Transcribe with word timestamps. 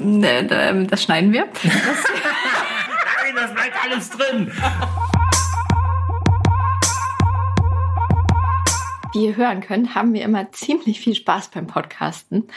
äh, 0.00 0.86
das 0.86 1.02
schneiden 1.02 1.32
wir. 1.32 1.46
Das 1.46 1.62
Nein, 3.22 3.34
das 3.36 3.54
bleibt 3.54 3.76
alles 3.84 4.10
drin. 4.10 4.52
Wie 9.12 9.26
ihr 9.26 9.36
hören 9.36 9.60
könnt, 9.60 9.94
haben 9.94 10.14
wir 10.14 10.22
immer 10.22 10.52
ziemlich 10.52 11.00
viel 11.00 11.14
Spaß 11.14 11.48
beim 11.48 11.66
Podcasten. 11.66 12.48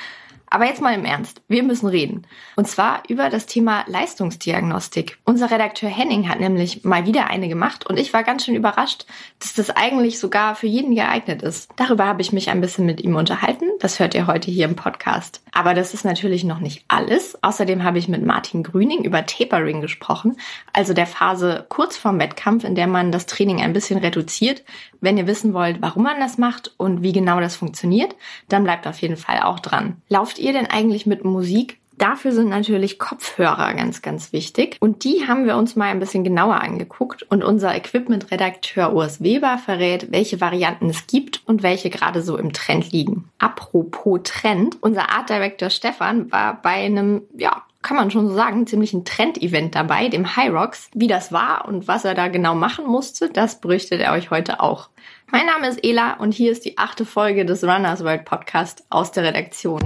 Aber 0.54 0.66
jetzt 0.66 0.84
mal 0.84 0.94
im 0.94 1.04
Ernst. 1.04 1.42
Wir 1.48 1.64
müssen 1.64 1.88
reden. 1.88 2.28
Und 2.56 2.68
zwar 2.68 3.02
über 3.08 3.32
das 3.32 3.48
Thema 3.48 3.86
Leistungsdiagnostik. 3.88 5.18
Unser 5.26 5.50
Redakteur 5.50 5.90
Henning 5.90 6.30
hat 6.30 6.40
nämlich 6.40 6.84
mal 6.84 7.08
wieder 7.08 7.28
eine 7.32 7.50
gemacht 7.50 7.88
und 7.88 7.98
ich 7.98 8.14
war 8.14 8.24
ganz 8.24 8.46
schön 8.46 8.54
überrascht, 8.54 9.08
dass 9.40 9.56
das 9.56 9.72
eigentlich 9.72 10.20
sogar 10.20 10.54
für 10.54 10.68
jeden 10.68 10.94
geeignet 10.94 11.42
ist. 11.42 11.72
Darüber 11.76 12.06
habe 12.06 12.22
ich 12.22 12.34
mich 12.34 12.52
ein 12.52 12.62
bisschen 12.62 12.86
mit 12.86 13.02
ihm 13.02 13.16
unterhalten. 13.16 13.66
Das 13.80 14.00
hört 14.00 14.14
ihr 14.14 14.28
heute 14.28 14.52
hier 14.52 14.66
im 14.66 14.76
Podcast. 14.76 15.42
Aber 15.54 15.74
das 15.74 15.96
ist 15.96 16.06
natürlich 16.06 16.44
noch 16.44 16.60
nicht 16.60 16.86
alles. 16.88 17.36
Außerdem 17.42 17.84
habe 17.84 17.98
ich 17.98 18.08
mit 18.08 18.24
Martin 18.24 18.62
Grüning 18.62 19.04
über 19.04 19.26
Tapering 19.26 19.82
gesprochen, 19.82 20.38
also 20.72 20.94
der 20.94 21.08
Phase 21.08 21.66
kurz 21.68 21.98
vorm 21.98 22.20
Wettkampf, 22.20 22.64
in 22.64 22.76
der 22.76 22.86
man 22.86 23.12
das 23.12 23.26
Training 23.26 23.60
ein 23.60 23.74
bisschen 23.74 23.98
reduziert. 23.98 24.64
Wenn 25.02 25.18
ihr 25.18 25.26
wissen 25.26 25.56
wollt, 25.56 25.82
warum 25.82 26.04
man 26.04 26.20
das 26.20 26.38
macht 26.38 26.76
und 26.78 27.02
wie 27.02 27.12
genau 27.12 27.40
das 27.40 27.56
funktioniert, 27.56 28.16
dann 28.50 28.64
bleibt 28.64 28.86
auf 28.86 29.02
jeden 29.02 29.18
Fall 29.18 29.42
auch 29.42 29.60
dran. 29.60 30.02
Lauft 30.10 30.40
ihr 30.44 30.54
denn 30.54 30.68
eigentlich 30.68 31.06
mit 31.06 31.24
Musik? 31.24 31.80
Dafür 31.98 32.32
sind 32.32 32.50
natürlich 32.50 32.98
Kopfhörer 32.98 33.74
ganz, 33.76 34.02
ganz 34.02 34.34
wichtig. 34.34 34.78
Und 34.80 35.04
die 35.04 35.28
haben 35.28 35.46
wir 35.46 35.56
uns 35.56 35.76
mal 35.76 35.86
ein 35.86 36.00
bisschen 36.00 36.24
genauer 36.24 36.60
angeguckt. 36.60 37.24
Und 37.24 37.44
unser 37.44 37.76
Equipment-Redakteur 37.76 38.94
Urs 38.94 39.22
Weber 39.22 39.58
verrät, 39.58 40.12
welche 40.12 40.42
Varianten 40.42 40.90
es 40.90 41.08
gibt 41.08 41.42
und 41.46 41.64
welche 41.64 41.90
gerade 41.90 42.22
so 42.22 42.38
im 42.38 42.52
Trend 42.52 42.92
liegen. 42.92 43.30
Apropos 43.38 44.22
Trend, 44.24 44.78
unser 44.82 45.12
Art 45.12 45.30
Director 45.30 45.70
Stefan 45.70 46.32
war 46.32 46.62
bei 46.62 46.72
einem, 46.72 47.22
ja, 47.38 47.62
kann 47.84 47.98
man 47.98 48.12
schon 48.12 48.28
so 48.28 48.34
sagen, 48.34 48.66
ziemlichen 48.66 49.06
Trend-Event 49.06 49.76
dabei, 49.76 50.08
dem 50.08 50.36
High 50.36 50.52
Rocks. 50.52 50.90
Wie 50.94 51.08
das 51.08 51.32
war 51.32 51.68
und 51.68 51.88
was 51.88 52.06
er 52.06 52.16
da 52.16 52.28
genau 52.28 52.56
machen 52.56 52.88
musste, 52.88 53.30
das 53.30 53.62
berichtet 53.62 54.02
er 54.02 54.14
euch 54.14 54.32
heute 54.32 54.62
auch. 54.62 54.90
Mein 55.32 55.46
Name 55.46 55.68
ist 55.68 55.84
Ela 55.84 56.14
und 56.14 56.34
hier 56.34 56.52
ist 56.52 56.66
die 56.66 56.78
achte 56.78 57.06
Folge 57.06 57.46
des 57.46 57.64
Runners 57.64 58.04
World 58.04 58.26
Podcast 58.26 58.84
aus 58.90 59.12
der 59.12 59.24
Redaktion. 59.24 59.82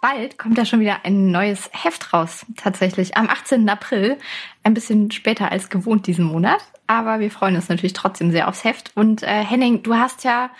Bald 0.00 0.38
kommt 0.38 0.58
ja 0.58 0.64
schon 0.64 0.80
wieder 0.80 1.04
ein 1.04 1.30
neues 1.30 1.70
Heft 1.72 2.12
raus, 2.12 2.46
tatsächlich. 2.56 3.16
Am 3.16 3.28
18. 3.28 3.68
April, 3.68 4.18
ein 4.62 4.74
bisschen 4.74 5.10
später 5.10 5.50
als 5.50 5.68
gewohnt 5.68 6.06
diesen 6.06 6.24
Monat. 6.24 6.60
Aber 6.86 7.20
wir 7.20 7.30
freuen 7.30 7.56
uns 7.56 7.68
natürlich 7.68 7.92
trotzdem 7.92 8.30
sehr 8.30 8.48
aufs 8.48 8.64
Heft. 8.64 8.92
Und 8.94 9.22
äh, 9.22 9.44
Henning, 9.44 9.82
du 9.82 9.94
hast 9.94 10.24
ja 10.24 10.50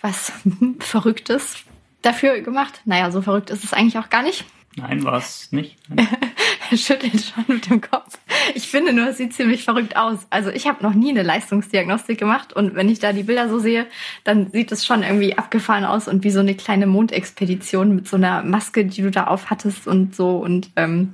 was 0.00 0.32
Verrücktes 0.80 1.64
dafür 2.02 2.40
gemacht. 2.40 2.82
Naja, 2.84 3.10
so 3.10 3.22
verrückt 3.22 3.50
ist 3.50 3.64
es 3.64 3.72
eigentlich 3.72 3.98
auch 3.98 4.10
gar 4.10 4.22
nicht. 4.22 4.44
Nein, 4.76 5.04
war 5.04 5.18
es 5.18 5.50
nicht. 5.52 5.76
Schüttelt 6.76 7.20
schon 7.22 7.44
mit 7.48 7.68
dem 7.68 7.80
Kopf. 7.80 8.18
Ich 8.54 8.68
finde 8.68 8.92
nur, 8.92 9.08
es 9.08 9.16
sieht 9.16 9.34
ziemlich 9.34 9.64
verrückt 9.64 9.96
aus. 9.96 10.26
Also 10.30 10.50
ich 10.50 10.66
habe 10.66 10.82
noch 10.82 10.94
nie 10.94 11.10
eine 11.10 11.22
Leistungsdiagnostik 11.22 12.18
gemacht 12.18 12.52
und 12.52 12.74
wenn 12.74 12.88
ich 12.88 12.98
da 12.98 13.12
die 13.12 13.24
Bilder 13.24 13.48
so 13.48 13.58
sehe, 13.58 13.86
dann 14.24 14.50
sieht 14.50 14.72
es 14.72 14.86
schon 14.86 15.02
irgendwie 15.02 15.36
abgefahren 15.36 15.84
aus 15.84 16.08
und 16.08 16.24
wie 16.24 16.30
so 16.30 16.40
eine 16.40 16.54
kleine 16.54 16.86
Mondexpedition 16.86 17.94
mit 17.94 18.08
so 18.08 18.16
einer 18.16 18.42
Maske, 18.42 18.84
die 18.84 19.02
du 19.02 19.10
da 19.10 19.24
auf 19.24 19.50
hattest 19.50 19.86
und 19.86 20.14
so. 20.14 20.36
Und 20.36 20.70
ähm, 20.76 21.12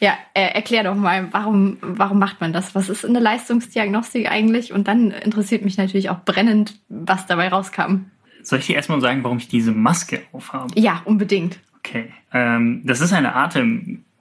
ja, 0.00 0.16
äh, 0.34 0.54
erklär 0.54 0.84
doch 0.84 0.94
mal, 0.94 1.28
warum, 1.32 1.78
warum 1.80 2.18
macht 2.18 2.40
man 2.40 2.52
das? 2.52 2.74
Was 2.74 2.88
ist 2.88 3.04
eine 3.04 3.20
Leistungsdiagnostik 3.20 4.30
eigentlich? 4.30 4.72
Und 4.72 4.88
dann 4.88 5.10
interessiert 5.10 5.64
mich 5.64 5.76
natürlich 5.76 6.10
auch 6.10 6.24
brennend, 6.24 6.78
was 6.88 7.26
dabei 7.26 7.48
rauskam. 7.48 8.06
Soll 8.42 8.60
ich 8.60 8.66
dir 8.66 8.76
erstmal 8.76 9.00
sagen, 9.00 9.24
warum 9.24 9.38
ich 9.38 9.48
diese 9.48 9.72
Maske 9.72 10.22
aufhabe? 10.32 10.68
Ja, 10.78 11.02
unbedingt. 11.04 11.58
Okay. 11.78 12.12
Ähm, 12.32 12.82
das 12.84 13.00
ist 13.00 13.12
eine 13.12 13.34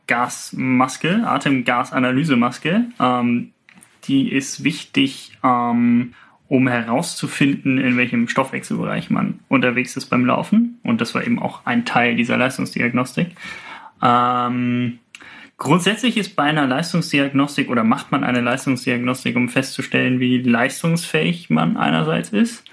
Atemgasmaske, 0.07 1.23
Atemgasanalysemaske. 1.25 2.85
Ähm, 2.99 3.51
die 4.05 4.31
ist 4.31 4.63
wichtig, 4.63 5.33
ähm, 5.43 6.13
um 6.47 6.67
herauszufinden, 6.67 7.77
in 7.77 7.97
welchem 7.97 8.29
Stoffwechselbereich 8.29 9.09
man 9.09 9.39
unterwegs 9.49 9.97
ist 9.97 10.05
beim 10.05 10.25
Laufen. 10.25 10.79
Und 10.83 11.01
das 11.01 11.13
war 11.13 11.25
eben 11.25 11.39
auch 11.39 11.65
ein 11.65 11.83
Teil 11.83 12.15
dieser 12.15 12.37
Leistungsdiagnostik. 12.37 13.31
Ähm, 14.01 14.99
grundsätzlich 15.57 16.15
ist 16.15 16.37
bei 16.37 16.43
einer 16.43 16.67
Leistungsdiagnostik 16.67 17.69
oder 17.69 17.83
macht 17.83 18.11
man 18.13 18.23
eine 18.23 18.39
Leistungsdiagnostik, 18.39 19.35
um 19.35 19.49
festzustellen, 19.49 20.21
wie 20.21 20.37
leistungsfähig 20.37 21.49
man 21.49 21.75
einerseits 21.75 22.29
ist 22.29 22.63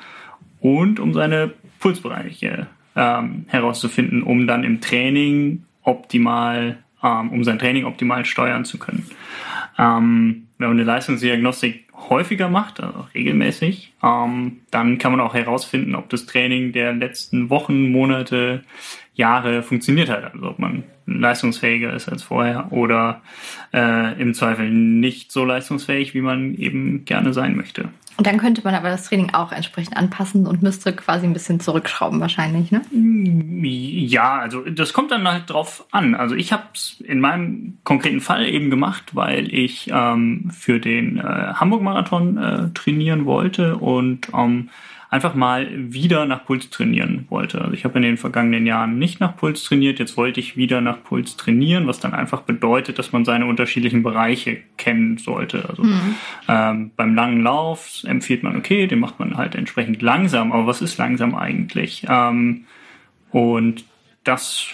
und 0.60 1.00
um 1.00 1.12
seine 1.12 1.53
Pulsbereiche 1.80 2.69
ähm, 2.94 3.47
herauszufinden, 3.48 4.22
um 4.22 4.47
dann 4.47 4.62
im 4.62 4.80
Training 4.80 5.64
optimal, 5.82 6.78
ähm, 7.04 7.31
um 7.31 7.44
sein 7.44 7.59
Training 7.59 7.84
optimal 7.84 8.25
steuern 8.25 8.65
zu 8.65 8.78
können. 8.78 9.06
Ähm, 9.78 10.48
wenn 10.59 10.69
man 10.69 10.78
eine 10.78 10.84
Leistungsdiagnostik 10.84 11.84
häufiger 12.09 12.48
macht, 12.48 12.81
also 12.81 13.06
regelmäßig, 13.15 13.92
ähm, 14.03 14.60
dann 14.70 14.98
kann 14.98 15.12
man 15.12 15.20
auch 15.20 15.34
herausfinden, 15.34 15.94
ob 15.94 16.09
das 16.09 16.26
Training 16.26 16.72
der 16.72 16.92
letzten 16.92 17.50
Wochen, 17.50 17.91
Monate, 17.91 18.65
Jahre 19.14 19.62
funktioniert 19.62 20.10
hat. 20.10 20.34
Also 20.34 20.50
ob 20.50 20.58
man 20.58 20.84
leistungsfähiger 21.06 21.92
ist 21.92 22.08
als 22.08 22.22
vorher 22.22 22.72
oder 22.72 23.22
äh, 23.72 24.20
im 24.20 24.34
Zweifel 24.34 24.70
nicht 24.70 25.32
so 25.32 25.44
leistungsfähig, 25.44 26.14
wie 26.14 26.20
man 26.20 26.54
eben 26.54 27.04
gerne 27.04 27.32
sein 27.32 27.56
möchte. 27.56 27.88
Und 28.16 28.28
dann 28.28 28.38
könnte 28.38 28.62
man 28.62 28.74
aber 28.74 28.91
das 28.91 29.08
Training 29.08 29.34
auch 29.34 29.50
entsprechend 29.50 29.97
anpassen 29.97 30.47
und 30.47 30.62
müsste 30.62 30.94
quasi 30.94 31.26
ein 31.26 31.32
bisschen 31.32 31.58
zurückschrauben 31.58 32.20
wahrscheinlich, 32.20 32.70
ne? 32.70 32.82
Ja, 33.66 34.38
also 34.38 34.60
das 34.60 34.92
kommt 34.92 35.10
dann 35.10 35.26
halt 35.26 35.50
drauf 35.50 35.84
an. 35.91 36.14
Also 36.14 36.36
ich 36.36 36.53
habe 36.53 36.62
es 36.74 37.00
in 37.00 37.19
meinem 37.19 37.78
konkreten 37.82 38.20
Fall 38.20 38.47
eben 38.47 38.70
gemacht, 38.70 39.16
weil 39.16 39.53
ich 39.53 39.91
ähm, 39.92 40.48
für 40.53 40.78
den 40.78 41.19
äh, 41.19 41.22
Hamburg-Marathon 41.22 42.38
äh, 42.38 42.69
trainieren 42.72 43.26
wollte 43.26 43.78
und 43.78 44.28
ähm, 44.32 44.70
einfach 45.14 45.36
mal 45.36 45.69
wieder 45.72 46.26
nach 46.26 46.44
Puls 46.44 46.70
trainieren 46.70 47.26
wollte. 47.28 47.60
Also 47.60 47.72
ich 47.72 47.84
habe 47.84 47.98
in 47.98 48.02
den 48.02 48.16
vergangenen 48.16 48.66
Jahren 48.66 48.98
nicht 48.98 49.20
nach 49.20 49.36
Puls 49.36 49.62
trainiert, 49.62 50.00
jetzt 50.00 50.16
wollte 50.16 50.41
ich 50.41 50.56
wieder 50.56 50.80
nach 50.80 51.04
Puls 51.04 51.36
trainieren, 51.36 51.86
was 51.86 52.00
dann 52.00 52.14
einfach 52.14 52.41
bedeutet, 52.41 52.98
dass 52.98 53.12
man 53.12 53.24
seine 53.24 53.47
unterschiedlichen 53.47 54.03
Bereiche 54.03 54.58
kennen 54.76 55.16
sollte. 55.19 55.69
Also 55.69 55.84
mhm. 55.84 56.16
ähm, 56.48 56.91
beim 56.97 57.14
langen 57.14 57.44
Lauf 57.44 58.03
empfiehlt 58.03 58.42
man, 58.42 58.56
okay, 58.56 58.88
den 58.88 58.98
macht 58.98 59.20
man 59.20 59.36
halt 59.36 59.54
entsprechend 59.54 60.03
langsam, 60.03 60.50
aber 60.50 60.66
was 60.66 60.82
ist 60.82 60.98
langsam 60.98 61.36
eigentlich? 61.36 62.04
Ähm, 62.08 62.64
und 63.30 63.84
das 64.24 64.66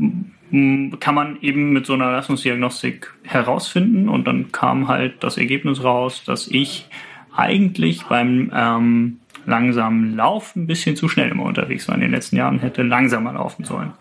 kann 0.00 1.14
man 1.14 1.40
eben 1.42 1.72
mit 1.72 1.86
so 1.86 1.92
einer 1.92 2.10
Leistungsdiagnostik 2.10 3.14
herausfinden 3.22 4.08
und 4.08 4.26
dann 4.26 4.50
kam 4.50 4.88
halt 4.88 5.22
das 5.22 5.38
Ergebnis 5.38 5.84
raus, 5.84 6.24
dass 6.24 6.48
ich 6.48 6.88
eigentlich 7.36 8.04
beim 8.06 8.50
ähm, 8.52 9.20
langsamen 9.46 10.16
Lauf 10.16 10.54
ein 10.56 10.66
bisschen 10.66 10.96
zu 10.96 11.08
schnell 11.08 11.30
immer 11.30 11.44
unterwegs 11.44 11.88
war 11.88 11.94
in 11.94 12.00
den 12.00 12.10
letzten 12.10 12.36
Jahren, 12.36 12.58
hätte 12.58 12.82
langsamer 12.82 13.32
laufen 13.32 13.64
sollen. 13.64 13.92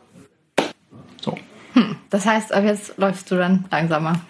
So. 1.22 1.38
Hm, 1.74 1.96
das 2.10 2.26
heißt, 2.26 2.54
ab 2.54 2.64
jetzt 2.64 2.98
läufst 2.98 3.32
du 3.32 3.36
dann 3.36 3.66
langsamer. 3.72 4.22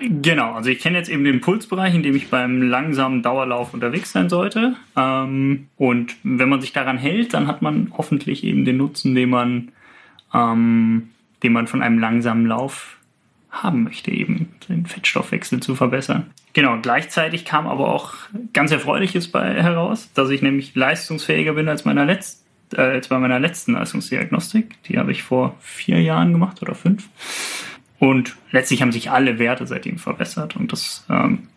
Genau, 0.00 0.52
also 0.52 0.70
ich 0.70 0.78
kenne 0.78 0.96
jetzt 0.96 1.08
eben 1.08 1.24
den 1.24 1.40
Pulsbereich, 1.40 1.94
in 1.94 2.02
dem 2.02 2.14
ich 2.14 2.30
beim 2.30 2.62
langsamen 2.62 3.22
Dauerlauf 3.22 3.74
unterwegs 3.74 4.12
sein 4.12 4.28
sollte. 4.28 4.76
Ähm, 4.96 5.68
und 5.76 6.14
wenn 6.22 6.48
man 6.48 6.60
sich 6.60 6.72
daran 6.72 6.98
hält, 6.98 7.34
dann 7.34 7.48
hat 7.48 7.62
man 7.62 7.92
hoffentlich 7.96 8.44
eben 8.44 8.64
den 8.64 8.76
Nutzen, 8.76 9.14
den 9.14 9.30
man, 9.30 9.72
ähm, 10.32 11.10
den 11.42 11.52
man 11.52 11.66
von 11.66 11.82
einem 11.82 11.98
langsamen 11.98 12.46
Lauf 12.46 12.96
haben 13.50 13.82
möchte, 13.82 14.10
eben 14.10 14.50
den 14.68 14.86
Fettstoffwechsel 14.86 15.60
zu 15.60 15.74
verbessern. 15.74 16.26
Genau, 16.52 16.78
gleichzeitig 16.80 17.44
kam 17.44 17.66
aber 17.66 17.94
auch 17.94 18.14
ganz 18.52 18.72
Erfreuliches 18.72 19.30
bei 19.30 19.62
heraus, 19.62 20.10
dass 20.14 20.30
ich 20.30 20.42
nämlich 20.42 20.74
leistungsfähiger 20.74 21.52
bin 21.52 21.68
als, 21.68 21.84
meiner 21.84 22.04
Letz 22.04 22.44
äh, 22.74 22.80
als 22.80 23.08
bei 23.08 23.18
meiner 23.18 23.38
letzten 23.38 23.72
Leistungsdiagnostik. 23.72 24.82
Die 24.84 24.98
habe 24.98 25.12
ich 25.12 25.22
vor 25.22 25.56
vier 25.60 26.00
Jahren 26.00 26.32
gemacht 26.32 26.62
oder 26.62 26.74
fünf. 26.74 27.08
Und 27.98 28.36
letztlich 28.52 28.82
haben 28.82 28.92
sich 28.92 29.10
alle 29.10 29.38
Werte 29.38 29.66
seitdem 29.66 29.98
verbessert 29.98 30.56
und 30.56 30.72
das 30.72 31.04
ähm, 31.10 31.48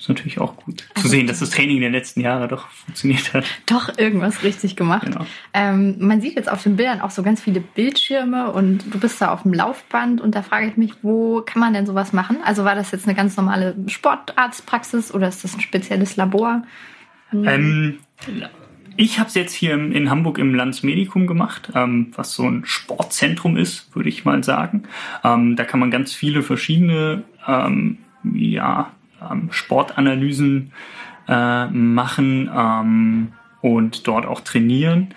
ist 0.00 0.08
natürlich 0.08 0.40
auch 0.40 0.56
gut 0.56 0.84
also, 0.94 1.02
zu 1.02 1.08
sehen, 1.08 1.26
dass 1.26 1.40
das 1.40 1.50
Training 1.50 1.80
der 1.80 1.90
letzten 1.90 2.22
Jahre 2.22 2.48
doch 2.48 2.68
funktioniert 2.68 3.34
hat. 3.34 3.44
Doch 3.66 3.98
irgendwas 3.98 4.42
richtig 4.42 4.74
gemacht. 4.74 5.04
Genau. 5.04 5.26
Ähm, 5.52 5.96
man 5.98 6.22
sieht 6.22 6.36
jetzt 6.36 6.50
auf 6.50 6.62
den 6.62 6.76
Bildern 6.76 7.02
auch 7.02 7.10
so 7.10 7.22
ganz 7.22 7.42
viele 7.42 7.60
Bildschirme 7.60 8.50
und 8.50 8.92
du 8.92 8.98
bist 8.98 9.20
da 9.20 9.30
auf 9.30 9.42
dem 9.42 9.52
Laufband 9.52 10.22
und 10.22 10.34
da 10.34 10.42
frage 10.42 10.68
ich 10.68 10.76
mich, 10.78 10.92
wo 11.02 11.42
kann 11.42 11.60
man 11.60 11.74
denn 11.74 11.84
sowas 11.84 12.14
machen? 12.14 12.38
Also 12.42 12.64
war 12.64 12.74
das 12.74 12.90
jetzt 12.92 13.06
eine 13.06 13.14
ganz 13.14 13.36
normale 13.36 13.76
Sportarztpraxis 13.86 15.12
oder 15.12 15.28
ist 15.28 15.44
das 15.44 15.54
ein 15.54 15.60
spezielles 15.60 16.16
Labor? 16.16 16.62
Hm. 17.28 17.46
Ähm, 17.46 17.98
ich 18.96 19.18
habe 19.18 19.28
es 19.28 19.34
jetzt 19.34 19.52
hier 19.52 19.74
in 19.74 20.08
Hamburg 20.08 20.38
im 20.38 20.54
Landsmedikum 20.54 21.26
gemacht, 21.26 21.70
ähm, 21.74 22.12
was 22.16 22.32
so 22.34 22.48
ein 22.48 22.62
Sportzentrum 22.64 23.58
ist, 23.58 23.94
würde 23.94 24.08
ich 24.08 24.24
mal 24.24 24.42
sagen. 24.42 24.84
Ähm, 25.22 25.56
da 25.56 25.64
kann 25.64 25.80
man 25.80 25.90
ganz 25.90 26.14
viele 26.14 26.42
verschiedene 26.42 27.22
ähm, 27.46 27.98
ja, 28.34 28.92
Sportanalysen 29.50 30.72
äh, 31.28 31.66
machen 31.66 32.50
ähm, 32.54 33.28
und 33.60 34.06
dort 34.06 34.26
auch 34.26 34.40
trainieren. 34.40 35.08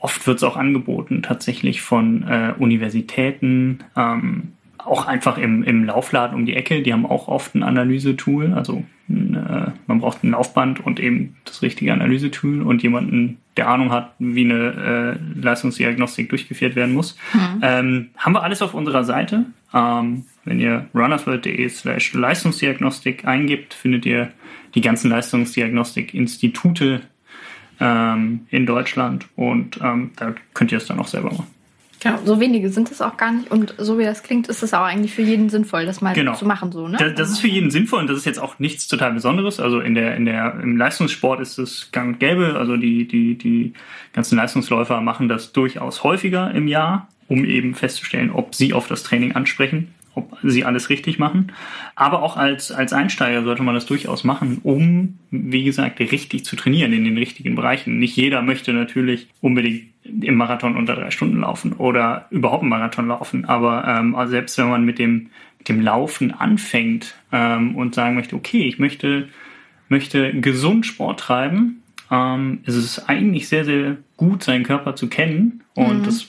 oft 0.00 0.26
wird 0.26 0.38
es 0.38 0.44
auch 0.44 0.56
angeboten, 0.56 1.22
tatsächlich 1.22 1.82
von 1.82 2.22
äh, 2.22 2.54
Universitäten, 2.58 3.80
ähm, 3.96 4.52
auch 4.78 5.06
einfach 5.06 5.38
im, 5.38 5.64
im 5.64 5.84
Laufladen 5.84 6.36
um 6.36 6.46
die 6.46 6.54
Ecke. 6.54 6.82
Die 6.82 6.92
haben 6.92 7.04
auch 7.04 7.28
oft 7.28 7.54
ein 7.54 7.62
Analysetool. 7.62 8.54
Also 8.54 8.84
äh, 9.08 9.70
man 9.86 10.00
braucht 10.00 10.22
ein 10.24 10.30
Laufband 10.30 10.84
und 10.84 11.00
eben 11.00 11.36
das 11.44 11.62
richtige 11.62 11.92
Analysetool 11.92 12.62
und 12.62 12.82
jemanden, 12.82 13.38
der 13.56 13.68
Ahnung 13.68 13.90
hat, 13.90 14.12
wie 14.18 14.44
eine 14.44 15.18
äh, 15.36 15.40
Leistungsdiagnostik 15.40 16.28
durchgeführt 16.28 16.76
werden 16.76 16.94
muss. 16.94 17.16
Mhm. 17.34 17.60
Ähm, 17.62 18.08
haben 18.16 18.32
wir 18.32 18.42
alles 18.42 18.62
auf 18.62 18.74
unserer 18.74 19.04
Seite. 19.04 19.46
Ähm, 19.74 20.24
wenn 20.48 20.60
ihr 20.60 20.86
runnersworld.de 20.94 21.68
slash 21.68 22.14
Leistungsdiagnostik 22.14 23.26
eingibt, 23.26 23.74
findet 23.74 24.06
ihr 24.06 24.32
die 24.74 24.80
ganzen 24.80 25.10
Leistungsdiagnostik-Institute 25.10 27.02
ähm, 27.80 28.46
in 28.48 28.64
Deutschland 28.64 29.26
und 29.36 29.78
ähm, 29.82 30.12
da 30.16 30.34
könnt 30.54 30.72
ihr 30.72 30.78
es 30.78 30.86
dann 30.86 30.98
auch 31.00 31.06
selber 31.06 31.28
machen. 31.28 31.46
Genau, 32.00 32.18
so 32.24 32.40
wenige 32.40 32.70
sind 32.70 32.90
es 32.90 33.02
auch 33.02 33.16
gar 33.16 33.32
nicht 33.32 33.50
und 33.50 33.74
so 33.76 33.98
wie 33.98 34.04
das 34.04 34.22
klingt, 34.22 34.48
ist 34.48 34.62
es 34.62 34.72
auch 34.72 34.84
eigentlich 34.84 35.12
für 35.12 35.22
jeden 35.22 35.50
sinnvoll, 35.50 35.84
das 35.84 36.00
mal 36.00 36.14
genau. 36.14 36.34
zu 36.34 36.46
machen 36.46 36.72
so, 36.72 36.88
ne? 36.88 36.96
Das, 36.98 37.14
das, 37.14 37.30
ist 37.30 37.40
für 37.40 37.48
jeden 37.48 37.70
sinnvoll 37.70 38.00
und 38.00 38.06
das 38.08 38.16
ist 38.16 38.24
jetzt 38.24 38.38
auch 38.38 38.58
nichts 38.58 38.88
total 38.88 39.12
Besonderes. 39.12 39.60
Also 39.60 39.80
in 39.80 39.94
der, 39.94 40.16
in 40.16 40.24
der, 40.24 40.60
im 40.62 40.76
Leistungssport 40.78 41.40
ist 41.40 41.58
es 41.58 41.90
gang 41.92 42.14
und 42.14 42.20
gäbe. 42.20 42.54
Also 42.56 42.76
die, 42.76 43.06
die, 43.06 43.36
die 43.36 43.74
ganzen 44.14 44.36
Leistungsläufer 44.36 45.00
machen 45.02 45.28
das 45.28 45.52
durchaus 45.52 46.04
häufiger 46.04 46.52
im 46.52 46.68
Jahr, 46.68 47.08
um 47.26 47.44
eben 47.44 47.74
festzustellen, 47.74 48.30
ob 48.30 48.54
sie 48.54 48.72
auf 48.72 48.86
das 48.86 49.02
Training 49.02 49.32
ansprechen 49.32 49.92
ob 50.18 50.36
sie 50.42 50.64
alles 50.64 50.90
richtig 50.90 51.18
machen. 51.18 51.52
Aber 51.94 52.22
auch 52.22 52.36
als, 52.36 52.70
als 52.70 52.92
Einsteiger 52.92 53.42
sollte 53.42 53.62
man 53.62 53.74
das 53.74 53.86
durchaus 53.86 54.24
machen, 54.24 54.60
um, 54.62 55.18
wie 55.30 55.64
gesagt, 55.64 56.00
richtig 56.00 56.44
zu 56.44 56.56
trainieren 56.56 56.92
in 56.92 57.04
den 57.04 57.16
richtigen 57.16 57.54
Bereichen. 57.54 57.98
Nicht 57.98 58.16
jeder 58.16 58.42
möchte 58.42 58.72
natürlich 58.72 59.28
unbedingt 59.40 59.86
im 60.04 60.36
Marathon 60.36 60.76
unter 60.76 60.94
drei 60.94 61.10
Stunden 61.10 61.40
laufen 61.40 61.72
oder 61.74 62.26
überhaupt 62.30 62.62
einen 62.62 62.70
Marathon 62.70 63.08
laufen. 63.08 63.44
Aber 63.44 63.86
ähm, 63.86 64.14
also 64.14 64.30
selbst 64.30 64.58
wenn 64.58 64.68
man 64.68 64.84
mit 64.84 64.98
dem, 64.98 65.30
mit 65.58 65.68
dem 65.68 65.80
Laufen 65.80 66.32
anfängt 66.32 67.14
ähm, 67.32 67.76
und 67.76 67.94
sagen 67.94 68.14
möchte, 68.14 68.36
okay, 68.36 68.62
ich 68.62 68.78
möchte, 68.78 69.28
möchte 69.88 70.32
gesund 70.40 70.86
Sport 70.86 71.20
treiben, 71.20 71.82
ähm, 72.10 72.60
ist 72.64 72.76
es 72.76 73.08
eigentlich 73.08 73.48
sehr, 73.48 73.64
sehr 73.64 73.96
gut, 74.16 74.42
seinen 74.42 74.64
Körper 74.64 74.96
zu 74.96 75.08
kennen. 75.08 75.62
Und 75.74 76.00
mhm. 76.00 76.04
das, 76.04 76.28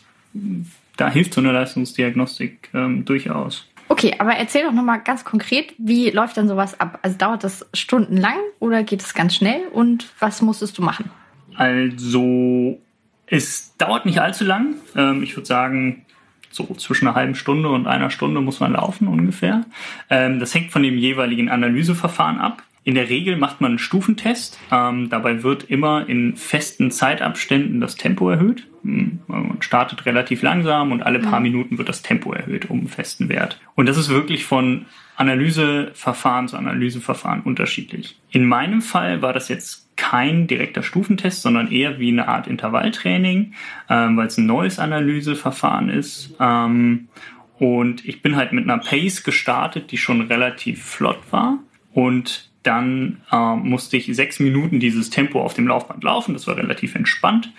da 0.97 1.09
hilft 1.09 1.33
so 1.33 1.41
eine 1.41 1.51
Leistungsdiagnostik 1.51 2.69
ähm, 2.74 3.06
durchaus. 3.06 3.69
Okay, 3.89 4.15
aber 4.19 4.36
erzähl 4.36 4.63
doch 4.63 4.71
nochmal 4.71 5.01
ganz 5.01 5.25
konkret, 5.25 5.74
wie 5.80 6.12
läuft 6.12 6.38
denn 6.38 6.47
sowas 6.47 6.80
ab? 6.80 7.00
Also 7.01 7.18
dauert 7.18 7.44
das 7.44 7.68
stundenlang 7.74 8.38
oder 8.59 8.83
geht 8.83 9.01
es 9.01 9.15
ganz 9.15 9.36
schnell 9.36 9.68
und 9.74 10.07
was 10.19 10.41
musstest 10.41 10.77
du 10.77 10.83
machen? 10.83 11.09
Also, 11.56 12.80
es 13.25 13.75
dauert 13.77 14.06
nicht 14.06 14.21
allzu 14.21 14.45
lang. 14.45 14.75
Ähm, 14.95 15.24
ich 15.24 15.36
würde 15.36 15.47
sagen, 15.47 16.06
so 16.51 16.65
zwischen 16.75 17.07
einer 17.07 17.15
halben 17.15 17.36
Stunde 17.36 17.69
und 17.69 17.88
einer 17.88 18.12
Stunde 18.12 18.41
muss 18.41 18.59
man 18.59 18.74
laufen 18.74 19.07
ungefähr. 19.07 19.65
Ähm, 20.09 20.39
das 20.39 20.53
hängt 20.53 20.71
von 20.71 20.83
dem 20.83 20.97
jeweiligen 20.97 21.50
Analyseverfahren 21.50 22.39
ab. 22.39 22.63
In 22.83 22.95
der 22.95 23.09
Regel 23.09 23.37
macht 23.37 23.61
man 23.61 23.71
einen 23.71 23.79
Stufentest. 23.79 24.57
Ähm, 24.71 25.09
dabei 25.09 25.43
wird 25.43 25.65
immer 25.65 26.07
in 26.07 26.35
festen 26.35 26.91
Zeitabständen 26.91 27.81
das 27.81 27.95
Tempo 27.95 28.29
erhöht. 28.29 28.67
Hm, 28.83 29.19
man 29.27 29.57
startet 29.61 30.05
relativ 30.05 30.41
langsam 30.41 30.91
und 30.91 31.03
alle 31.03 31.19
paar 31.19 31.39
mhm. 31.39 31.43
Minuten 31.43 31.77
wird 31.77 31.89
das 31.89 32.01
Tempo 32.01 32.31
erhöht 32.31 32.69
um 32.69 32.79
einen 32.79 32.87
festen 32.87 33.29
Wert. 33.29 33.59
Und 33.75 33.87
das 33.87 33.97
ist 33.97 34.09
wirklich 34.09 34.45
von 34.45 34.85
Analyseverfahren 35.17 36.47
zu 36.47 36.57
Analyseverfahren 36.57 37.41
unterschiedlich. 37.41 38.17
In 38.31 38.45
meinem 38.45 38.81
Fall 38.81 39.21
war 39.21 39.33
das 39.33 39.49
jetzt 39.49 39.89
kein 39.97 40.47
direkter 40.47 40.81
Stufentest, 40.81 41.41
sondern 41.41 41.71
eher 41.71 41.99
wie 41.99 42.09
eine 42.09 42.29
Art 42.29 42.47
Intervalltraining, 42.47 43.53
ähm, 43.89 44.17
weil 44.17 44.27
es 44.27 44.37
ein 44.37 44.45
neues 44.45 44.79
Analyseverfahren 44.79 45.89
ist. 45.89 46.35
Ähm, 46.39 47.09
und 47.57 48.05
ich 48.07 48.21
bin 48.21 48.37
halt 48.37 48.53
mit 48.53 48.63
einer 48.63 48.77
Pace 48.77 49.23
gestartet, 49.25 49.91
die 49.91 49.97
schon 49.97 50.21
relativ 50.21 50.85
flott 50.85 51.19
war. 51.31 51.59
Und 51.93 52.49
dann 52.63 53.21
äh, 53.31 53.56
musste 53.56 53.97
ich 53.97 54.13
sechs 54.15 54.39
Minuten 54.39 54.79
dieses 54.79 55.09
Tempo 55.09 55.41
auf 55.41 55.53
dem 55.53 55.67
Laufband 55.67 56.03
laufen. 56.03 56.33
Das 56.33 56.47
war 56.47 56.57
relativ 56.57 56.95
entspannt. 56.95 57.51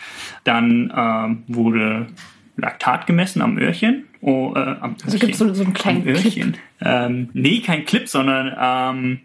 Dann 0.44 0.90
äh, 0.90 1.52
wurde 1.52 2.08
Laktat 2.56 3.06
gemessen 3.06 3.42
am 3.42 3.58
Öhrchen. 3.58 4.04
Oh, 4.20 4.52
äh, 4.54 4.58
am 4.58 4.96
also 5.04 5.18
gibt 5.18 5.32
es 5.32 5.38
so, 5.38 5.52
so 5.54 5.64
einen 5.64 5.72
kleinen 5.72 6.06
Öhrchen. 6.06 6.52
Clip? 6.52 6.58
Ähm, 6.82 7.30
nee, 7.32 7.60
kein 7.60 7.84
Clip, 7.86 8.06
sondern 8.06 8.54
ähm, 8.60 9.20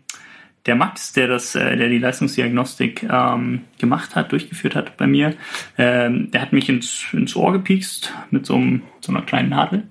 der 0.66 0.76
Max, 0.76 1.14
der 1.14 1.28
das, 1.28 1.56
äh, 1.56 1.76
der 1.76 1.90
die 1.90 1.98
Leistungsdiagnostik 1.98 3.04
ähm, 3.04 3.62
gemacht 3.78 4.16
hat, 4.16 4.32
durchgeführt 4.32 4.76
hat 4.76 4.98
bei 4.98 5.08
mir, 5.08 5.36
ähm, 5.78 6.32
der 6.32 6.42
hat 6.42 6.54
mich 6.54 6.70
ins, 6.70 7.06
ins 7.12 7.36
Ohr 7.36 7.52
gepiekst 7.52 8.14
mit 8.32 8.46
so, 8.46 8.56
einem, 8.56 8.84
so 9.02 9.12
einer 9.12 9.22
kleinen 9.22 9.50
Nadel. 9.50 9.84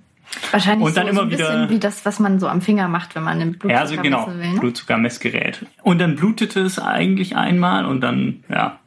Wahrscheinlich 0.50 0.86
und 0.86 0.96
dann 0.96 1.06
so, 1.06 1.10
immer 1.10 1.20
so 1.20 1.26
ein 1.26 1.30
wieder, 1.30 1.50
bisschen 1.50 1.70
wie 1.70 1.78
das, 1.78 2.04
was 2.04 2.18
man 2.20 2.38
so 2.38 2.48
am 2.48 2.60
Finger 2.60 2.88
macht, 2.88 3.14
wenn 3.14 3.22
man 3.22 3.40
einen 3.40 3.52
Blutzucker 3.52 3.74
ja, 3.74 3.80
also 3.80 3.96
genau, 3.96 4.26
will. 4.26 4.52
Ne? 4.52 4.60
Blutzuckermessgerät. 4.60 5.66
Und 5.82 6.00
dann 6.00 6.16
blutete 6.16 6.60
es 6.60 6.78
eigentlich 6.78 7.36
einmal 7.36 7.86
und 7.86 8.00
dann 8.00 8.44
ja, 8.48 8.78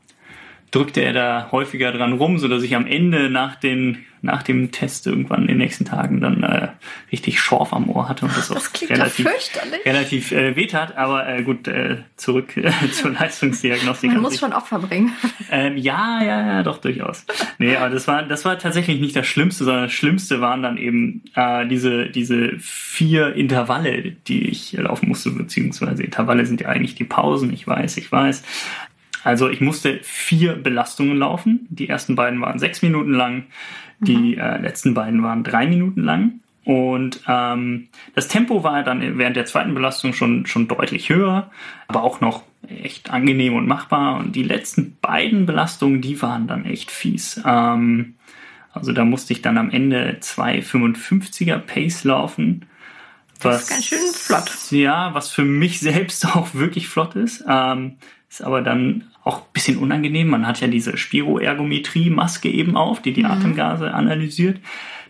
drückte 0.72 1.02
er 1.02 1.14
da 1.14 1.50
häufiger 1.52 1.92
dran 1.92 2.14
rum, 2.14 2.38
so 2.38 2.48
dass 2.48 2.64
ich 2.64 2.76
am 2.76 2.86
Ende 2.86 3.30
nach 3.30 3.56
den 3.56 4.06
nach 4.28 4.44
dem 4.44 4.72
Test 4.72 5.08
irgendwann 5.08 5.44
in 5.44 5.48
den 5.48 5.58
nächsten 5.58 5.86
Tagen 5.86 6.22
dann 6.22 6.44
äh, 6.44 6.68
richtig 7.12 7.40
Schorf 7.40 7.74
am 7.74 7.90
Ohr 7.90 8.08
hatte 8.08 8.26
und 8.26 8.38
das, 8.38 8.50
das 8.50 8.58
auch 8.58 8.90
relativ, 8.90 9.28
relativ 9.86 10.32
äh, 10.32 10.56
wehtat. 10.56 10.96
Aber 10.98 11.28
äh, 11.28 11.42
gut, 11.42 11.68
äh, 11.68 11.98
zurück 12.18 12.56
äh, 12.58 12.72
zur 12.92 13.12
Leistungsdiagnostik. 13.12 14.12
Man 14.12 14.22
muss 14.22 14.34
sich. 14.34 14.42
schon 14.42 14.54
Opfer 14.54 14.80
bringen. 14.80 15.14
Ähm, 15.50 15.78
ja, 15.78 16.22
ja, 16.22 16.46
ja, 16.46 16.64
doch 16.64 16.80
durchaus. 16.80 17.26
Nee, 17.58 17.78
aber 17.78 17.90
das 17.90 18.06
war 18.06 18.24
das 18.24 18.44
war 18.44 18.60
tatsächlich 18.60 19.00
nicht 19.00 19.16
das 19.16 19.26
Schlimmste, 19.28 19.64
sondern 19.64 19.84
das 19.84 19.94
Schlimmste 19.94 20.42
waren 20.42 20.62
dann 20.62 20.78
eben 20.78 21.24
äh, 21.36 21.66
diese 21.68 22.08
diese 22.08 22.60
vier 22.60 23.34
Intervalle, 23.34 24.12
die 24.12 24.50
ich 24.50 24.74
laufen 24.74 25.08
musste, 25.08 25.32
beziehungsweise 25.32 26.04
Intervalle 26.04 26.46
sind 26.46 26.60
ja 26.60 26.68
eigentlich 26.68 26.96
die 26.96 27.06
Pausen. 27.06 27.54
Ich 27.54 27.66
weiß, 27.66 27.96
ich 27.96 28.12
weiß. 28.12 28.44
Also 29.24 29.50
ich 29.50 29.60
musste 29.60 30.00
vier 30.04 30.54
Belastungen 30.54 31.18
laufen. 31.18 31.68
Die 31.70 31.90
ersten 31.90 32.16
beiden 32.16 32.40
waren 32.40 32.60
sechs 32.60 32.82
Minuten 32.82 33.12
lang, 33.12 33.44
die 34.00 34.36
mhm. 34.36 34.40
äh, 34.40 34.58
letzten 34.58 34.94
beiden 34.94 35.24
waren 35.24 35.44
drei 35.44 35.68
Minuten 35.68 36.02
lang. 36.02 36.40
Und 36.64 37.22
ähm, 37.28 37.88
das 38.14 38.28
Tempo 38.28 38.64
war 38.64 38.84
dann 38.84 39.18
während 39.18 39.38
der 39.38 39.46
zweiten 39.46 39.74
Belastung 39.74 40.12
schon, 40.12 40.46
schon 40.46 40.68
deutlich 40.68 41.10
höher, 41.10 41.50
aber 41.88 42.04
auch 42.04 42.20
noch 42.20 42.44
echt 42.68 43.10
angenehm 43.10 43.56
und 43.56 43.68
machbar. 43.68 44.18
Und 44.18 44.36
die 44.36 44.44
letzten 44.44 44.98
beiden 45.02 45.46
Belastungen, 45.46 46.02
die 46.02 46.22
waren 46.22 46.48
dann 46.48 46.66
echt 46.66 46.92
fies. 46.92 47.42
Ähm, 47.46 48.16
also 48.74 48.92
da 48.92 49.06
musste 49.06 49.32
ich 49.34 49.42
dann 49.42 49.58
am 49.58 49.70
Ende 49.70 50.18
2,55er 50.22 51.58
Pace 51.60 52.04
laufen. 52.04 52.66
Was, 53.42 53.62
das 53.62 53.62
ist 53.62 53.70
ganz 53.70 53.86
schön 53.86 54.14
flott. 54.14 54.72
Ja, 54.72 55.14
was 55.14 55.30
für 55.32 55.46
mich 55.46 55.80
selbst 55.80 56.26
auch 56.26 56.54
wirklich 56.54 56.90
flott 56.90 57.16
ist. 57.16 57.46
Ähm, 57.48 57.96
ist 58.30 58.44
aber 58.44 58.62
dann 58.62 59.06
auch 59.28 59.42
ein 59.42 59.54
bisschen 59.54 59.78
unangenehm. 59.78 60.28
Man 60.28 60.48
hat 60.48 60.62
ja 60.62 60.68
diese 60.68 60.98
Spiroergometrie-Maske 60.98 62.50
eben 62.50 62.76
auf, 62.76 63.02
die 63.02 63.14
die 63.14 63.24
mhm. 63.24 63.32
Atemgase 63.32 63.94
analysiert. 63.94 64.60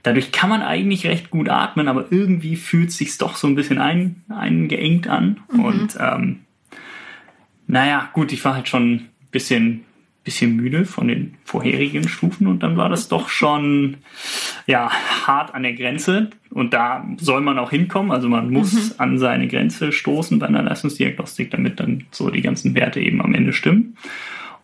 Dadurch 0.04 0.32
kann 0.32 0.50
man 0.50 0.62
eigentlich 0.62 1.06
recht 1.06 1.30
gut 1.30 1.50
atmen, 1.50 1.88
aber 1.88 2.12
irgendwie 2.12 2.56
fühlt 2.56 2.90
es 2.90 2.98
sich 2.98 3.18
doch 3.18 3.36
so 3.36 3.48
ein 3.48 3.56
bisschen 3.56 3.80
ein, 3.80 4.24
eingeengt 4.30 5.08
an. 5.08 5.42
Mhm. 5.52 5.66
Und 5.66 5.98
ähm, 6.00 6.40
naja, 7.68 8.10
gut, 8.14 8.32
ich 8.32 8.44
war 8.46 8.56
halt 8.56 8.68
schon 8.68 8.94
ein 8.94 9.10
bisschen 9.32 9.84
bisschen 10.28 10.58
müde 10.58 10.84
von 10.84 11.08
den 11.08 11.36
vorherigen 11.46 12.10
Stufen 12.10 12.48
und 12.48 12.62
dann 12.62 12.76
war 12.76 12.90
das 12.90 13.08
doch 13.08 13.30
schon 13.30 13.96
ja 14.66 14.92
hart 15.26 15.56
an 15.56 15.64
der 15.64 15.72
Grenze 15.72 16.32
und 16.50 16.74
da 16.74 17.08
soll 17.16 17.40
man 17.40 17.58
auch 17.58 17.70
hinkommen. 17.70 18.12
Also 18.12 18.28
man 18.28 18.52
muss 18.52 18.74
mhm. 18.74 18.92
an 18.98 19.20
seine 19.20 19.48
Grenze 19.48 19.94
stoßen 19.94 20.38
bei 20.38 20.48
einer 20.48 20.64
Leistungsdiagnostik, 20.64 21.50
damit 21.52 21.80
dann 21.80 22.08
so 22.12 22.30
die 22.30 22.42
ganzen 22.42 22.76
Werte 22.76 23.00
eben 23.00 23.22
am 23.22 23.34
Ende 23.34 23.54
stimmen. 23.54 23.96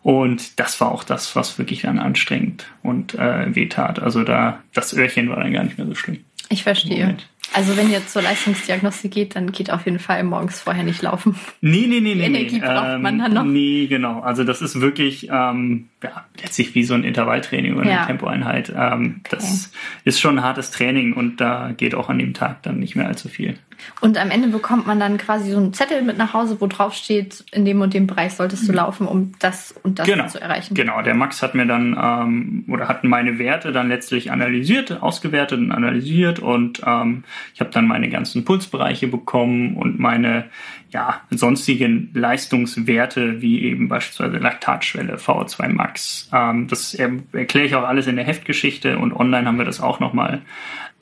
Und 0.02 0.60
das 0.60 0.78
war 0.82 0.92
auch 0.92 1.02
das, 1.02 1.34
was 1.34 1.56
wirklich 1.58 1.80
dann 1.80 1.98
anstrengend 1.98 2.66
und 2.82 3.14
äh, 3.14 3.54
wehtat. 3.54 4.00
Also 4.00 4.22
da 4.22 4.62
das 4.74 4.92
Öhrchen 4.92 5.30
war 5.30 5.36
dann 5.36 5.54
gar 5.54 5.64
nicht 5.64 5.78
mehr 5.78 5.86
so 5.86 5.94
schlimm. 5.94 6.18
Ich 6.50 6.62
verstehe. 6.62 7.00
Moment. 7.00 7.30
Also 7.52 7.76
wenn 7.76 7.90
ihr 7.90 8.04
zur 8.06 8.22
Leistungsdiagnostik 8.22 9.12
geht, 9.12 9.36
dann 9.36 9.52
geht 9.52 9.70
auf 9.70 9.84
jeden 9.84 9.98
Fall 9.98 10.22
morgens 10.24 10.60
vorher 10.60 10.82
nicht 10.82 11.02
laufen. 11.02 11.36
Nee, 11.60 11.86
nee, 11.88 12.00
nee, 12.00 12.14
nee. 12.14 12.24
Energie 12.24 12.60
nee. 12.60 12.66
braucht 12.66 13.00
man 13.00 13.18
dann 13.18 13.34
noch. 13.34 13.44
Nee, 13.44 13.86
genau. 13.86 14.20
Also 14.20 14.44
das 14.44 14.62
ist 14.62 14.80
wirklich 14.80 15.28
ähm, 15.30 15.88
ja, 16.02 16.24
letztlich 16.40 16.74
wie 16.74 16.84
so 16.84 16.94
ein 16.94 17.04
Intervalltraining 17.04 17.76
oder 17.76 17.88
ja. 17.88 17.98
eine 17.98 18.06
Tempoeinheit. 18.06 18.72
Ähm, 18.76 19.20
okay. 19.20 19.36
Das 19.36 19.72
ist 20.04 20.20
schon 20.20 20.38
ein 20.38 20.44
hartes 20.44 20.70
Training 20.70 21.12
und 21.12 21.40
da 21.40 21.72
geht 21.76 21.94
auch 21.94 22.08
an 22.08 22.18
dem 22.18 22.34
Tag 22.34 22.62
dann 22.62 22.78
nicht 22.78 22.96
mehr 22.96 23.06
allzu 23.06 23.28
viel. 23.28 23.58
Und 24.00 24.18
am 24.18 24.30
Ende 24.30 24.48
bekommt 24.48 24.86
man 24.86 25.00
dann 25.00 25.18
quasi 25.18 25.50
so 25.50 25.56
einen 25.58 25.72
Zettel 25.72 26.02
mit 26.02 26.18
nach 26.18 26.34
Hause, 26.34 26.60
wo 26.60 26.66
drauf 26.66 26.94
steht, 26.94 27.44
in 27.52 27.64
dem 27.64 27.80
und 27.80 27.94
dem 27.94 28.06
Bereich 28.06 28.34
solltest 28.34 28.66
du 28.68 28.72
Mhm. 28.72 28.76
laufen, 28.76 29.06
um 29.06 29.32
das 29.38 29.74
und 29.82 29.98
das 29.98 30.06
genau. 30.06 30.26
zu 30.26 30.40
erreichen. 30.40 30.74
Genau, 30.74 31.02
der 31.02 31.14
Max 31.14 31.42
hat 31.42 31.54
mir 31.54 31.66
dann 31.66 31.96
ähm, 32.00 32.64
oder 32.68 32.88
hat 32.88 33.04
meine 33.04 33.38
Werte 33.38 33.72
dann 33.72 33.88
letztlich 33.88 34.30
analysiert, 34.30 35.02
ausgewertet 35.02 35.58
und 35.58 35.72
analysiert 35.72 36.38
und 36.38 36.82
ähm, 36.86 37.24
ich 37.54 37.60
habe 37.60 37.70
dann 37.70 37.86
meine 37.86 38.08
ganzen 38.08 38.44
Pulsbereiche 38.44 39.08
bekommen 39.08 39.76
und 39.76 39.98
meine 39.98 40.44
ja, 40.90 41.20
sonstigen 41.30 42.10
Leistungswerte 42.14 43.42
wie 43.42 43.64
eben 43.64 43.88
beispielsweise 43.88 44.38
Laktatschwelle, 44.38 45.16
VO2 45.16 45.68
Max. 45.68 46.30
Ähm, 46.32 46.68
das 46.68 46.94
er 46.94 47.10
erkläre 47.32 47.66
ich 47.66 47.74
auch 47.74 47.82
alles 47.82 48.06
in 48.06 48.16
der 48.16 48.24
Heftgeschichte 48.24 48.98
und 48.98 49.12
online 49.12 49.46
haben 49.46 49.58
wir 49.58 49.64
das 49.64 49.80
auch 49.80 49.98
nochmal 49.98 50.42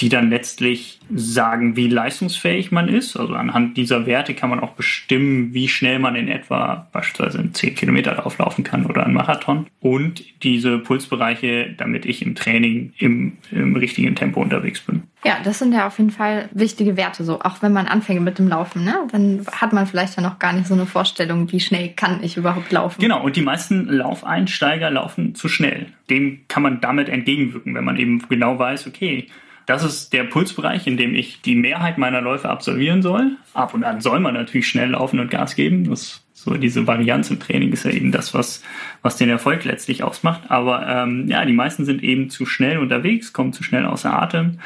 die 0.00 0.08
dann 0.08 0.30
letztlich 0.30 0.98
sagen, 1.14 1.76
wie 1.76 1.86
leistungsfähig 1.86 2.72
man 2.72 2.88
ist. 2.88 3.16
Also 3.16 3.34
anhand 3.34 3.76
dieser 3.76 4.06
Werte 4.06 4.34
kann 4.34 4.50
man 4.50 4.60
auch 4.60 4.72
bestimmen, 4.72 5.54
wie 5.54 5.68
schnell 5.68 5.98
man 5.98 6.16
in 6.16 6.28
etwa 6.28 6.88
beispielsweise 6.92 7.38
einen 7.38 7.54
10 7.54 7.74
Kilometer 7.76 8.14
Lauf 8.14 8.38
laufen 8.38 8.64
kann 8.64 8.86
oder 8.86 9.04
einen 9.04 9.14
Marathon. 9.14 9.66
Und 9.80 10.24
diese 10.42 10.78
Pulsbereiche, 10.78 11.74
damit 11.76 12.04
ich 12.04 12.22
im 12.22 12.34
Training 12.34 12.92
im, 12.98 13.38
im 13.50 13.76
richtigen 13.76 14.16
Tempo 14.16 14.40
unterwegs 14.40 14.80
bin. 14.80 15.04
Ja, 15.24 15.36
das 15.44 15.60
sind 15.60 15.72
ja 15.72 15.86
auf 15.86 15.98
jeden 15.98 16.10
Fall 16.10 16.48
wichtige 16.52 16.96
Werte, 16.96 17.22
so 17.22 17.40
auch 17.40 17.62
wenn 17.62 17.72
man 17.72 17.86
anfängt 17.86 18.22
mit 18.22 18.40
dem 18.40 18.48
Laufen, 18.48 18.84
ne? 18.84 19.06
Dann 19.12 19.46
hat 19.52 19.72
man 19.72 19.86
vielleicht 19.86 20.16
ja 20.16 20.22
noch 20.22 20.40
gar 20.40 20.52
nicht 20.52 20.66
so 20.66 20.74
eine 20.74 20.86
Vorstellung, 20.86 21.52
wie 21.52 21.60
schnell 21.60 21.90
kann 21.90 22.24
ich 22.24 22.36
überhaupt 22.36 22.72
laufen. 22.72 23.00
Genau, 23.00 23.22
und 23.22 23.36
die 23.36 23.42
meisten 23.42 23.86
Laufeinsteiger 23.86 24.90
laufen 24.90 25.36
zu 25.36 25.48
schnell. 25.48 25.86
Dem 26.10 26.40
kann 26.48 26.64
man 26.64 26.80
damit 26.80 27.08
entgegenwirken, 27.08 27.76
wenn 27.76 27.84
man 27.84 27.98
eben 27.98 28.20
genau 28.28 28.58
weiß, 28.58 28.88
okay, 28.88 29.28
das 29.66 29.84
ist 29.84 30.12
der 30.12 30.24
Pulsbereich, 30.24 30.86
in 30.86 30.96
dem 30.96 31.14
ich 31.14 31.40
die 31.42 31.54
Mehrheit 31.54 31.98
meiner 31.98 32.20
Läufe 32.20 32.48
absolvieren 32.48 33.02
soll. 33.02 33.32
Ab 33.54 33.74
und 33.74 33.84
an 33.84 34.00
soll 34.00 34.20
man 34.20 34.34
natürlich 34.34 34.68
schnell 34.68 34.90
laufen 34.90 35.20
und 35.20 35.30
Gas 35.30 35.54
geben. 35.54 35.88
Das, 35.88 36.22
so 36.32 36.54
diese 36.54 36.86
Varianz 36.86 37.30
im 37.30 37.38
Training 37.38 37.72
ist 37.72 37.84
ja 37.84 37.90
eben 37.90 38.10
das, 38.10 38.34
was, 38.34 38.62
was 39.02 39.16
den 39.16 39.28
Erfolg 39.28 39.64
letztlich 39.64 40.02
ausmacht. 40.02 40.42
Aber 40.48 40.86
ähm, 40.88 41.28
ja, 41.28 41.44
die 41.44 41.52
meisten 41.52 41.84
sind 41.84 42.02
eben 42.02 42.30
zu 42.30 42.46
schnell 42.46 42.78
unterwegs, 42.78 43.32
kommen 43.32 43.52
zu 43.52 43.62
schnell 43.62 43.86
außer 43.86 44.12
Atem. 44.12 44.58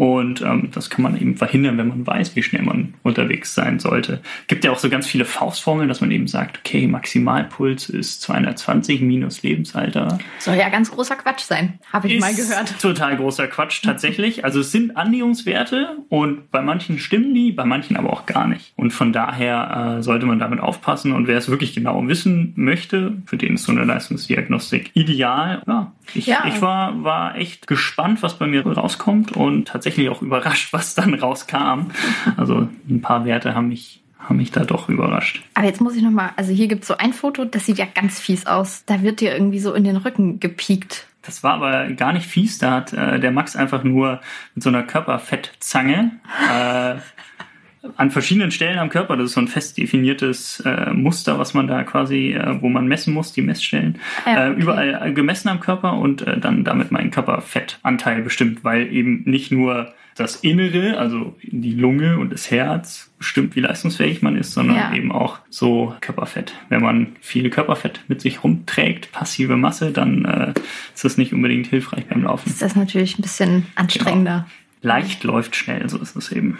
Und 0.00 0.40
ähm, 0.40 0.70
das 0.72 0.88
kann 0.88 1.02
man 1.02 1.20
eben 1.20 1.36
verhindern, 1.36 1.76
wenn 1.76 1.88
man 1.88 2.06
weiß, 2.06 2.34
wie 2.34 2.42
schnell 2.42 2.62
man 2.62 2.94
unterwegs 3.02 3.54
sein 3.54 3.78
sollte. 3.78 4.22
Gibt 4.46 4.64
ja 4.64 4.70
auch 4.70 4.78
so 4.78 4.88
ganz 4.88 5.06
viele 5.06 5.26
Faustformeln, 5.26 5.90
dass 5.90 6.00
man 6.00 6.10
eben 6.10 6.26
sagt, 6.26 6.60
okay, 6.60 6.86
Maximalpuls 6.86 7.90
ist 7.90 8.22
220 8.22 9.02
minus 9.02 9.42
Lebensalter. 9.42 10.16
Soll 10.38 10.54
ja 10.54 10.70
ganz 10.70 10.90
großer 10.90 11.16
Quatsch 11.16 11.40
sein, 11.40 11.80
habe 11.92 12.08
ich 12.08 12.14
Ist 12.14 12.20
mal 12.22 12.34
gehört. 12.34 12.80
Total 12.80 13.14
großer 13.14 13.46
Quatsch 13.48 13.82
tatsächlich. 13.82 14.42
Also 14.42 14.60
es 14.60 14.72
sind 14.72 14.96
Annäherungswerte 14.96 15.98
und 16.08 16.50
bei 16.50 16.62
manchen 16.62 16.98
stimmen 16.98 17.34
die, 17.34 17.52
bei 17.52 17.66
manchen 17.66 17.98
aber 17.98 18.10
auch 18.10 18.24
gar 18.24 18.48
nicht. 18.48 18.72
Und 18.76 18.94
von 18.94 19.12
daher 19.12 19.98
äh, 19.98 20.02
sollte 20.02 20.24
man 20.24 20.38
damit 20.38 20.60
aufpassen. 20.60 21.12
Und 21.12 21.26
wer 21.26 21.36
es 21.36 21.50
wirklich 21.50 21.74
genau 21.74 22.08
wissen 22.08 22.54
möchte, 22.56 23.18
für 23.26 23.36
den 23.36 23.56
ist 23.56 23.64
so 23.64 23.72
eine 23.72 23.84
Leistungsdiagnostik 23.84 24.92
ideal. 24.94 25.62
Ja, 25.66 25.92
ich, 26.14 26.26
Ja. 26.26 26.44
ich 26.46 26.60
war, 26.62 27.02
war 27.04 27.36
echt 27.36 27.66
gespannt, 27.66 28.22
was 28.22 28.38
bei 28.38 28.46
mir 28.46 28.66
rauskommt 28.66 29.32
und 29.32 29.68
tatsächlich 29.68 30.08
auch 30.08 30.22
überrascht, 30.22 30.72
was 30.72 30.94
dann 30.94 31.14
rauskam. 31.14 31.90
Also 32.36 32.68
ein 32.88 33.00
paar 33.02 33.24
Werte 33.24 33.54
haben 33.54 33.68
mich, 33.68 34.02
haben 34.18 34.36
mich 34.36 34.50
da 34.50 34.64
doch 34.64 34.88
überrascht. 34.88 35.42
Aber 35.54 35.66
jetzt 35.66 35.80
muss 35.80 35.96
ich 35.96 36.02
nochmal, 36.02 36.30
also 36.36 36.52
hier 36.52 36.68
gibt 36.68 36.82
es 36.82 36.88
so 36.88 36.96
ein 36.96 37.12
Foto, 37.12 37.44
das 37.44 37.66
sieht 37.66 37.78
ja 37.78 37.86
ganz 37.92 38.20
fies 38.20 38.46
aus. 38.46 38.84
Da 38.86 39.02
wird 39.02 39.20
dir 39.20 39.32
irgendwie 39.32 39.60
so 39.60 39.72
in 39.74 39.84
den 39.84 39.96
Rücken 39.96 40.40
gepiekt. 40.40 41.06
Das 41.22 41.42
war 41.42 41.54
aber 41.54 41.88
gar 41.90 42.12
nicht 42.14 42.26
fies. 42.26 42.58
Da 42.58 42.70
hat 42.72 42.92
äh, 42.94 43.20
der 43.20 43.30
Max 43.30 43.54
einfach 43.54 43.84
nur 43.84 44.20
mit 44.54 44.64
so 44.64 44.70
einer 44.70 44.82
Körperfettzange 44.82 46.12
äh, 46.50 46.94
an 47.96 48.10
verschiedenen 48.10 48.50
Stellen 48.50 48.78
am 48.78 48.90
Körper, 48.90 49.16
das 49.16 49.26
ist 49.26 49.32
so 49.34 49.40
ein 49.40 49.48
fest 49.48 49.78
definiertes 49.78 50.60
äh, 50.66 50.90
Muster, 50.92 51.38
was 51.38 51.54
man 51.54 51.66
da 51.66 51.82
quasi, 51.82 52.32
äh, 52.34 52.60
wo 52.60 52.68
man 52.68 52.86
messen 52.86 53.14
muss, 53.14 53.32
die 53.32 53.42
Messstellen, 53.42 53.98
Ah 54.26 54.30
ja, 54.30 54.46
äh, 54.46 54.50
okay. 54.50 54.60
überall 54.62 55.00
äh, 55.08 55.12
gemessen 55.12 55.48
am 55.48 55.60
Körper 55.60 55.94
und 55.94 56.22
äh, 56.22 56.38
dann 56.38 56.64
damit 56.64 56.90
meinen 56.92 57.10
Körperfettanteil 57.10 58.22
bestimmt, 58.22 58.64
weil 58.64 58.92
eben 58.92 59.22
nicht 59.24 59.50
nur 59.50 59.92
das 60.16 60.36
Innere, 60.36 60.98
also 60.98 61.34
die 61.42 61.72
Lunge 61.72 62.18
und 62.18 62.30
das 62.32 62.50
Herz 62.50 63.10
bestimmt, 63.16 63.56
wie 63.56 63.60
leistungsfähig 63.60 64.20
man 64.20 64.36
ist, 64.36 64.52
sondern 64.52 64.76
Ja. 64.76 64.92
eben 64.94 65.12
auch 65.12 65.38
so 65.48 65.94
Körperfett. 66.02 66.52
Wenn 66.68 66.82
man 66.82 67.16
viel 67.22 67.48
Körperfett 67.48 68.00
mit 68.08 68.20
sich 68.20 68.44
rumträgt, 68.44 69.12
passive 69.12 69.56
Masse, 69.56 69.92
dann 69.92 70.24
äh, 70.26 70.52
ist 70.94 71.04
das 71.04 71.16
nicht 71.16 71.32
unbedingt 71.32 71.68
hilfreich 71.68 72.04
beim 72.06 72.24
Laufen. 72.24 72.50
Ist 72.50 72.60
das 72.60 72.76
natürlich 72.76 73.18
ein 73.18 73.22
bisschen 73.22 73.66
anstrengender. 73.76 74.46
Leicht 74.82 75.24
läuft 75.24 75.56
schnell, 75.56 75.88
so 75.88 75.96
ist 75.98 76.16
es 76.16 76.32
eben. 76.32 76.58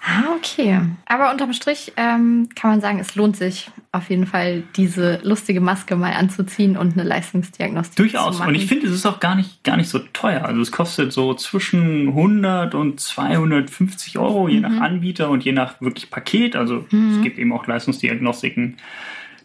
Ah, 0.00 0.34
okay. 0.36 0.80
Aber 1.06 1.30
unterm 1.30 1.52
Strich 1.52 1.92
ähm, 1.96 2.48
kann 2.54 2.70
man 2.70 2.80
sagen, 2.80 3.00
es 3.00 3.14
lohnt 3.16 3.36
sich 3.36 3.70
auf 3.90 4.10
jeden 4.10 4.26
Fall, 4.26 4.62
diese 4.76 5.18
lustige 5.22 5.60
Maske 5.60 5.96
mal 5.96 6.12
anzuziehen 6.12 6.76
und 6.76 6.92
eine 6.92 7.02
Leistungsdiagnostik 7.02 7.96
Durchaus. 7.96 8.34
zu 8.34 8.38
machen. 8.40 8.50
Und 8.50 8.54
ich 8.54 8.66
finde, 8.66 8.86
es 8.86 8.92
ist 8.92 9.06
auch 9.06 9.18
gar 9.18 9.34
nicht, 9.34 9.64
gar 9.64 9.76
nicht 9.76 9.88
so 9.88 9.98
teuer. 9.98 10.44
Also 10.44 10.60
es 10.60 10.70
kostet 10.70 11.12
so 11.12 11.34
zwischen 11.34 12.08
100 12.08 12.74
und 12.74 13.00
250 13.00 14.18
Euro, 14.18 14.48
je 14.48 14.60
nach 14.60 14.80
Anbieter 14.80 15.30
und 15.30 15.44
je 15.44 15.52
nach 15.52 15.80
wirklich 15.80 16.10
Paket. 16.10 16.54
Also 16.54 16.86
es 16.90 17.22
gibt 17.22 17.38
eben 17.38 17.52
auch 17.52 17.66
Leistungsdiagnostiken, 17.66 18.76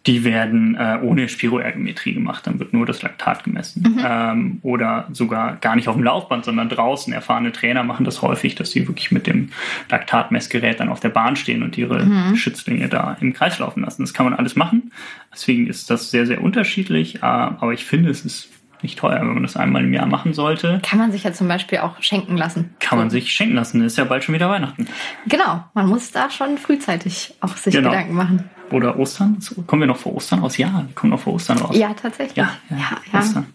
die 0.05 0.23
werden 0.25 0.75
äh, 0.75 0.99
ohne 1.01 1.29
Spiroergometrie 1.29 2.13
gemacht. 2.13 2.45
Dann 2.45 2.59
wird 2.59 2.73
nur 2.73 2.85
das 2.85 3.01
Laktat 3.01 3.43
gemessen. 3.43 3.99
Ähm, 4.05 4.59
oder 4.61 5.07
sogar 5.11 5.55
gar 5.57 5.75
nicht 5.77 5.87
auf 5.87 5.95
dem 5.95 6.03
Laufband, 6.03 6.43
sondern 6.43 6.67
draußen. 6.67 7.13
Erfahrene 7.13 7.53
Trainer 7.53 7.83
machen 7.83 8.03
das 8.03 8.21
häufig, 8.21 8.55
dass 8.55 8.71
sie 8.71 8.87
wirklich 8.87 9.11
mit 9.11 9.27
dem 9.27 9.49
Laktatmessgerät 9.89 10.79
dann 10.79 10.89
auf 10.89 10.99
der 10.99 11.09
Bahn 11.09 11.35
stehen 11.35 11.63
und 11.63 11.77
ihre 11.77 12.35
Schützlinge 12.35 12.89
da 12.89 13.15
im 13.21 13.33
Kreis 13.33 13.59
laufen 13.59 13.81
lassen. 13.83 14.03
Das 14.03 14.13
kann 14.13 14.25
man 14.25 14.33
alles 14.35 14.55
machen. 14.55 14.91
Deswegen 15.31 15.67
ist 15.67 15.89
das 15.89 16.11
sehr, 16.11 16.25
sehr 16.25 16.41
unterschiedlich. 16.43 17.17
Äh, 17.17 17.19
aber 17.21 17.71
ich 17.73 17.85
finde, 17.85 18.09
es 18.09 18.25
ist 18.25 18.49
nicht 18.81 18.99
teuer, 18.99 19.21
wenn 19.21 19.33
man 19.33 19.43
das 19.43 19.55
einmal 19.55 19.83
im 19.83 19.93
Jahr 19.93 20.05
machen 20.05 20.33
sollte. 20.33 20.79
Kann 20.83 20.99
man 20.99 21.11
sich 21.13 21.23
ja 21.23 21.31
zum 21.31 21.47
Beispiel 21.47 21.77
auch 21.79 22.01
schenken 22.01 22.35
lassen. 22.35 22.75
Kann 22.81 22.97
man 22.99 23.09
sich 23.09 23.31
schenken 23.31 23.55
lassen. 23.55 23.81
Ist 23.81 23.97
ja 23.97 24.03
bald 24.03 24.25
schon 24.25 24.35
wieder 24.35 24.49
Weihnachten. 24.49 24.87
Genau, 25.25 25.63
man 25.73 25.87
muss 25.87 26.11
da 26.11 26.29
schon 26.29 26.57
frühzeitig 26.57 27.33
auch 27.39 27.55
sich 27.55 27.73
Genau. 27.73 27.91
Gedanken 27.91 28.13
machen. 28.13 28.49
Oder 28.71 28.97
Ostern. 28.97 29.37
Kommen 29.67 29.81
wir 29.83 29.87
noch 29.87 29.97
vor 29.97 30.15
Ostern 30.15 30.39
raus? 30.39 30.57
Ja, 30.57 30.83
wir 30.87 30.95
kommen 30.95 31.11
noch 31.11 31.19
vor 31.19 31.33
Ostern 31.33 31.57
raus. 31.59 31.75
Ja, 31.77 31.93
tatsächlich. 31.93 32.35
ja, 32.37 32.51
ja, 32.69 32.77
ja, 32.77 32.97
ja. 33.11 33.19
Ostern. 33.19 33.45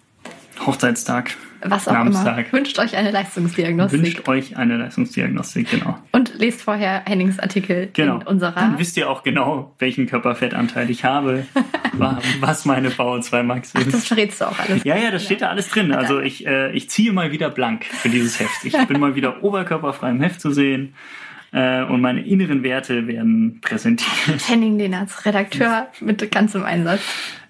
Hochzeitstag. 0.64 1.36
Was 1.62 1.88
auch 1.88 1.92
Namenstag. 1.92 2.38
immer. 2.38 2.52
Wünscht 2.52 2.78
euch 2.78 2.96
eine 2.96 3.10
Leistungsdiagnostik. 3.10 4.00
Wünscht 4.00 4.28
euch 4.28 4.56
eine 4.56 4.76
Leistungsdiagnostik, 4.76 5.68
genau. 5.70 5.98
Und 6.12 6.34
lest 6.38 6.62
vorher 6.62 7.02
Hennings 7.04 7.40
Artikel 7.40 7.88
Genau. 7.94 8.20
in 8.20 8.26
unserer. 8.28 8.52
Dann 8.52 8.78
wisst 8.78 8.96
ihr 8.96 9.10
auch 9.10 9.24
genau, 9.24 9.74
welchen 9.80 10.06
Körperfettanteil 10.06 10.88
ich 10.88 11.04
habe, 11.04 11.46
wa- 11.94 12.18
was 12.40 12.64
meine 12.64 12.90
VO2 12.90 13.42
Max 13.42 13.72
Das 13.72 13.86
ist. 13.88 14.06
verrätst 14.06 14.40
du 14.40 14.44
auch 14.46 14.58
alles. 14.58 14.84
Ja, 14.84 14.96
ja, 14.96 15.10
das 15.10 15.24
steht 15.24 15.42
da 15.42 15.48
alles 15.48 15.68
drin. 15.68 15.90
Also 15.92 16.20
ich, 16.20 16.46
äh, 16.46 16.70
ich 16.72 16.90
ziehe 16.90 17.12
mal 17.12 17.32
wieder 17.32 17.50
blank 17.50 17.84
für 17.86 18.08
dieses 18.08 18.38
Heft. 18.38 18.64
Ich 18.64 18.76
bin 18.86 19.00
mal 19.00 19.16
wieder 19.16 19.42
oberkörperfrei 19.42 20.10
im 20.10 20.20
Heft 20.20 20.40
zu 20.40 20.52
sehen 20.52 20.94
äh, 21.52 21.82
und 21.84 22.00
meine 22.00 22.26
inneren 22.26 22.62
Werte 22.62 23.06
werden 23.06 23.60
präsentiert. 23.60 24.48
Henning 24.48 24.78
Lehnertz, 24.78 25.24
Redakteur 25.24 25.88
mit 26.00 26.30
ganzem 26.30 26.64
Einsatz. 26.64 27.00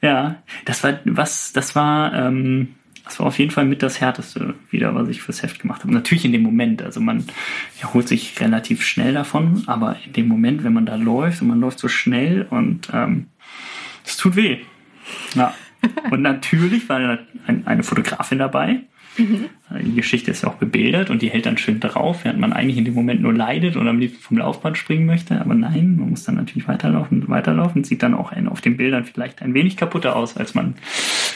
Ja, 0.00 0.36
das 0.64 0.84
war 0.84 1.00
was, 1.04 1.52
das 1.52 1.74
war, 1.74 2.14
ähm, 2.14 2.74
das 3.04 3.18
war 3.18 3.26
auf 3.26 3.38
jeden 3.38 3.50
Fall 3.50 3.64
mit 3.64 3.82
das 3.82 4.00
härteste 4.00 4.54
wieder, 4.70 4.94
was 4.94 5.08
ich 5.08 5.22
fürs 5.22 5.42
Heft 5.42 5.60
gemacht 5.60 5.82
habe. 5.82 5.92
Natürlich 5.92 6.24
in 6.24 6.32
dem 6.32 6.42
Moment, 6.42 6.82
also 6.82 7.00
man 7.00 7.24
erholt 7.80 8.06
sich 8.06 8.38
relativ 8.40 8.84
schnell 8.84 9.14
davon, 9.14 9.64
aber 9.66 9.96
in 10.04 10.12
dem 10.12 10.28
Moment, 10.28 10.62
wenn 10.62 10.74
man 10.74 10.86
da 10.86 10.94
läuft 10.94 11.42
und 11.42 11.48
man 11.48 11.60
läuft 11.60 11.78
so 11.78 11.88
schnell 11.88 12.46
und 12.50 12.88
ähm, 12.92 13.26
es 14.04 14.16
tut 14.16 14.36
weh. 14.36 14.58
Ja. 15.34 15.54
Und 16.10 16.22
natürlich 16.22 16.88
war 16.88 16.96
eine, 16.96 17.20
eine 17.64 17.84
Fotografin 17.84 18.38
dabei. 18.38 18.80
Die 19.18 19.94
Geschichte 19.94 20.30
ist 20.30 20.42
ja 20.42 20.48
auch 20.48 20.54
bebildert 20.54 21.10
und 21.10 21.22
die 21.22 21.28
hält 21.28 21.46
dann 21.46 21.58
schön 21.58 21.80
drauf, 21.80 22.24
während 22.24 22.38
man 22.38 22.52
eigentlich 22.52 22.78
in 22.78 22.84
dem 22.84 22.94
Moment 22.94 23.20
nur 23.20 23.34
leidet 23.34 23.76
und 23.76 23.88
am 23.88 23.98
liebsten 23.98 24.20
vom 24.22 24.38
Laufband 24.38 24.78
springen 24.78 25.06
möchte. 25.06 25.40
Aber 25.40 25.54
nein, 25.54 25.96
man 25.98 26.10
muss 26.10 26.24
dann 26.24 26.36
natürlich 26.36 26.68
weiterlaufen 26.68 27.22
und 27.22 27.28
weiterlaufen. 27.28 27.84
Sieht 27.84 28.02
dann 28.02 28.14
auch 28.14 28.32
auf 28.32 28.60
den 28.60 28.76
Bildern 28.76 29.04
vielleicht 29.04 29.42
ein 29.42 29.54
wenig 29.54 29.76
kaputter 29.76 30.16
aus, 30.16 30.36
als 30.36 30.54
man 30.54 30.74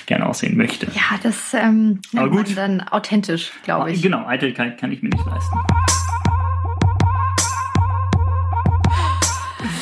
gerne 0.06 0.26
aussehen 0.26 0.56
möchte. 0.56 0.86
Ja, 0.94 1.18
das 1.22 1.54
ähm, 1.54 2.00
Aber 2.16 2.30
gut. 2.30 2.56
dann 2.56 2.80
authentisch, 2.80 3.52
glaube 3.64 3.90
ich. 3.92 4.02
Genau, 4.02 4.26
Eitelkeit 4.26 4.78
kann 4.78 4.92
ich 4.92 5.02
mir 5.02 5.10
nicht 5.10 5.26
leisten. 5.26 5.58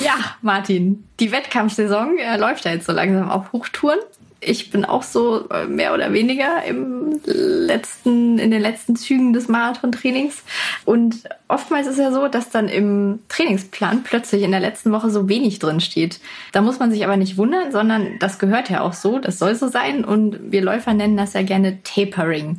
Ja, 0.03 0.15
Martin, 0.41 1.05
die 1.21 1.31
Wettkampfsaison 1.31 2.17
äh, 2.19 2.39
läuft 2.39 2.65
ja 2.65 2.73
jetzt 2.73 2.87
so 2.87 2.93
langsam 2.93 3.29
auf 3.29 3.53
Hochtouren. 3.53 3.99
Ich 4.41 4.71
bin 4.71 4.85
auch 4.85 5.03
so 5.03 5.49
äh, 5.51 5.67
mehr 5.67 5.93
oder 5.93 6.13
weniger 6.13 6.65
im 6.65 7.21
letzten, 7.25 8.39
in 8.39 8.51
den 8.51 8.63
letzten 8.63 8.97
Zügen 8.97 9.33
des 9.33 9.49
Marathontrainings. 9.49 10.43
Und 10.85 11.25
oftmals 11.49 11.87
ist 11.87 11.99
ja 11.99 12.11
so, 12.11 12.29
dass 12.29 12.51
dann 12.51 12.69
im 12.69 13.21
Trainingsplan 13.29 14.03
plötzlich 14.03 14.43
in 14.43 14.51
der 14.51 14.61
letzten 14.61 14.93
Woche 14.93 15.11
so 15.11 15.29
wenig 15.29 15.59
drin 15.59 15.81
steht. 15.81 16.21
Da 16.53 16.63
muss 16.63 16.79
man 16.79 16.91
sich 16.91 17.05
aber 17.05 17.17
nicht 17.17 17.37
wundern, 17.37 17.73
sondern 17.73 18.19
das 18.19 18.39
gehört 18.39 18.71
ja 18.71 18.81
auch 18.81 18.95
so, 18.95 19.19
das 19.19 19.39
soll 19.39 19.55
so 19.55 19.69
sein. 19.69 20.05
Und 20.05 20.51
wir 20.51 20.63
Läufer 20.63 20.95
nennen 20.95 21.17
das 21.17 21.35
ja 21.35 21.43
gerne 21.43 21.83
Tapering. 21.83 22.59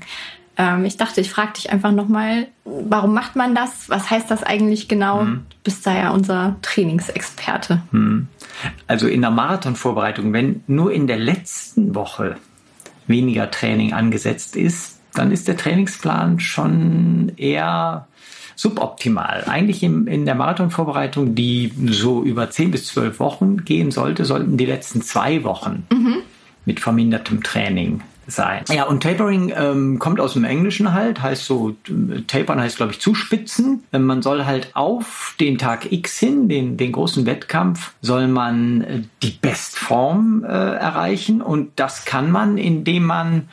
Ähm, 0.57 0.85
ich 0.85 0.97
dachte, 0.97 1.21
ich 1.21 1.31
frage 1.31 1.53
dich 1.53 1.71
einfach 1.71 1.91
nochmal, 1.91 2.47
warum 2.65 3.13
macht 3.13 3.35
man 3.35 3.55
das? 3.55 3.89
Was 3.89 4.09
heißt 4.09 4.29
das 4.29 4.43
eigentlich 4.43 4.87
genau? 4.87 5.23
Mhm. 5.23 5.45
Du 5.49 5.55
bist 5.63 5.85
da 5.85 5.95
ja 5.95 6.09
unser 6.11 6.57
Trainingsexperte. 6.61 7.81
Mhm. 7.91 8.27
Also 8.87 9.07
in 9.07 9.21
der 9.21 9.31
Marathonvorbereitung, 9.31 10.33
wenn 10.33 10.63
nur 10.67 10.91
in 10.91 11.07
der 11.07 11.17
letzten 11.17 11.95
Woche 11.95 12.35
weniger 13.07 13.49
Training 13.49 13.93
angesetzt 13.93 14.55
ist, 14.55 14.99
dann 15.13 15.31
ist 15.31 15.47
der 15.47 15.57
Trainingsplan 15.57 16.39
schon 16.39 17.31
eher 17.37 18.07
suboptimal. 18.55 19.43
Eigentlich 19.47 19.83
im, 19.83 20.07
in 20.07 20.25
der 20.25 20.35
Marathonvorbereitung, 20.35 21.35
die 21.35 21.73
so 21.87 22.23
über 22.23 22.49
10 22.49 22.71
bis 22.71 22.87
12 22.87 23.19
Wochen 23.19 23.65
gehen 23.65 23.91
sollte, 23.91 24.25
sollten 24.25 24.57
die 24.57 24.65
letzten 24.65 25.01
zwei 25.01 25.43
Wochen 25.43 25.87
mhm. 25.91 26.17
mit 26.65 26.79
vermindertem 26.79 27.41
Training 27.41 28.01
sein. 28.31 28.63
Ja, 28.69 28.85
und 28.85 29.03
Tapering 29.03 29.53
ähm, 29.55 29.99
kommt 29.99 30.19
aus 30.19 30.33
dem 30.33 30.43
Englischen 30.43 30.93
halt, 30.93 31.21
heißt 31.21 31.45
so, 31.45 31.75
Tapern 32.27 32.59
heißt, 32.59 32.77
glaube 32.77 32.91
ich, 32.91 32.99
zuspitzen. 32.99 33.83
Ähm, 33.93 34.05
man 34.05 34.21
soll 34.21 34.45
halt 34.45 34.71
auf 34.73 35.35
den 35.39 35.57
Tag 35.57 35.91
X 35.91 36.17
hin, 36.19 36.49
den, 36.49 36.77
den 36.77 36.91
großen 36.91 37.25
Wettkampf, 37.25 37.93
soll 38.01 38.27
man 38.27 38.81
äh, 38.81 39.01
die 39.21 39.37
Bestform 39.41 40.43
äh, 40.43 40.47
erreichen 40.47 41.41
und 41.41 41.71
das 41.75 42.05
kann 42.05 42.31
man, 42.31 42.57
indem 42.57 43.05
man 43.05 43.47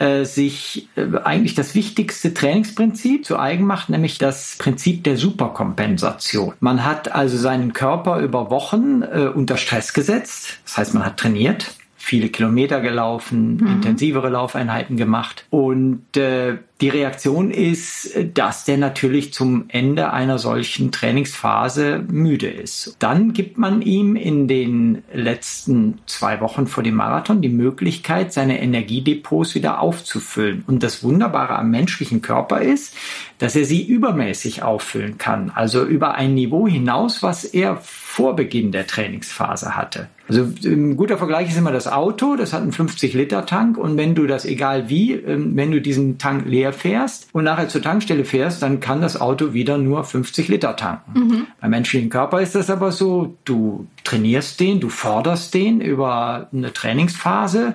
äh, 0.00 0.24
sich 0.24 0.88
äh, 0.96 1.18
eigentlich 1.24 1.54
das 1.54 1.74
wichtigste 1.74 2.32
Trainingsprinzip 2.32 3.26
zu 3.26 3.38
eigen 3.38 3.66
macht, 3.66 3.90
nämlich 3.90 4.16
das 4.16 4.56
Prinzip 4.58 5.04
der 5.04 5.18
Superkompensation. 5.18 6.54
Man 6.60 6.86
hat 6.86 7.12
also 7.12 7.36
seinen 7.36 7.74
Körper 7.74 8.20
über 8.20 8.50
Wochen 8.50 9.02
äh, 9.02 9.30
unter 9.34 9.58
Stress 9.58 9.92
gesetzt. 9.92 10.58
Das 10.64 10.78
heißt, 10.78 10.94
man 10.94 11.04
hat 11.04 11.18
trainiert, 11.18 11.74
viele 12.10 12.28
Kilometer 12.28 12.80
gelaufen, 12.80 13.58
mhm. 13.58 13.66
intensivere 13.68 14.30
Laufeinheiten 14.30 14.96
gemacht 14.96 15.44
und 15.48 16.16
äh, 16.16 16.58
die 16.80 16.88
Reaktion 16.88 17.50
ist, 17.50 18.16
dass 18.34 18.64
der 18.64 18.78
natürlich 18.78 19.32
zum 19.32 19.64
Ende 19.68 20.12
einer 20.12 20.38
solchen 20.38 20.92
Trainingsphase 20.92 22.04
müde 22.08 22.48
ist. 22.48 22.96
Dann 22.98 23.32
gibt 23.32 23.58
man 23.58 23.82
ihm 23.82 24.16
in 24.16 24.48
den 24.48 25.02
letzten 25.12 25.98
zwei 26.06 26.40
Wochen 26.40 26.66
vor 26.66 26.82
dem 26.82 26.94
Marathon 26.94 27.42
die 27.42 27.50
Möglichkeit, 27.50 28.32
seine 28.32 28.62
Energiedepots 28.62 29.54
wieder 29.54 29.80
aufzufüllen. 29.80 30.64
Und 30.66 30.82
das 30.82 31.02
Wunderbare 31.02 31.56
am 31.56 31.70
menschlichen 31.70 32.22
Körper 32.22 32.62
ist, 32.62 32.94
dass 33.38 33.56
er 33.56 33.64
sie 33.64 33.82
übermäßig 33.84 34.62
auffüllen 34.62 35.18
kann. 35.18 35.50
Also 35.54 35.84
über 35.84 36.14
ein 36.14 36.34
Niveau 36.34 36.66
hinaus, 36.66 37.22
was 37.22 37.44
er 37.44 37.78
vor 37.80 38.36
Beginn 38.36 38.72
der 38.72 38.86
Trainingsphase 38.86 39.76
hatte. 39.76 40.08
Also 40.28 40.46
ein 40.64 40.96
guter 40.96 41.16
Vergleich 41.16 41.48
ist 41.48 41.58
immer 41.58 41.72
das 41.72 41.88
Auto, 41.88 42.36
das 42.36 42.52
hat 42.52 42.62
einen 42.62 42.72
50-Liter-Tank 42.72 43.76
und 43.76 43.96
wenn 43.96 44.14
du 44.14 44.26
das, 44.26 44.44
egal 44.44 44.88
wie, 44.88 45.14
ähm, 45.14 45.56
wenn 45.56 45.72
du 45.72 45.80
diesen 45.80 46.18
Tank 46.18 46.44
leer 46.46 46.69
leer 46.70 46.72
fährst 46.72 47.28
und 47.32 47.44
nachher 47.44 47.68
zur 47.68 47.82
Tankstelle 47.82 48.24
fährst, 48.24 48.62
dann 48.62 48.80
kann 48.80 49.00
das 49.00 49.20
Auto 49.20 49.52
wieder 49.52 49.78
nur 49.78 50.04
50 50.04 50.48
Liter 50.48 50.76
tanken. 50.76 51.18
Mhm. 51.18 51.46
Beim 51.60 51.70
menschlichen 51.70 52.10
Körper 52.10 52.40
ist 52.40 52.54
das 52.54 52.70
aber 52.70 52.92
so, 52.92 53.36
du 53.44 53.86
trainierst 54.04 54.60
den, 54.60 54.80
du 54.80 54.88
forderst 54.88 55.54
den 55.54 55.80
über 55.80 56.48
eine 56.52 56.72
Trainingsphase 56.72 57.74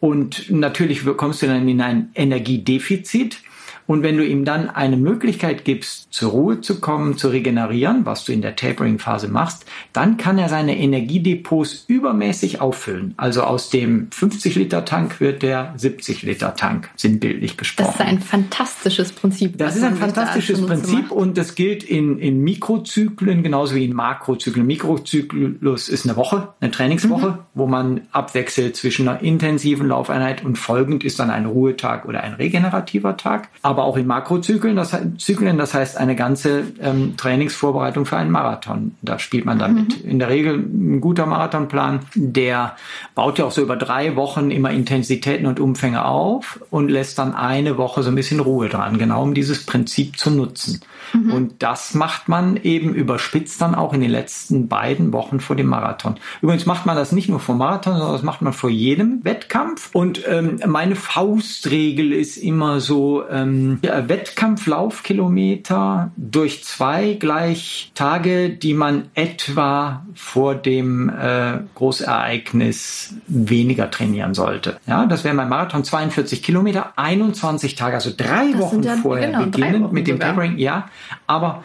und 0.00 0.50
natürlich 0.50 1.04
kommst 1.16 1.42
du 1.42 1.46
dann 1.46 1.68
in 1.68 1.80
ein 1.80 2.10
Energiedefizit. 2.14 3.38
Und 3.86 4.02
wenn 4.02 4.16
du 4.16 4.24
ihm 4.24 4.44
dann 4.44 4.70
eine 4.70 4.96
Möglichkeit 4.96 5.64
gibst, 5.64 6.12
zur 6.12 6.30
Ruhe 6.30 6.60
zu 6.60 6.80
kommen, 6.80 7.16
zu 7.16 7.28
regenerieren, 7.28 8.06
was 8.06 8.24
du 8.24 8.32
in 8.32 8.42
der 8.42 8.56
Tapering-Phase 8.56 9.28
machst, 9.28 9.64
dann 9.92 10.16
kann 10.16 10.38
er 10.38 10.48
seine 10.48 10.78
Energiedepots 10.78 11.84
übermäßig 11.88 12.60
auffüllen. 12.60 13.14
Also 13.16 13.42
aus 13.42 13.70
dem 13.70 14.08
50-Liter-Tank 14.10 15.20
wird 15.20 15.42
der 15.42 15.74
70-Liter-Tank, 15.76 16.90
sinnbildlich 16.96 17.56
gesprochen. 17.56 17.94
Das 17.98 18.06
ist 18.06 18.12
ein 18.12 18.20
fantastisches 18.20 19.12
Prinzip. 19.12 19.58
Das 19.58 19.76
ist 19.76 19.82
ein 19.82 19.96
fantastisches 19.96 20.64
Prinzip 20.64 21.10
und 21.10 21.36
das 21.36 21.54
gilt 21.54 21.82
in, 21.82 22.18
in 22.18 22.40
Mikrozyklen 22.42 23.42
genauso 23.42 23.74
wie 23.74 23.84
in 23.84 23.94
Makrozyklen. 23.94 24.66
Mikrozyklus 24.66 25.88
ist 25.88 26.06
eine 26.06 26.16
Woche, 26.16 26.48
eine 26.60 26.70
Trainingswoche, 26.70 27.26
mhm. 27.26 27.38
wo 27.54 27.66
man 27.66 28.02
abwechselt 28.12 28.76
zwischen 28.76 29.08
einer 29.08 29.20
intensiven 29.22 29.88
Laufeinheit 29.88 30.44
und 30.44 30.56
folgend 30.56 31.04
ist 31.04 31.18
dann 31.18 31.30
ein 31.30 31.46
Ruhetag 31.46 32.06
oder 32.06 32.22
ein 32.22 32.34
regenerativer 32.34 33.16
Tag 33.16 33.48
aber 33.72 33.81
auch 33.82 33.96
in 33.96 34.06
Makrozyklen, 34.06 34.76
das, 34.76 34.96
Zyklen, 35.18 35.58
das 35.58 35.74
heißt 35.74 35.96
eine 35.96 36.16
ganze 36.16 36.64
ähm, 36.80 37.14
Trainingsvorbereitung 37.16 38.06
für 38.06 38.16
einen 38.16 38.30
Marathon. 38.30 38.94
Da 39.02 39.18
spielt 39.18 39.44
man 39.44 39.58
damit. 39.58 40.02
Mhm. 40.04 40.10
In 40.10 40.18
der 40.18 40.28
Regel 40.28 40.54
ein 40.54 41.00
guter 41.00 41.26
Marathonplan, 41.26 42.00
der 42.14 42.76
baut 43.14 43.38
ja 43.38 43.44
auch 43.44 43.50
so 43.50 43.62
über 43.62 43.76
drei 43.76 44.16
Wochen 44.16 44.50
immer 44.50 44.70
Intensitäten 44.70 45.46
und 45.46 45.60
Umfänge 45.60 46.04
auf 46.04 46.60
und 46.70 46.90
lässt 46.90 47.18
dann 47.18 47.34
eine 47.34 47.76
Woche 47.76 48.02
so 48.02 48.08
ein 48.08 48.14
bisschen 48.14 48.40
Ruhe 48.40 48.68
dran, 48.68 48.98
genau 48.98 49.22
um 49.22 49.34
dieses 49.34 49.66
Prinzip 49.66 50.18
zu 50.18 50.30
nutzen. 50.30 50.80
Mhm. 51.12 51.32
Und 51.32 51.62
das 51.62 51.94
macht 51.94 52.28
man 52.28 52.56
eben 52.56 52.94
überspitzt 52.94 53.60
dann 53.60 53.74
auch 53.74 53.92
in 53.92 54.00
den 54.00 54.10
letzten 54.10 54.68
beiden 54.68 55.12
Wochen 55.12 55.40
vor 55.40 55.56
dem 55.56 55.66
Marathon. 55.66 56.16
Übrigens 56.40 56.66
macht 56.66 56.86
man 56.86 56.96
das 56.96 57.12
nicht 57.12 57.28
nur 57.28 57.40
vor 57.40 57.54
Marathon, 57.54 57.94
sondern 57.94 58.12
das 58.12 58.22
macht 58.22 58.42
man 58.42 58.52
vor 58.52 58.70
jedem 58.70 59.24
Wettkampf. 59.24 59.90
Und 59.92 60.22
ähm, 60.26 60.58
meine 60.66 60.96
Faustregel 60.96 62.12
ist 62.12 62.36
immer 62.36 62.80
so, 62.80 63.28
ähm, 63.28 63.61
ja, 63.82 64.08
Wettkampflaufkilometer 64.08 66.12
durch 66.16 66.64
zwei 66.64 67.14
gleich 67.14 67.90
Tage, 67.94 68.50
die 68.50 68.74
man 68.74 69.04
etwa 69.14 70.04
vor 70.14 70.54
dem 70.54 71.08
äh, 71.08 71.60
Großereignis 71.74 73.14
weniger 73.26 73.90
trainieren 73.90 74.34
sollte. 74.34 74.76
Ja, 74.86 75.06
das 75.06 75.24
wäre 75.24 75.34
mein 75.34 75.48
Marathon 75.48 75.84
42 75.84 76.42
Kilometer, 76.42 76.92
21 76.96 77.74
Tage, 77.74 77.94
also 77.94 78.10
drei 78.16 78.52
das 78.52 78.60
Wochen 78.60 78.82
ja, 78.82 78.96
vorher 78.96 79.28
genau, 79.28 79.44
beginnend 79.44 79.92
mit 79.92 80.06
dem 80.06 80.20
Tapering. 80.20 80.58
Ja, 80.58 80.88
aber 81.26 81.62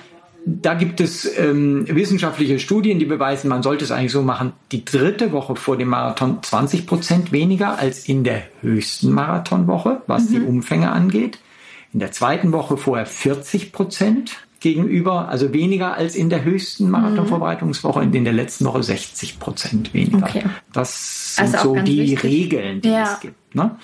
da 0.47 0.75
gibt 0.75 1.01
es 1.01 1.29
ähm, 1.37 1.85
wissenschaftliche 1.89 2.59
Studien, 2.59 2.99
die 2.99 3.05
beweisen, 3.05 3.49
man 3.49 3.63
sollte 3.63 3.83
es 3.83 3.91
eigentlich 3.91 4.13
so 4.13 4.21
machen, 4.21 4.53
die 4.71 4.85
dritte 4.85 5.33
Woche 5.33 5.57
vor 5.57 5.77
dem 5.77 5.89
Marathon 5.89 6.41
20 6.41 6.87
Prozent 6.87 7.31
weniger 7.33 7.77
als 7.77 8.07
in 8.07 8.23
der 8.23 8.43
höchsten 8.61 9.11
Marathonwoche, 9.11 10.01
was 10.07 10.29
mhm. 10.29 10.33
die 10.33 10.41
Umfänge 10.41 10.91
angeht. 10.91 11.39
In 11.93 11.99
der 11.99 12.11
zweiten 12.11 12.51
Woche 12.51 12.77
vorher 12.77 13.05
40 13.05 13.71
Prozent 13.71 14.37
gegenüber, 14.59 15.29
also 15.29 15.53
weniger 15.53 15.93
als 15.93 16.15
in 16.15 16.29
der 16.29 16.43
höchsten 16.43 16.89
Marathonvorbereitungswoche 16.89 17.99
und 17.99 18.15
in 18.15 18.23
der 18.23 18.33
letzten 18.33 18.65
Woche 18.65 18.83
60 18.83 19.39
Prozent 19.39 19.93
weniger. 19.93 20.25
Okay. 20.25 20.43
Das 20.73 21.35
sind 21.35 21.55
also 21.55 21.75
so 21.75 21.81
die 21.81 21.99
wichtig. 21.99 22.23
Regeln, 22.23 22.81
die 22.81 22.89
ja. 22.89 23.03
es 23.03 23.19
gibt. 23.19 23.55
Ne? 23.55 23.77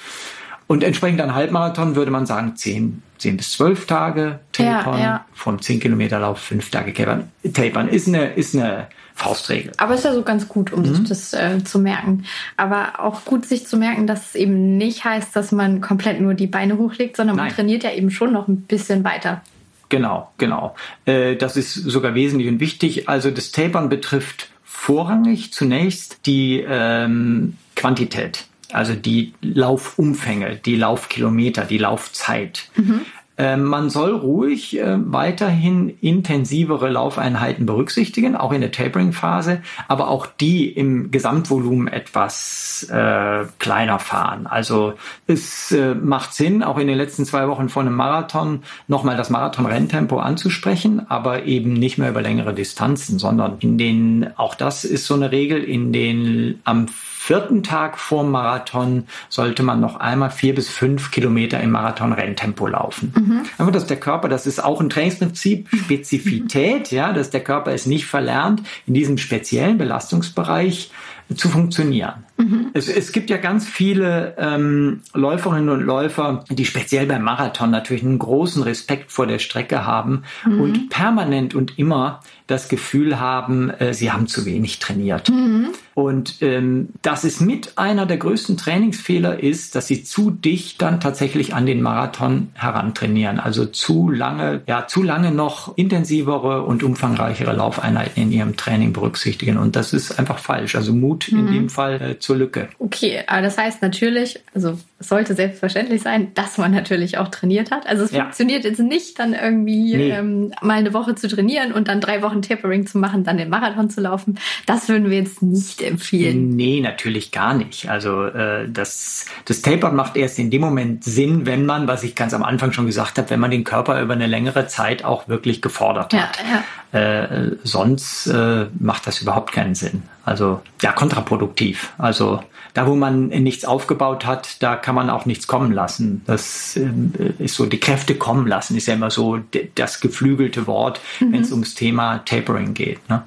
Und 0.68 0.84
entsprechend 0.84 1.22
an 1.22 1.36
Halbmarathon 1.36 1.96
würde 1.96 2.12
man 2.12 2.26
sagen 2.26 2.56
10, 2.56 3.02
10 3.20 3.38
bis 3.38 3.52
12 3.54 3.86
Tage 3.86 4.40
tapern, 4.52 4.98
ja, 4.98 5.04
ja. 5.04 5.26
vom 5.34 5.62
10 5.62 5.80
Kilometer 5.80 6.20
Lauf 6.20 6.40
5 6.40 6.70
Tage 6.72 6.94
tapern. 6.94 7.32
Tapern 7.54 7.90
ist 7.90 8.08
eine, 8.08 8.34
ist 8.34 8.56
eine 8.56 8.88
Faustregel. 9.16 9.72
Aber 9.78 9.94
ist 9.94 10.06
ja 10.06 10.14
so 10.14 10.24
ganz 10.24 10.48
gut, 10.48 10.74
um 10.74 10.82
mhm. 10.82 10.96
sich 10.96 11.04
das 11.08 11.34
äh, 11.34 11.64
zu 11.64 11.80
merken. 11.80 12.26
Aber 12.58 13.00
auch 13.00 13.26
gut, 13.26 13.46
sich 13.46 13.68
zu 13.68 13.78
merken, 13.78 14.08
dass 14.08 14.30
es 14.30 14.36
eben 14.36 14.78
nicht 14.78 15.06
heißt, 15.06 15.36
dass 15.36 15.52
man 15.52 15.82
komplett 15.82 16.20
nur 16.20 16.34
die 16.34 16.48
Beine 16.48 16.78
hochlegt, 16.78 17.18
sondern 17.18 17.36
Nein. 17.36 17.48
man 17.48 17.56
trainiert 17.56 17.84
ja 17.84 17.92
eben 17.92 18.12
schon 18.12 18.34
noch 18.34 18.48
ein 18.48 18.62
bisschen 18.62 19.04
weiter. 19.04 19.42
Genau, 19.90 20.32
genau. 20.38 20.76
Äh, 21.06 21.36
das 21.36 21.58
ist 21.58 21.74
sogar 21.74 22.16
wesentlich 22.16 22.48
und 22.48 22.60
wichtig. 22.60 23.08
Also 23.08 23.30
das 23.30 23.52
Tapern 23.52 23.90
betrifft 23.90 24.50
vorrangig 24.64 25.54
zunächst 25.54 26.26
die 26.26 26.66
ähm, 26.68 27.58
Quantität 27.76 28.48
also 28.74 28.96
die 28.96 29.34
Laufumfänge, 29.42 30.56
die 30.56 30.76
Laufkilometer, 30.76 31.66
die 31.66 31.78
Laufzeit. 31.78 32.70
Mhm. 32.76 33.02
Ähm, 33.38 33.64
man 33.64 33.90
soll 33.90 34.12
ruhig 34.12 34.78
äh, 34.78 34.98
weiterhin 35.12 35.90
intensivere 36.02 36.90
Laufeinheiten 36.90 37.66
berücksichtigen, 37.66 38.36
auch 38.36 38.52
in 38.52 38.62
der 38.62 38.72
Tapering-Phase, 38.72 39.62
aber 39.88 40.10
auch 40.10 40.28
die 40.28 40.70
im 40.70 41.10
Gesamtvolumen 41.10 41.88
etwas 41.88 42.88
äh, 42.92 43.46
kleiner 43.58 43.98
fahren. 43.98 44.46
Also 44.46 44.94
es 45.26 45.72
äh, 45.72 45.96
macht 45.96 46.34
Sinn, 46.34 46.62
auch 46.62 46.78
in 46.78 46.88
den 46.88 46.98
letzten 46.98 47.26
zwei 47.26 47.48
Wochen 47.48 47.70
vor 47.70 47.82
einem 47.82 47.96
Marathon 47.96 48.62
nochmal 48.88 49.18
das 49.18 49.32
Marathon-Renntempo 49.32 50.20
anzusprechen, 50.20 51.10
aber 51.10 51.46
eben 51.46 51.74
nicht 51.74 51.98
mehr 51.98 52.10
über 52.10 52.22
längere 52.22 52.54
Distanzen, 52.54 53.18
sondern 53.18 53.58
in 53.60 53.80
den, 53.80 54.28
auch 54.36 54.54
das 54.54 54.86
ist 54.86 55.08
so 55.08 55.16
eine 55.16 55.32
Regel, 55.32 55.64
in 55.64 55.92
den 55.92 56.62
am 56.66 56.86
vierten 57.24 57.64
Tag 57.64 57.98
vor 57.98 58.26
Marathon 58.26 59.06
sollte 59.30 59.64
man 59.64 59.80
noch 59.80 59.96
einmal 59.96 60.30
vier 60.30 60.54
bis 60.54 60.68
fünf 60.68 61.10
Kilometer 61.10 61.62
im 61.62 61.72
Marathon-Renntempo 61.72 62.68
laufen. 62.68 63.14
Mhm. 63.16 63.42
Einfach, 63.58 63.72
dass 63.72 63.88
der 63.88 63.98
Körper, 63.98 64.28
das 64.28 64.46
ist 64.46 64.62
auch 64.62 64.82
ein 64.82 64.90
Trainingsprinzip, 64.90 65.70
Spezifität, 65.74 66.92
ja, 66.92 67.14
dass 67.14 67.30
der 67.30 67.42
Körper 67.42 67.72
es 67.72 67.86
nicht 67.86 68.08
verlernt, 68.08 68.64
in 68.88 68.94
diesem 68.94 69.18
speziellen 69.18 69.78
Belastungsbereich 69.78 70.92
zu 71.34 71.48
funktionieren. 71.48 72.26
Mhm. 72.38 72.72
Es, 72.74 72.90
es, 72.90 73.12
gibt 73.12 73.30
ja 73.30 73.38
ganz 73.38 73.68
viele 73.68 74.36
ähm, 74.38 75.02
Läuferinnen 75.14 75.70
und 75.70 75.82
Läufer, 75.82 76.44
die 76.50 76.66
speziell 76.66 77.06
beim 77.06 77.22
Marathon 77.22 77.70
natürlich 77.70 78.04
einen 78.04 78.18
großen 78.18 78.64
Respekt 78.64 79.12
vor 79.12 79.28
der 79.28 79.40
Strecke 79.40 79.86
haben 79.86 80.24
mhm. 80.46 80.62
und 80.62 80.90
permanent 80.90 81.54
und 81.54 81.78
immer 81.78 82.22
das 82.48 82.68
Gefühl 82.70 83.20
haben, 83.20 83.70
äh, 83.70 83.94
sie 83.94 84.12
haben 84.12 84.28
zu 84.28 84.46
wenig 84.46 84.80
trainiert. 84.80 85.30
Mhm. 85.30 85.70
Und 85.94 86.42
ähm, 86.42 86.90
das 87.02 87.24
ist 87.24 87.40
mit 87.40 87.78
einer 87.78 88.06
der 88.06 88.18
größten 88.18 88.58
Trainingsfehler 88.58 89.42
ist, 89.42 89.76
dass 89.76 89.88
sie 89.88 90.04
zu 90.04 90.32
dicht 90.32 90.82
dann 90.82 91.00
tatsächlich 91.00 91.54
an 91.54 91.66
den 91.66 91.82
Marathon 91.82 92.50
herantrainieren. 92.54 93.40
Also 93.40 93.66
zu 93.66 94.10
lange, 94.10 94.62
ja, 94.68 94.88
zu 94.88 95.04
lange 95.04 95.32
noch 95.32 95.78
intensivere 95.78 96.64
und 96.64 96.84
umfangreichere 96.84 97.54
Laufeinheiten 97.54 98.24
in 98.24 98.32
ihrem 98.32 98.58
Training 98.58 98.92
berücksichtigen. 98.92 99.58
Und 99.58 99.76
das 99.76 99.94
ist 99.94 100.18
einfach 100.20 100.40
falsch. 100.40 100.76
Also 100.76 100.94
Mut 100.94 101.32
mhm. 101.32 101.40
in 101.40 101.54
dem 101.54 101.70
Fall 101.70 102.02
äh, 102.02 102.20
zur 102.24 102.38
Lücke. 102.38 102.70
Okay, 102.80 103.22
aber 103.28 103.42
das 103.42 103.58
heißt 103.58 103.82
natürlich, 103.82 104.40
also 104.54 104.80
es 104.98 105.10
sollte 105.10 105.36
selbstverständlich 105.36 106.02
sein, 106.02 106.34
dass 106.36 106.58
man 106.58 106.72
natürlich 106.72 107.18
auch 107.18 107.28
trainiert 107.28 107.70
hat. 107.70 107.86
Also 107.86 108.06
es 108.06 108.12
ja. 108.12 108.22
funktioniert 108.22 108.64
jetzt 108.64 108.80
nicht, 108.80 109.20
dann 109.20 109.34
irgendwie 109.34 109.98
nee. 109.98 110.12
ähm, 110.12 110.54
mal 110.62 110.78
eine 110.78 110.94
Woche 110.94 111.16
zu 111.16 111.28
trainieren 111.28 111.74
und 111.74 111.90
dann 111.90 112.00
drei 112.00 112.22
Wochen 112.22 112.42
Tapering 112.42 112.88
zu 112.88 112.98
machen, 112.98 113.26
dann 113.26 113.38
den 113.38 113.50
Marathon 113.50 113.90
zu 113.90 114.00
laufen. 114.00 114.40
Das 114.66 114.88
würden 114.88 115.10
wir 115.10 115.18
jetzt 115.18 115.42
nicht 115.42 115.82
empfehlen. 115.82 116.56
Nee, 116.56 116.80
natürlich 116.80 117.32
gar 117.32 117.54
nicht. 117.56 117.90
Also 117.90 118.24
äh, 118.24 118.70
das, 118.70 119.26
das 119.44 119.62
Tapern 119.62 119.94
macht 119.94 120.16
erst 120.16 120.40
in 120.40 120.50
dem 120.50 120.62
Moment 120.62 121.04
Sinn, 121.04 121.46
wenn 121.46 121.66
man, 121.66 121.90
was 121.90 122.04
ich 122.04 122.16
ganz 122.16 122.34
am 122.34 122.44
Anfang 122.44 122.72
schon 122.72 122.86
gesagt 122.86 123.18
habe, 123.18 123.30
wenn 123.32 123.42
man 123.42 123.52
den 123.52 123.66
Körper 123.66 124.02
über 124.02 124.14
eine 124.14 124.28
längere 124.28 124.68
Zeit 124.68 125.04
auch 125.04 125.28
wirklich 125.28 125.62
gefordert 125.62 126.14
hat. 126.14 126.40
Ja, 126.40 126.64
ja. 126.94 127.44
Äh, 127.44 127.58
sonst 127.66 128.28
äh, 128.28 128.68
macht 128.80 129.08
das 129.08 129.22
überhaupt 129.22 129.52
keinen 129.52 129.76
Sinn. 129.76 130.04
Also 130.26 130.62
ja, 130.82 130.92
kontraproduktiv. 130.92 131.94
Also 131.98 132.44
da, 132.74 132.88
wo 132.88 132.96
man 132.96 133.28
nichts 133.28 133.66
aufgebaut 133.66 134.26
hat, 134.26 134.62
da 134.64 134.76
kann 134.76 134.96
man 134.96 135.10
auch 135.10 135.26
nichts 135.26 135.48
kommen 135.48 135.72
lassen. 135.72 136.24
Das 136.26 136.76
äh, 136.76 137.34
ist 137.38 137.56
so, 137.56 137.66
die 137.66 137.80
Kräfte 137.80 138.16
kommen 138.16 138.48
lassen, 138.48 138.76
ist 138.76 138.88
ja 138.88 138.96
immer 138.96 139.12
so 139.12 139.40
das 139.76 140.00
geflügelte 140.00 140.66
Wort, 140.66 141.00
mhm. 141.20 141.34
wenn 141.34 141.42
es 141.42 141.52
ums 141.52 141.76
Thema 141.76 142.20
Tapering 142.26 142.74
geht. 142.74 143.08
Ne? 143.10 143.24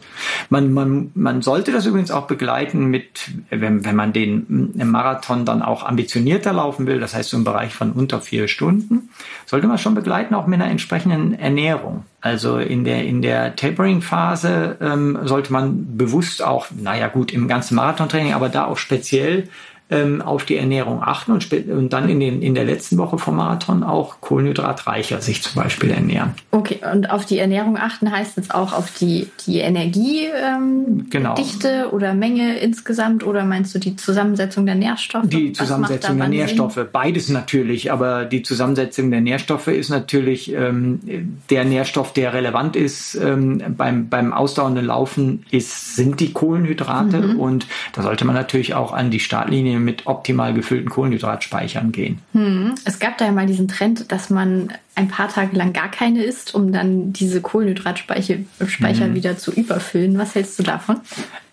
Man, 0.50 0.72
man, 0.72 1.10
man 1.14 1.42
sollte 1.42 1.70
das 1.70 1.86
übrigens 1.86 2.10
auch 2.10 2.26
begleiten 2.26 2.86
mit, 2.86 3.30
wenn, 3.50 3.84
wenn 3.84 3.96
man 3.96 4.12
den 4.12 4.72
Marathon 4.74 5.44
dann 5.44 5.62
auch 5.62 5.84
ambitionierter 5.84 6.52
laufen 6.52 6.86
will, 6.86 6.98
das 6.98 7.14
heißt 7.14 7.30
so 7.30 7.36
im 7.36 7.44
Bereich 7.44 7.72
von 7.72 7.92
unter 7.92 8.20
vier 8.20 8.48
Stunden, 8.48 9.10
sollte 9.44 9.68
man 9.68 9.78
schon 9.78 9.94
begleiten, 9.94 10.34
auch 10.34 10.46
mit 10.46 10.60
einer 10.60 10.70
entsprechenden 10.70 11.34
Ernährung. 11.34 12.04
Also 12.20 12.58
in 12.58 12.82
der, 12.82 13.04
in 13.04 13.22
der 13.22 13.54
Tapering-Phase 13.54 14.78
ähm, 14.80 15.16
sollte 15.22 15.52
man 15.52 15.96
bewusst 15.96 16.42
auch, 16.42 16.66
naja 16.76 17.06
gut, 17.06 17.32
im 17.32 17.46
ganzen 17.46 17.76
Marathontraining, 17.76 18.32
aber 18.34 18.48
da 18.48 18.64
auch 18.64 18.78
speziell 18.78 19.35
will 19.36 19.44
ähm, 19.88 20.20
auf 20.20 20.44
die 20.44 20.56
Ernährung 20.56 21.00
achten 21.00 21.30
und, 21.30 21.52
und 21.52 21.92
dann 21.92 22.08
in, 22.08 22.18
den, 22.18 22.42
in 22.42 22.56
der 22.56 22.64
letzten 22.64 22.98
Woche 22.98 23.18
vom 23.18 23.36
Marathon 23.36 23.84
auch 23.84 24.20
kohlenhydratreicher 24.20 25.20
sich 25.20 25.42
zum 25.42 25.62
Beispiel 25.62 25.92
ernähren. 25.92 26.34
Okay, 26.50 26.80
und 26.92 27.10
auf 27.10 27.24
die 27.24 27.38
Ernährung 27.38 27.76
achten 27.76 28.10
heißt 28.10 28.36
jetzt 28.36 28.52
auch 28.52 28.72
auf 28.72 28.90
die, 28.98 29.28
die 29.46 29.58
Energiedichte 29.58 30.32
ähm, 30.44 31.06
genau. 31.08 31.90
oder 31.92 32.14
Menge 32.14 32.58
insgesamt 32.58 33.24
oder 33.24 33.44
meinst 33.44 33.76
du 33.76 33.78
die 33.78 33.94
Zusammensetzung 33.94 34.66
der 34.66 34.74
Nährstoffe? 34.74 35.28
Die 35.28 35.52
Zusammensetzung 35.52 36.18
der 36.18 36.28
Nährstoffe, 36.28 36.74
Sinn? 36.74 36.88
beides 36.90 37.28
natürlich, 37.28 37.92
aber 37.92 38.24
die 38.24 38.42
Zusammensetzung 38.42 39.12
der 39.12 39.20
Nährstoffe 39.20 39.68
ist 39.68 39.90
natürlich 39.90 40.52
ähm, 40.52 41.38
der 41.48 41.64
Nährstoff, 41.64 42.12
der 42.12 42.32
relevant 42.32 42.74
ist 42.74 43.14
ähm, 43.14 43.62
beim, 43.76 44.08
beim 44.08 44.32
ausdauernden 44.32 44.84
Laufen, 44.84 45.44
ist, 45.52 45.94
sind 45.94 46.18
die 46.18 46.32
Kohlenhydrate 46.32 47.18
mhm. 47.18 47.38
und 47.38 47.66
da 47.92 48.02
sollte 48.02 48.24
man 48.24 48.34
natürlich 48.34 48.74
auch 48.74 48.92
an 48.92 49.12
die 49.12 49.20
Startlinie 49.20 49.75
mit 49.80 50.06
optimal 50.06 50.54
gefüllten 50.54 50.90
Kohlenhydratspeichern 50.90 51.92
gehen. 51.92 52.20
Hm. 52.32 52.74
Es 52.84 52.98
gab 52.98 53.18
da 53.18 53.26
ja 53.26 53.32
mal 53.32 53.46
diesen 53.46 53.68
Trend, 53.68 54.10
dass 54.12 54.30
man 54.30 54.72
ein 54.94 55.08
paar 55.08 55.28
Tage 55.28 55.56
lang 55.56 55.72
gar 55.72 55.90
keine 55.90 56.22
isst, 56.22 56.54
um 56.54 56.72
dann 56.72 57.12
diese 57.12 57.40
Kohlenhydratspeicher 57.40 58.36
hm. 58.58 59.14
wieder 59.14 59.36
zu 59.38 59.52
überfüllen. 59.52 60.18
Was 60.18 60.34
hältst 60.34 60.58
du 60.58 60.62
davon? 60.62 61.00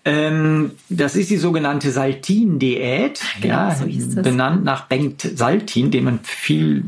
Ähm, 0.04 0.72
das 0.90 1.16
ist 1.16 1.30
die 1.30 1.38
sogenannte 1.38 1.90
Saltin-Diät, 1.90 3.20
genau, 3.40 3.54
ja, 3.54 3.74
so 3.74 3.86
benannt 4.22 4.62
nach 4.64 4.86
Bengt 4.86 5.22
Saltin, 5.22 5.90
den 5.90 6.04
man 6.04 6.20
viel, 6.22 6.84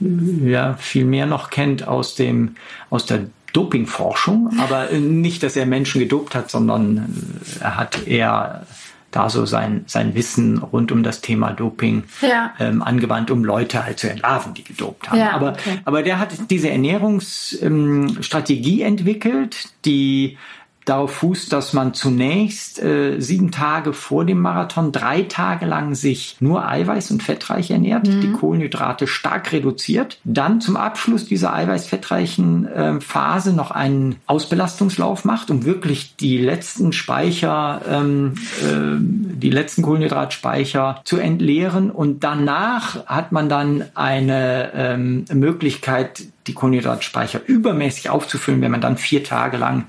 ja, 0.00 0.74
viel 0.74 1.04
mehr 1.04 1.26
noch 1.26 1.50
kennt 1.50 1.86
aus, 1.86 2.14
dem, 2.14 2.56
aus 2.88 3.04
der 3.04 3.26
Dopingforschung, 3.52 4.58
aber 4.58 4.90
nicht, 4.92 5.42
dass 5.42 5.56
er 5.56 5.66
Menschen 5.66 6.00
gedopt 6.00 6.34
hat, 6.34 6.50
sondern 6.50 7.14
er 7.60 7.76
hat 7.76 8.06
eher 8.06 8.66
da 9.10 9.28
so 9.28 9.46
sein, 9.46 9.84
sein 9.86 10.14
Wissen 10.14 10.58
rund 10.58 10.92
um 10.92 11.02
das 11.02 11.20
Thema 11.20 11.52
Doping 11.52 12.04
ja. 12.20 12.54
ähm, 12.60 12.82
angewandt, 12.82 13.30
um 13.30 13.44
Leute 13.44 13.84
halt 13.84 13.98
zu 13.98 14.10
entlarven, 14.10 14.54
die 14.54 14.64
gedopt 14.64 15.10
haben. 15.10 15.18
Ja, 15.18 15.32
aber, 15.32 15.52
okay. 15.52 15.80
aber 15.84 16.02
der 16.02 16.18
hat 16.18 16.50
diese 16.50 16.70
Ernährungsstrategie 16.70 18.80
ähm, 18.82 18.86
entwickelt, 18.86 19.68
die 19.84 20.38
darauf 20.90 21.12
fußt, 21.12 21.52
dass 21.52 21.72
man 21.72 21.94
zunächst 21.94 22.82
äh, 22.82 23.20
sieben 23.20 23.50
Tage 23.50 23.92
vor 23.92 24.24
dem 24.24 24.40
Marathon 24.40 24.92
drei 24.92 25.22
Tage 25.22 25.64
lang 25.66 25.94
sich 25.94 26.36
nur 26.40 26.68
eiweiß- 26.68 27.12
und 27.12 27.22
fettreich 27.22 27.70
ernährt, 27.70 28.08
mhm. 28.08 28.20
die 28.20 28.32
Kohlenhydrate 28.32 29.06
stark 29.06 29.52
reduziert, 29.52 30.18
dann 30.24 30.60
zum 30.60 30.76
Abschluss 30.76 31.26
dieser 31.26 31.54
eiweiß-fettreichen 31.54 32.66
äh, 32.66 33.00
Phase 33.00 33.52
noch 33.52 33.70
einen 33.70 34.16
Ausbelastungslauf 34.26 35.24
macht, 35.24 35.50
um 35.50 35.64
wirklich 35.64 36.16
die 36.16 36.38
letzten 36.38 36.92
Speicher, 36.92 37.80
ähm, 37.88 38.34
äh, 38.62 38.98
die 38.98 39.50
letzten 39.50 39.82
Kohlenhydratspeicher 39.82 41.02
zu 41.04 41.18
entleeren 41.18 41.90
und 41.90 42.24
danach 42.24 43.06
hat 43.06 43.32
man 43.32 43.48
dann 43.48 43.84
eine 43.94 44.72
ähm, 44.74 45.24
Möglichkeit, 45.32 46.24
die 46.50 46.54
Kohlenhydratspeicher 46.54 47.40
übermäßig 47.46 48.10
aufzufüllen, 48.10 48.60
wenn 48.60 48.72
man 48.72 48.80
dann 48.80 48.96
vier 48.96 49.22
Tage 49.22 49.56
lang 49.56 49.84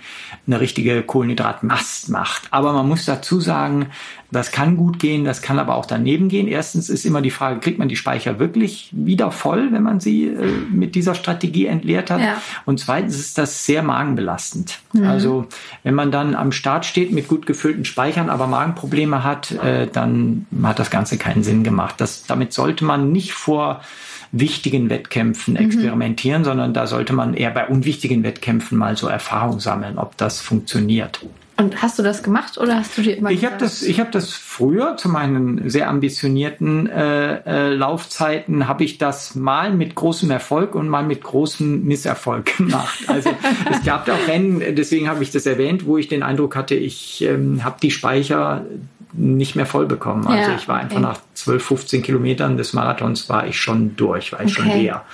eine 0.46 0.60
richtige 0.60 1.02
Kohlenhydratmast 1.02 2.10
macht. 2.10 2.44
Aber 2.52 2.72
man 2.72 2.88
muss 2.88 3.06
dazu 3.06 3.40
sagen, 3.40 3.88
das 4.32 4.52
kann 4.52 4.78
gut 4.78 5.00
gehen, 5.00 5.26
das 5.26 5.42
kann 5.42 5.58
aber 5.58 5.76
auch 5.76 5.88
daneben 5.88 6.30
gehen. 6.30 6.48
Erstens 6.48 6.90
ist 6.90 7.04
immer 7.04 7.22
die 7.22 7.32
Frage, 7.32 7.60
kriegt 7.60 7.80
man 7.80 7.90
die 7.90 7.96
Speicher 7.96 8.38
wirklich 8.38 8.90
wieder 8.92 9.32
voll, 9.32 9.72
wenn 9.72 9.82
man 9.82 10.00
sie 10.00 10.28
äh, 10.28 10.52
mit 10.72 10.94
dieser 10.94 11.16
Strategie 11.16 11.66
entleert 11.66 12.12
hat? 12.12 12.22
Ja. 12.22 12.42
Und 12.66 12.80
zweitens 12.80 13.18
ist 13.18 13.40
das 13.40 13.66
sehr 13.66 13.82
magenbelastend. 13.82 14.80
Mhm. 14.94 15.06
Also 15.06 15.48
wenn 15.84 15.96
man 15.96 16.12
dann 16.12 16.36
am 16.36 16.52
Start 16.52 16.86
steht 16.86 17.12
mit 17.12 17.28
gut 17.28 17.48
gefüllten 17.48 17.86
Speichern, 17.86 18.30
aber 18.30 18.46
Magenprobleme 18.46 19.24
hat, 19.24 19.52
äh, 19.52 19.88
dann 19.92 20.46
hat 20.62 20.78
das 20.78 20.92
Ganze 20.92 21.18
keinen 21.18 21.44
Sinn 21.44 21.64
gemacht. 21.64 21.96
Das, 21.98 22.26
damit 22.28 22.54
sollte 22.54 22.86
man 22.86 23.12
nicht 23.12 23.34
vor 23.34 23.82
wichtigen 24.32 24.90
Wettkämpfen 24.90 25.56
mhm. 25.56 25.60
experimentieren, 25.60 26.42
mhm. 26.42 26.46
sondern 26.46 26.74
da 26.74 26.88
sollte 26.88 27.14
man 27.14 27.34
eher 27.34 27.52
bei 27.52 27.68
unwichtigen 27.68 28.24
Wettkämpfen 28.24 28.78
mal 28.78 28.98
so 28.98 29.08
Erfahrung 29.08 29.60
sammeln, 29.60 29.98
ob 29.98 30.18
das 30.18 30.40
funktioniert. 30.42 31.20
Und 31.58 31.82
hast 31.82 32.00
du 32.00 32.04
das 32.04 32.24
gemacht 32.24 32.58
oder 32.58 32.78
hast 32.78 32.98
du 32.98 33.04
dir 33.04 33.18
immer 33.18 33.30
Ich 33.30 33.46
habe 33.46 33.58
das, 33.58 33.84
ich 33.84 34.00
habe 34.00 34.10
das 34.10 34.34
früher 34.34 34.98
zu 34.98 35.10
meinen 35.10 35.70
sehr 35.70 35.90
ambitionierten 35.90 36.88
äh, 36.88 37.36
äh, 37.36 37.74
Laufzeiten 37.74 38.68
habe 38.68 38.84
ich 38.84 38.98
das 38.98 39.36
mal 39.36 39.72
mit 39.72 39.94
großem 39.94 40.32
Erfolg 40.32 40.74
und 40.74 40.90
mal 40.90 41.04
mit 41.04 41.22
großem 41.24 41.84
Misserfolg 41.84 42.58
gemacht. 42.58 43.04
Also 43.08 43.30
es 43.70 43.84
gab 43.84 44.10
auch 44.10 44.28
Rennen, 44.28 44.76
deswegen 44.76 45.08
habe 45.08 45.22
ich 45.22 45.30
das 45.30 45.46
erwähnt, 45.46 45.86
wo 45.86 45.98
ich 45.98 46.08
den 46.08 46.24
Eindruck 46.24 46.56
hatte, 46.56 46.74
ich 46.74 47.22
ähm, 47.22 47.64
habe 47.64 47.78
die 47.82 47.92
Speicher 47.92 48.66
nicht 49.14 49.56
mehr 49.56 49.66
voll 49.66 49.86
bekommen. 49.86 50.26
Also 50.28 50.52
ja, 50.52 50.58
ich 50.58 50.68
war 50.68 50.78
einfach 50.78 50.98
okay. 50.98 51.06
nach 51.06 51.20
12, 51.34 51.64
15 51.64 52.02
Kilometern 52.02 52.58
des 52.58 52.74
Marathons 52.74 53.30
war 53.30 53.48
ich 53.48 53.60
schon 53.60 53.96
durch, 53.96 54.32
war 54.32 54.44
ich 54.44 54.58
okay. 54.58 54.70
schon 54.70 54.80
leer. 54.80 55.06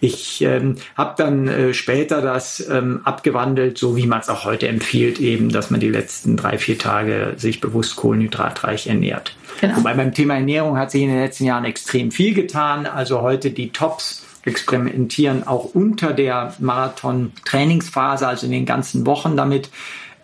Ich 0.00 0.42
ähm, 0.42 0.76
habe 0.96 1.14
dann 1.16 1.48
äh, 1.48 1.74
später 1.74 2.22
das 2.22 2.66
ähm, 2.68 3.00
abgewandelt, 3.04 3.78
so 3.78 3.96
wie 3.96 4.06
man 4.06 4.20
es 4.20 4.28
auch 4.28 4.44
heute 4.44 4.68
empfiehlt, 4.68 5.20
eben, 5.20 5.50
dass 5.50 5.70
man 5.70 5.80
die 5.80 5.88
letzten 5.88 6.36
drei, 6.36 6.58
vier 6.58 6.78
Tage 6.78 7.34
sich 7.36 7.60
bewusst 7.60 7.96
kohlenhydratreich 7.96 8.86
ernährt. 8.86 9.34
Genau. 9.60 9.76
Wobei 9.76 9.94
beim 9.94 10.14
Thema 10.14 10.34
Ernährung 10.34 10.78
hat 10.78 10.90
sich 10.90 11.02
in 11.02 11.08
den 11.08 11.20
letzten 11.20 11.44
Jahren 11.44 11.64
extrem 11.64 12.10
viel 12.10 12.34
getan. 12.34 12.86
Also 12.86 13.20
heute 13.20 13.50
die 13.50 13.70
Tops 13.70 14.24
experimentieren 14.44 15.46
auch 15.46 15.74
unter 15.74 16.12
der 16.12 16.54
Marathon-Trainingsphase, 16.58 18.26
also 18.26 18.46
in 18.46 18.52
den 18.52 18.66
ganzen 18.66 19.04
Wochen 19.06 19.36
damit, 19.36 19.70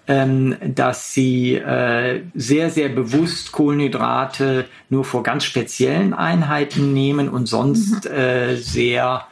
ähm, 0.09 0.57
dass 0.62 1.12
sie 1.12 1.55
äh, 1.55 2.23
sehr, 2.35 2.71
sehr 2.71 2.88
bewusst 2.88 3.53
Kohlenhydrate 3.53 4.66
nur 4.88 5.05
vor 5.05 5.23
ganz 5.23 5.45
speziellen 5.45 6.14
Einheiten 6.14 6.92
nehmen 6.92 7.29
und 7.29 7.47
sonst 7.47 8.05
mhm. 8.05 8.11
äh, 8.11 8.57
sehr 8.57 9.27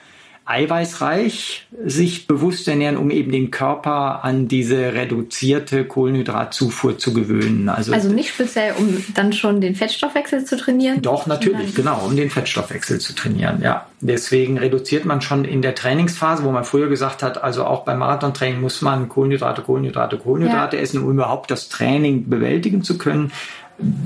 eiweißreich 0.46 1.66
sich 1.84 2.26
bewusst 2.26 2.68
ernähren, 2.68 2.98
um 2.98 3.10
eben 3.10 3.32
den 3.32 3.50
Körper 3.50 4.24
an 4.24 4.46
diese 4.46 4.92
reduzierte 4.92 5.86
Kohlenhydratzufuhr 5.86 6.98
zu 6.98 7.14
gewöhnen. 7.14 7.70
Also, 7.70 7.92
also 7.94 8.10
nicht 8.10 8.28
speziell, 8.28 8.74
um 8.76 9.02
dann 9.14 9.32
schon 9.32 9.62
den 9.62 9.74
Fettstoffwechsel 9.74 10.44
zu 10.44 10.58
trainieren? 10.58 11.00
Doch, 11.00 11.26
natürlich, 11.26 11.74
genau, 11.74 12.04
um 12.04 12.14
den 12.14 12.28
Fettstoffwechsel 12.28 13.00
zu 13.00 13.14
trainieren, 13.14 13.62
ja. 13.62 13.86
Deswegen 14.00 14.58
reduziert 14.58 15.06
man 15.06 15.22
schon 15.22 15.46
in 15.46 15.62
der 15.62 15.74
Trainingsphase, 15.74 16.44
wo 16.44 16.52
man 16.52 16.64
früher 16.64 16.88
gesagt 16.90 17.22
hat, 17.22 17.42
also 17.42 17.64
auch 17.64 17.86
beim 17.86 17.98
Marathontraining 17.98 18.60
muss 18.60 18.82
man 18.82 19.08
Kohlenhydrate, 19.08 19.62
Kohlenhydrate, 19.62 20.18
Kohlenhydrate 20.18 20.76
ja. 20.76 20.82
essen, 20.82 21.02
um 21.02 21.10
überhaupt 21.10 21.50
das 21.50 21.70
Training 21.70 22.28
bewältigen 22.28 22.82
zu 22.82 22.98
können 22.98 23.32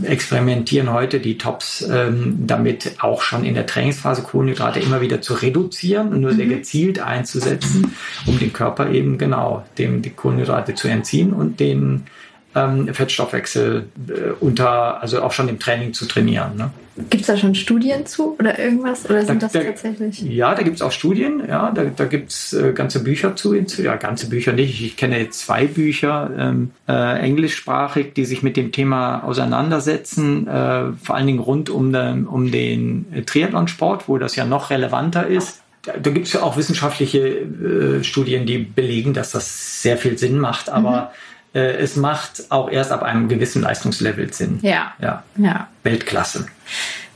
experimentieren 0.03 0.93
heute 0.93 1.21
die 1.21 1.37
Tops 1.37 1.87
ähm, 1.91 2.39
damit 2.47 2.97
auch 3.01 3.21
schon 3.21 3.45
in 3.45 3.55
der 3.55 3.67
Trainingsphase 3.67 4.23
Kohlenhydrate 4.23 4.81
immer 4.81 5.01
wieder 5.01 5.21
zu 5.21 5.35
reduzieren 5.35 6.09
und 6.09 6.23
nur 6.23 6.33
sehr 6.33 6.47
mhm. 6.47 6.51
gezielt 6.51 7.01
einzusetzen, 7.01 7.95
um 8.27 8.39
den 8.39 8.53
Körper 8.53 8.91
eben 8.91 9.19
genau 9.19 9.65
dem 9.77 10.01
die 10.01 10.11
Kohlenhydrate 10.11 10.75
zu 10.75 10.89
entziehen 10.89 11.33
und 11.33 11.61
den 11.61 12.07
ähm, 12.55 12.93
Fettstoffwechsel 12.93 13.89
äh, 14.09 14.13
unter, 14.41 15.03
also 15.03 15.23
auch 15.23 15.33
schon 15.33 15.49
im 15.49 15.59
Training 15.59 15.93
zu 15.93 16.07
trainieren. 16.07 16.57
Ne? 16.57 16.71
Gibt 17.11 17.21
es 17.21 17.27
da 17.29 17.37
schon 17.37 17.55
Studien 17.55 18.07
zu 18.07 18.37
oder 18.39 18.59
irgendwas? 18.59 19.09
Oder 19.09 19.25
sind 19.25 19.43
da, 19.43 19.49
das 19.49 19.65
tatsächlich? 19.65 20.21
Ja, 20.23 20.55
da 20.55 20.63
gibt 20.63 20.77
es 20.77 20.83
auch 20.83 20.91
Studien, 20.91 21.43
ja, 21.47 21.71
da, 21.71 21.85
da 21.85 22.05
gibt 22.07 22.33
es 22.33 22.53
äh, 22.53 22.73
ganze 22.73 23.05
Bücher 23.05 23.37
zu. 23.37 23.55
Ja, 23.55 23.97
ganze 23.97 24.29
Bücher 24.29 24.53
nicht. 24.53 24.83
Ich 24.83 24.97
kenne 24.97 25.19
jetzt 25.19 25.41
zwei 25.41 25.67
Bücher, 25.67 26.31
ähm, 26.37 26.71
äh, 26.89 27.21
englischsprachig, 27.21 28.15
die 28.15 28.25
sich 28.25 28.43
mit 28.43 28.57
dem 28.57 28.73
Thema 28.73 29.23
auseinandersetzen, 29.23 30.49
äh, 30.49 30.93
vor 31.03 31.15
allen 31.15 31.27
Dingen 31.27 31.39
rund 31.39 31.71
um 31.71 31.93
den, 31.93 32.27
um 32.27 32.51
den 32.51 33.07
Triathlonsport, 33.27 34.09
wo 34.09 34.19
das 34.19 34.35
ja 34.35 34.45
noch 34.45 34.71
relevanter 34.71 35.27
ist. 35.27 35.63
Da, 35.83 35.93
da 35.93 36.11
gibt 36.11 36.27
es 36.27 36.33
ja 36.33 36.43
auch 36.43 36.57
wissenschaftliche 36.57 37.21
äh, 37.21 38.03
Studien, 38.03 38.45
die 38.45 38.59
belegen, 38.59 39.13
dass 39.15 39.31
das 39.31 39.83
sehr 39.83 39.99
viel 39.99 40.19
Sinn 40.19 40.39
macht, 40.39 40.69
aber 40.69 41.13
mhm 41.13 41.28
es 41.53 41.97
macht 41.97 42.51
auch 42.51 42.71
erst 42.71 42.93
ab 42.93 43.03
einem 43.03 43.29
gewissen 43.29 43.63
Leistungslevel 43.63 44.33
Sinn. 44.33 44.59
Ja. 44.63 44.93
Ja. 45.01 45.23
ja. 45.37 45.69
Weltklasse. 45.83 46.47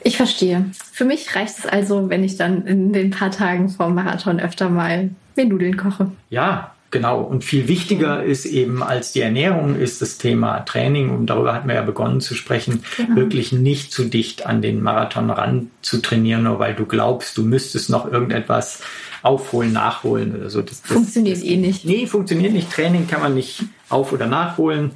Ich 0.04 0.16
verstehe. 0.16 0.66
Für 0.92 1.04
mich 1.04 1.34
reicht 1.36 1.58
es 1.58 1.66
also, 1.66 2.08
wenn 2.08 2.24
ich 2.24 2.36
dann 2.36 2.66
in 2.66 2.92
den 2.92 3.10
paar 3.10 3.30
Tagen 3.30 3.68
vor 3.68 3.86
dem 3.86 3.94
Marathon 3.94 4.40
öfter 4.40 4.68
mal 4.68 5.10
mir 5.36 5.46
Nudeln 5.46 5.76
koche. 5.76 6.10
Ja, 6.30 6.72
genau. 6.90 7.20
Und 7.20 7.44
viel 7.44 7.68
wichtiger 7.68 8.22
ist 8.22 8.44
eben 8.44 8.82
als 8.82 9.12
die 9.12 9.20
Ernährung 9.20 9.76
ist 9.76 10.02
das 10.02 10.18
Thema 10.18 10.60
Training. 10.60 11.10
Und 11.10 11.26
darüber 11.26 11.54
hatten 11.54 11.68
wir 11.68 11.76
ja 11.76 11.82
begonnen 11.82 12.20
zu 12.20 12.34
sprechen, 12.34 12.82
genau. 12.96 13.16
wirklich 13.16 13.52
nicht 13.52 13.92
zu 13.92 14.04
dicht 14.04 14.46
an 14.46 14.60
den 14.60 14.82
Marathon 14.82 15.30
ran 15.30 15.70
zu 15.82 16.02
trainieren, 16.02 16.44
nur 16.44 16.58
weil 16.58 16.74
du 16.74 16.84
glaubst, 16.84 17.36
du 17.38 17.42
müsstest 17.42 17.88
noch 17.88 18.10
irgendetwas 18.10 18.80
aufholen, 19.22 19.72
nachholen 19.72 20.34
oder 20.34 20.50
so. 20.50 20.62
Das, 20.62 20.82
das 20.82 20.92
funktioniert 20.92 21.36
das, 21.36 21.44
eh 21.44 21.56
nicht. 21.56 21.84
Nee, 21.84 22.06
funktioniert 22.06 22.52
nicht. 22.52 22.70
Training 22.70 23.06
kann 23.06 23.20
man 23.20 23.34
nicht 23.34 23.64
auf- 23.92 24.12
oder 24.12 24.26
nachholen. 24.26 24.92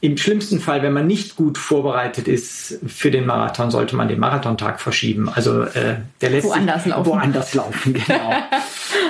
Im 0.00 0.16
schlimmsten 0.16 0.58
Fall, 0.58 0.82
wenn 0.82 0.92
man 0.92 1.06
nicht 1.06 1.36
gut 1.36 1.56
vorbereitet 1.56 2.26
ist 2.26 2.80
für 2.88 3.12
den 3.12 3.24
Marathon, 3.24 3.70
sollte 3.70 3.94
man 3.94 4.08
den 4.08 4.18
Marathontag 4.18 4.80
verschieben. 4.80 5.28
Also 5.32 5.62
äh, 5.62 5.98
der 6.20 6.30
letzte 6.30 6.48
woanders 6.48 6.86
laufen. 6.86 7.06
Woanders 7.06 7.54
laufen, 7.54 7.92
genau. 8.06 8.34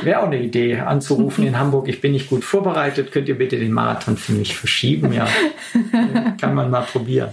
Wäre 0.03 0.21
auch 0.21 0.27
eine 0.27 0.43
Idee, 0.43 0.81
anzurufen 0.81 1.47
in 1.47 1.59
Hamburg. 1.59 1.89
Ich 1.89 2.03
bin 2.03 2.13
nicht 2.13 2.29
gut 2.29 2.45
vorbereitet. 2.45 3.11
Könnt 3.11 3.27
ihr 3.27 3.39
bitte 3.39 3.59
den 3.59 3.73
Marathon 3.73 4.19
für 4.19 4.33
mich 4.33 4.55
verschieben? 4.55 5.15
Ja, 5.15 5.27
kann 6.39 6.55
man 6.55 6.71
mal 6.71 6.83
probieren. 6.83 7.31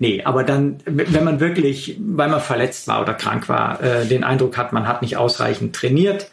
Nee, 0.00 0.22
aber 0.24 0.42
dann, 0.42 0.78
wenn 0.84 1.24
man 1.24 1.38
wirklich, 1.38 1.96
weil 2.00 2.28
man 2.28 2.40
verletzt 2.40 2.88
war 2.88 3.00
oder 3.00 3.14
krank 3.14 3.48
war, 3.48 3.80
äh, 3.84 4.06
den 4.06 4.24
Eindruck 4.24 4.58
hat, 4.58 4.72
man 4.72 4.88
hat 4.88 5.00
nicht 5.00 5.16
ausreichend 5.16 5.76
trainiert, 5.76 6.28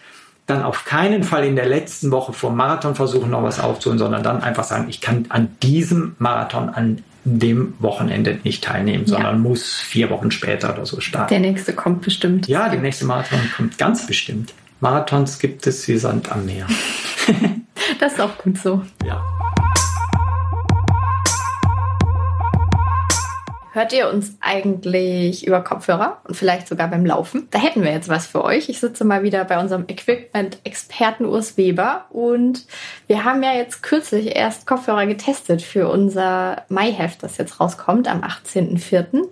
dann 0.45 0.63
auf 0.63 0.85
keinen 0.85 1.23
Fall 1.23 1.45
in 1.45 1.55
der 1.55 1.67
letzten 1.67 2.11
Woche 2.11 2.33
vor 2.33 2.51
Marathon 2.51 2.95
versuchen, 2.95 3.29
noch 3.29 3.43
was 3.43 3.59
aufzuholen, 3.59 3.99
sondern 3.99 4.23
dann 4.23 4.43
einfach 4.43 4.65
sagen, 4.65 4.87
ich 4.89 4.99
kann 4.99 5.25
an 5.29 5.55
diesem 5.61 6.15
Marathon, 6.19 6.69
an 6.69 7.03
dem 7.25 7.75
Wochenende 7.79 8.39
nicht 8.43 8.63
teilnehmen, 8.63 9.05
sondern 9.05 9.35
ja. 9.35 9.41
muss 9.41 9.79
vier 9.79 10.09
Wochen 10.09 10.31
später 10.31 10.73
oder 10.73 10.85
so 10.85 10.99
starten. 10.99 11.29
Der 11.29 11.39
nächste 11.39 11.73
kommt 11.73 12.01
bestimmt. 12.01 12.47
Ja, 12.47 12.67
der 12.67 12.81
nächste 12.81 13.05
Marathon 13.05 13.39
kommt 13.55 13.77
ganz 13.77 14.05
bestimmt. 14.05 14.53
Marathons 14.81 15.39
gibt 15.39 15.65
es 15.65 15.87
wie 15.87 15.97
Sand 15.97 16.29
am 16.29 16.45
Meer. 16.45 16.67
das 18.01 18.13
ist 18.13 18.19
auch 18.21 18.37
gut 18.37 18.57
so. 18.57 18.81
Ja. 19.05 19.23
Hört 23.73 23.91
ihr 23.91 24.07
uns 24.07 24.37
eigentlich 24.39 25.47
über 25.47 25.63
Kopfhörer 25.63 26.21
und 26.25 26.35
vielleicht 26.35 26.67
sogar 26.67 26.87
beim 26.87 27.05
Laufen? 27.05 27.47
Da 27.49 27.57
hätten 27.57 27.83
wir 27.83 27.91
jetzt 27.91 28.07
was 28.07 28.27
für 28.27 28.43
euch. 28.43 28.69
Ich 28.69 28.79
sitze 28.79 29.03
mal 29.03 29.23
wieder 29.23 29.43
bei 29.45 29.59
unserem 29.59 29.85
Equipment-Experten 29.87 31.25
Urs 31.25 31.57
Weber 31.57 32.05
und 32.11 32.67
wir 33.07 33.23
haben 33.23 33.41
ja 33.41 33.53
jetzt 33.53 33.81
kürzlich 33.81 34.35
erst 34.35 34.67
Kopfhörer 34.67 35.07
getestet 35.07 35.63
für 35.63 35.89
unser 35.89 36.63
Maiheft, 36.69 37.23
das 37.23 37.37
jetzt 37.37 37.59
rauskommt 37.59 38.07
am 38.07 38.21
18.04. 38.21 39.23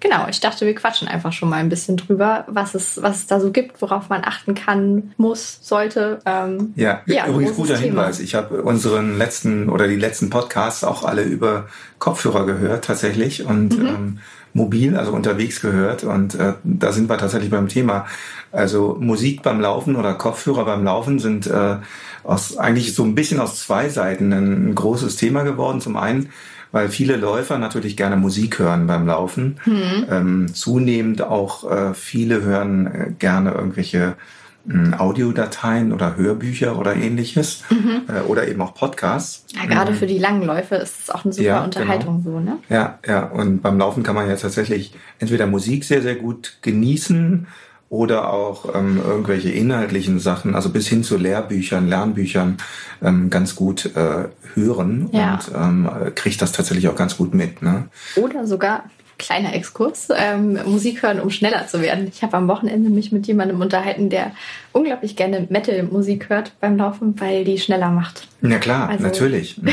Genau, 0.00 0.26
ich 0.28 0.40
dachte, 0.40 0.64
wir 0.64 0.74
quatschen 0.74 1.08
einfach 1.08 1.32
schon 1.32 1.50
mal 1.50 1.56
ein 1.56 1.68
bisschen 1.68 1.98
drüber, 1.98 2.44
was 2.48 2.74
es, 2.74 3.02
was 3.02 3.18
es 3.18 3.26
da 3.26 3.38
so 3.38 3.50
gibt, 3.50 3.82
worauf 3.82 4.08
man 4.08 4.24
achten 4.24 4.54
kann, 4.54 5.12
muss, 5.18 5.58
sollte. 5.60 6.20
Ähm, 6.24 6.72
ja, 6.74 7.02
ja, 7.04 7.26
übrigens 7.26 7.54
guter 7.54 7.74
Thema. 7.74 8.02
Hinweis. 8.04 8.20
Ich 8.20 8.34
habe 8.34 8.62
unseren 8.62 9.18
letzten 9.18 9.68
oder 9.68 9.86
die 9.86 9.96
letzten 9.96 10.30
Podcasts 10.30 10.84
auch 10.84 11.04
alle 11.04 11.22
über 11.22 11.68
Kopfhörer 11.98 12.46
gehört 12.46 12.86
tatsächlich 12.86 13.44
und 13.44 13.78
mhm. 13.78 13.86
ähm, 13.86 14.18
mobil, 14.54 14.96
also 14.96 15.12
unterwegs 15.12 15.60
gehört. 15.60 16.02
Und 16.02 16.34
äh, 16.34 16.54
da 16.64 16.92
sind 16.92 17.10
wir 17.10 17.18
tatsächlich 17.18 17.50
beim 17.50 17.68
Thema. 17.68 18.06
Also 18.52 18.96
Musik 18.98 19.42
beim 19.42 19.60
Laufen 19.60 19.96
oder 19.96 20.14
Kopfhörer 20.14 20.64
beim 20.64 20.82
Laufen 20.82 21.18
sind 21.18 21.46
äh, 21.46 21.76
aus, 22.24 22.56
eigentlich 22.56 22.94
so 22.94 23.04
ein 23.04 23.14
bisschen 23.14 23.38
aus 23.38 23.60
zwei 23.60 23.88
Seiten 23.90 24.32
ein, 24.32 24.70
ein 24.70 24.74
großes 24.74 25.16
Thema 25.16 25.42
geworden. 25.42 25.80
Zum 25.80 25.96
einen 25.96 26.30
weil 26.72 26.88
viele 26.88 27.16
Läufer 27.16 27.58
natürlich 27.58 27.96
gerne 27.96 28.16
Musik 28.16 28.58
hören 28.58 28.86
beim 28.86 29.06
Laufen. 29.06 29.58
Mhm. 29.64 30.06
Ähm, 30.10 30.54
zunehmend 30.54 31.22
auch 31.22 31.70
äh, 31.70 31.94
viele 31.94 32.42
hören 32.42 32.86
äh, 32.86 33.12
gerne 33.18 33.52
irgendwelche 33.52 34.16
äh, 34.68 34.94
Audiodateien 34.96 35.92
oder 35.92 36.16
Hörbücher 36.16 36.78
oder 36.78 36.94
ähnliches 36.94 37.64
mhm. 37.70 38.02
äh, 38.08 38.20
oder 38.28 38.46
eben 38.46 38.60
auch 38.60 38.74
Podcasts. 38.74 39.44
Ja, 39.54 39.66
gerade 39.66 39.92
mhm. 39.92 39.96
für 39.96 40.06
die 40.06 40.18
langen 40.18 40.42
Läufe 40.42 40.76
ist 40.76 41.00
es 41.00 41.10
auch 41.10 41.24
eine 41.24 41.32
super 41.32 41.46
ja, 41.46 41.64
Unterhaltung 41.64 42.22
genau. 42.22 42.38
so, 42.38 42.40
ne? 42.40 42.58
Ja, 42.68 42.98
ja. 43.06 43.24
Und 43.24 43.62
beim 43.62 43.78
Laufen 43.78 44.02
kann 44.02 44.14
man 44.14 44.28
ja 44.28 44.36
tatsächlich 44.36 44.94
entweder 45.18 45.46
Musik 45.46 45.84
sehr, 45.84 46.02
sehr 46.02 46.16
gut 46.16 46.58
genießen 46.62 47.46
oder 47.90 48.32
auch 48.32 48.74
ähm, 48.74 49.02
irgendwelche 49.04 49.50
inhaltlichen 49.50 50.20
Sachen, 50.20 50.54
also 50.54 50.70
bis 50.70 50.86
hin 50.86 51.02
zu 51.02 51.18
Lehrbüchern, 51.18 51.88
Lernbüchern, 51.88 52.56
ähm, 53.02 53.30
ganz 53.30 53.56
gut 53.56 53.94
äh, 53.96 54.28
hören 54.54 55.10
ja. 55.12 55.34
und 55.34 55.50
ähm, 55.54 55.90
kriegt 56.14 56.40
das 56.40 56.52
tatsächlich 56.52 56.88
auch 56.88 56.94
ganz 56.94 57.16
gut 57.16 57.34
mit. 57.34 57.62
Ne? 57.62 57.88
Oder 58.14 58.46
sogar 58.46 58.84
kleiner 59.20 59.54
Exkurs, 59.54 60.08
ähm, 60.16 60.58
Musik 60.64 61.02
hören, 61.02 61.20
um 61.20 61.30
schneller 61.30 61.66
zu 61.68 61.80
werden. 61.80 62.08
Ich 62.12 62.22
habe 62.22 62.36
am 62.36 62.48
Wochenende 62.48 62.90
mich 62.90 63.12
mit 63.12 63.26
jemandem 63.26 63.60
unterhalten, 63.60 64.08
der 64.08 64.32
unglaublich 64.72 65.14
gerne 65.14 65.46
Metal-Musik 65.48 66.30
hört 66.30 66.52
beim 66.60 66.76
Laufen, 66.78 67.14
weil 67.20 67.44
die 67.44 67.58
schneller 67.58 67.90
macht. 67.90 68.26
Ja 68.40 68.58
klar, 68.58 68.88
also 68.88 69.04
natürlich. 69.04 69.60
Mhm. 69.60 69.70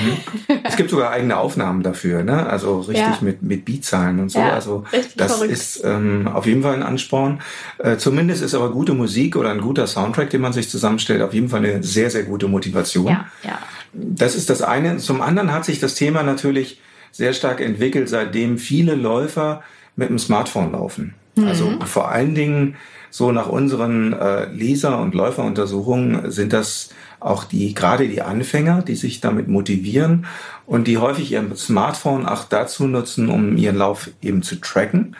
es 0.63 0.75
gibt 0.75 0.89
sogar 0.89 1.11
eigene 1.11 1.37
Aufnahmen 1.37 1.81
dafür, 1.81 2.23
ne? 2.23 2.45
Also 2.45 2.81
richtig 2.81 2.97
ja. 2.97 3.17
mit, 3.21 3.41
mit 3.41 3.63
Beatzahlen 3.63 4.19
und 4.19 4.29
so. 4.29 4.39
Ja, 4.39 4.53
also 4.53 4.83
das 5.15 5.35
verrückt. 5.35 5.53
ist 5.53 5.83
ähm, 5.85 6.27
auf 6.27 6.45
jeden 6.45 6.63
Fall 6.63 6.73
ein 6.73 6.83
Ansporn. 6.83 7.39
Äh, 7.77 7.95
zumindest 7.95 8.43
ist 8.43 8.53
aber 8.53 8.71
gute 8.71 8.93
Musik 8.93 9.37
oder 9.37 9.51
ein 9.51 9.61
guter 9.61 9.87
Soundtrack, 9.87 10.29
den 10.29 10.41
man 10.41 10.51
sich 10.51 10.69
zusammenstellt, 10.69 11.21
auf 11.21 11.33
jeden 11.33 11.47
Fall 11.47 11.65
eine 11.65 11.81
sehr, 11.81 12.09
sehr 12.09 12.23
gute 12.23 12.49
Motivation. 12.49 13.07
Ja, 13.07 13.25
ja. 13.43 13.59
Das 13.93 14.35
ist 14.35 14.49
das 14.49 14.61
eine. 14.61 14.97
Zum 14.97 15.21
anderen 15.21 15.53
hat 15.53 15.63
sich 15.63 15.79
das 15.79 15.95
Thema 15.95 16.23
natürlich 16.23 16.81
sehr 17.17 17.33
stark 17.33 17.61
entwickelt, 17.61 18.07
seitdem 18.09 18.57
viele 18.59 18.95
Läufer 18.95 19.63
mit 19.95 20.09
dem 20.09 20.19
Smartphone 20.19 20.71
laufen. 20.71 21.15
Mhm. 21.35 21.47
Also 21.47 21.79
vor 21.85 22.11
allen 22.11 22.35
Dingen 22.35 22.75
so 23.09 23.31
nach 23.31 23.47
unseren 23.47 24.13
äh, 24.13 24.45
Leser- 24.51 24.99
und 24.99 25.15
Läuferuntersuchungen 25.15 26.29
sind 26.29 26.53
das 26.53 26.89
auch 27.19 27.45
die, 27.45 27.73
gerade 27.73 28.07
die 28.07 28.21
Anfänger, 28.21 28.83
die 28.83 28.95
sich 28.95 29.19
damit 29.19 29.47
motivieren 29.47 30.27
und 30.67 30.87
die 30.87 30.99
häufig 30.99 31.31
ihr 31.31 31.43
Smartphone 31.55 32.27
auch 32.27 32.43
dazu 32.43 32.85
nutzen, 32.85 33.29
um 33.29 33.57
ihren 33.57 33.77
Lauf 33.77 34.11
eben 34.21 34.43
zu 34.43 34.57
tracken 34.57 35.15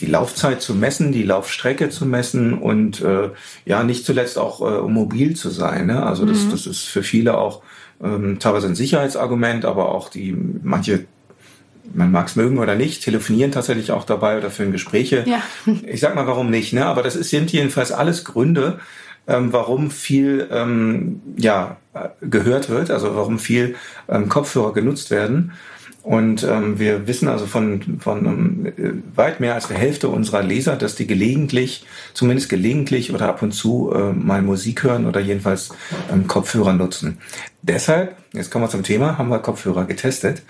die 0.00 0.06
Laufzeit 0.06 0.60
zu 0.60 0.74
messen, 0.74 1.12
die 1.12 1.22
Laufstrecke 1.22 1.88
zu 1.88 2.04
messen 2.04 2.54
und 2.54 3.00
äh, 3.00 3.30
ja, 3.64 3.84
nicht 3.84 4.04
zuletzt 4.04 4.38
auch 4.38 4.60
äh, 4.60 4.88
mobil 4.88 5.36
zu 5.36 5.50
sein. 5.50 5.86
Ne? 5.86 6.04
Also 6.04 6.26
das, 6.26 6.44
mhm. 6.44 6.50
das 6.50 6.66
ist 6.66 6.84
für 6.84 7.02
viele 7.02 7.38
auch 7.38 7.62
ähm, 8.02 8.38
teilweise 8.38 8.68
ein 8.68 8.74
Sicherheitsargument, 8.74 9.64
aber 9.64 9.90
auch 9.90 10.08
die 10.08 10.36
manche 10.62 11.06
man 11.92 12.10
mag 12.10 12.28
es 12.28 12.36
mögen 12.36 12.58
oder 12.58 12.76
nicht, 12.76 13.02
telefonieren 13.02 13.52
tatsächlich 13.52 13.92
auch 13.92 14.04
dabei 14.04 14.38
oder 14.38 14.50
führen 14.50 14.72
Gespräche. 14.72 15.24
Ja. 15.26 15.42
Ich 15.86 16.00
sag 16.00 16.14
mal, 16.14 16.26
warum 16.26 16.48
nicht, 16.50 16.72
ne? 16.72 16.86
Aber 16.86 17.02
das 17.02 17.14
ist, 17.14 17.28
sind 17.30 17.52
jedenfalls 17.52 17.92
alles 17.92 18.24
Gründe, 18.24 18.78
ähm, 19.26 19.52
warum 19.52 19.90
viel 19.90 20.48
ähm, 20.50 21.20
ja, 21.36 21.76
gehört 22.20 22.70
wird, 22.70 22.90
also 22.90 23.14
warum 23.16 23.38
viel 23.38 23.76
ähm, 24.08 24.28
Kopfhörer 24.28 24.72
genutzt 24.72 25.10
werden. 25.10 25.52
Und 26.04 26.44
ähm, 26.44 26.78
wir 26.78 27.06
wissen 27.06 27.28
also 27.28 27.46
von, 27.46 27.98
von 27.98 28.26
ähm, 28.26 29.02
weit 29.14 29.40
mehr 29.40 29.54
als 29.54 29.68
der 29.68 29.78
Hälfte 29.78 30.10
unserer 30.10 30.42
Leser, 30.42 30.76
dass 30.76 30.96
die 30.96 31.06
gelegentlich, 31.06 31.86
zumindest 32.12 32.50
gelegentlich 32.50 33.12
oder 33.14 33.26
ab 33.30 33.40
und 33.40 33.52
zu 33.52 33.90
äh, 33.90 34.12
mal 34.12 34.42
Musik 34.42 34.82
hören 34.82 35.06
oder 35.06 35.20
jedenfalls 35.20 35.70
ähm, 36.12 36.26
Kopfhörer 36.26 36.74
nutzen. 36.74 37.16
Deshalb, 37.62 38.16
jetzt 38.34 38.50
kommen 38.50 38.66
wir 38.66 38.68
zum 38.68 38.82
Thema, 38.82 39.16
haben 39.16 39.30
wir 39.30 39.38
Kopfhörer 39.38 39.86
getestet. 39.86 40.42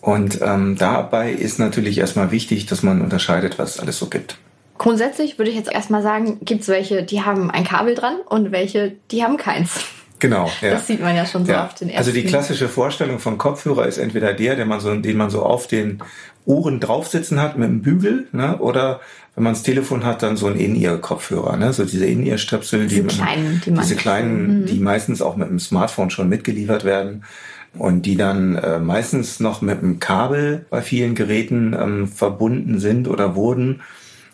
Und 0.00 0.40
ähm, 0.40 0.76
dabei 0.78 1.32
ist 1.32 1.58
natürlich 1.58 1.98
erstmal 1.98 2.30
wichtig, 2.30 2.66
dass 2.66 2.84
man 2.84 3.02
unterscheidet, 3.02 3.58
was 3.58 3.74
es 3.74 3.80
alles 3.80 3.98
so 3.98 4.06
gibt. 4.06 4.38
Grundsätzlich 4.78 5.36
würde 5.36 5.50
ich 5.50 5.56
jetzt 5.56 5.72
erstmal 5.72 6.02
sagen, 6.02 6.38
gibt 6.42 6.62
es 6.62 6.68
welche, 6.68 7.02
die 7.02 7.22
haben 7.22 7.50
ein 7.50 7.64
Kabel 7.64 7.96
dran 7.96 8.16
und 8.28 8.52
welche, 8.52 8.94
die 9.10 9.24
haben 9.24 9.36
keins. 9.36 9.84
Genau. 10.22 10.48
Ja. 10.60 10.70
Das 10.70 10.86
sieht 10.86 11.00
man 11.00 11.16
ja 11.16 11.26
schon 11.26 11.44
so 11.44 11.50
ja. 11.50 11.66
auf 11.66 11.74
den 11.74 11.88
ersten. 11.88 11.98
Also 11.98 12.12
die 12.12 12.22
klassische 12.24 12.68
Vorstellung 12.68 13.18
von 13.18 13.38
Kopfhörer 13.38 13.88
ist 13.88 13.98
entweder 13.98 14.32
der, 14.32 14.54
den 14.54 14.68
man 14.68 14.78
so, 14.78 14.94
den 14.94 15.16
man 15.16 15.30
so 15.30 15.42
auf 15.42 15.66
den 15.66 15.98
Ohren 16.46 16.78
draufsitzen 16.78 17.40
hat 17.40 17.58
mit 17.58 17.68
einem 17.68 17.82
Bügel, 17.82 18.28
ne? 18.30 18.56
oder 18.58 19.00
wenn 19.34 19.42
man 19.42 19.54
das 19.54 19.64
Telefon 19.64 20.04
hat, 20.04 20.22
dann 20.22 20.36
so 20.36 20.46
ein 20.46 20.54
In-Ear-Kopfhörer, 20.54 21.56
ne? 21.56 21.72
so 21.72 21.84
diese 21.84 22.06
In-Ear-Stöpsel, 22.06 22.86
die, 22.86 23.02
diese 23.02 23.06
kleinen, 23.08 23.62
die, 23.66 23.72
diese 23.72 23.96
kleinen, 23.96 24.60
mhm. 24.60 24.66
die 24.66 24.78
meistens 24.78 25.22
auch 25.22 25.34
mit 25.34 25.48
dem 25.48 25.58
Smartphone 25.58 26.10
schon 26.10 26.28
mitgeliefert 26.28 26.84
werden 26.84 27.24
und 27.76 28.06
die 28.06 28.16
dann 28.16 28.54
äh, 28.54 28.78
meistens 28.78 29.40
noch 29.40 29.60
mit 29.60 29.80
einem 29.80 29.98
Kabel 29.98 30.66
bei 30.70 30.82
vielen 30.82 31.16
Geräten 31.16 31.76
ähm, 31.76 32.06
verbunden 32.06 32.78
sind 32.78 33.08
oder 33.08 33.34
wurden. 33.34 33.80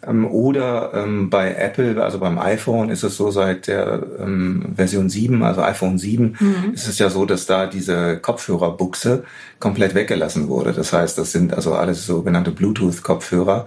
Ähm, 0.07 0.27
oder 0.27 0.93
ähm, 0.95 1.29
bei 1.29 1.55
Apple, 1.55 2.03
also 2.03 2.19
beim 2.19 2.39
iPhone, 2.39 2.89
ist 2.91 3.03
es 3.03 3.17
so 3.17 3.31
seit 3.31 3.67
der 3.67 4.03
ähm, 4.21 4.73
Version 4.77 5.09
7, 5.09 5.43
also 5.43 5.63
iPhone 5.63 5.99
7, 5.99 6.37
mhm. 6.39 6.73
ist 6.75 6.87
es 6.87 6.99
ja 6.99 7.11
so, 7.11 7.25
dass 7.25 7.47
da 7.47 7.67
diese 7.67 8.19
Kopfhörerbuchse 8.19 9.25
komplett 9.59 9.95
weggelassen 9.95 10.49
wurde. 10.49 10.73
Das 10.73 10.93
heißt, 10.93 11.19
das 11.19 11.33
sind 11.33 11.53
also 11.53 11.75
alles 11.75 12.07
sogenannte 12.07 12.53
Bluetooth-Kopfhörer. 12.53 13.67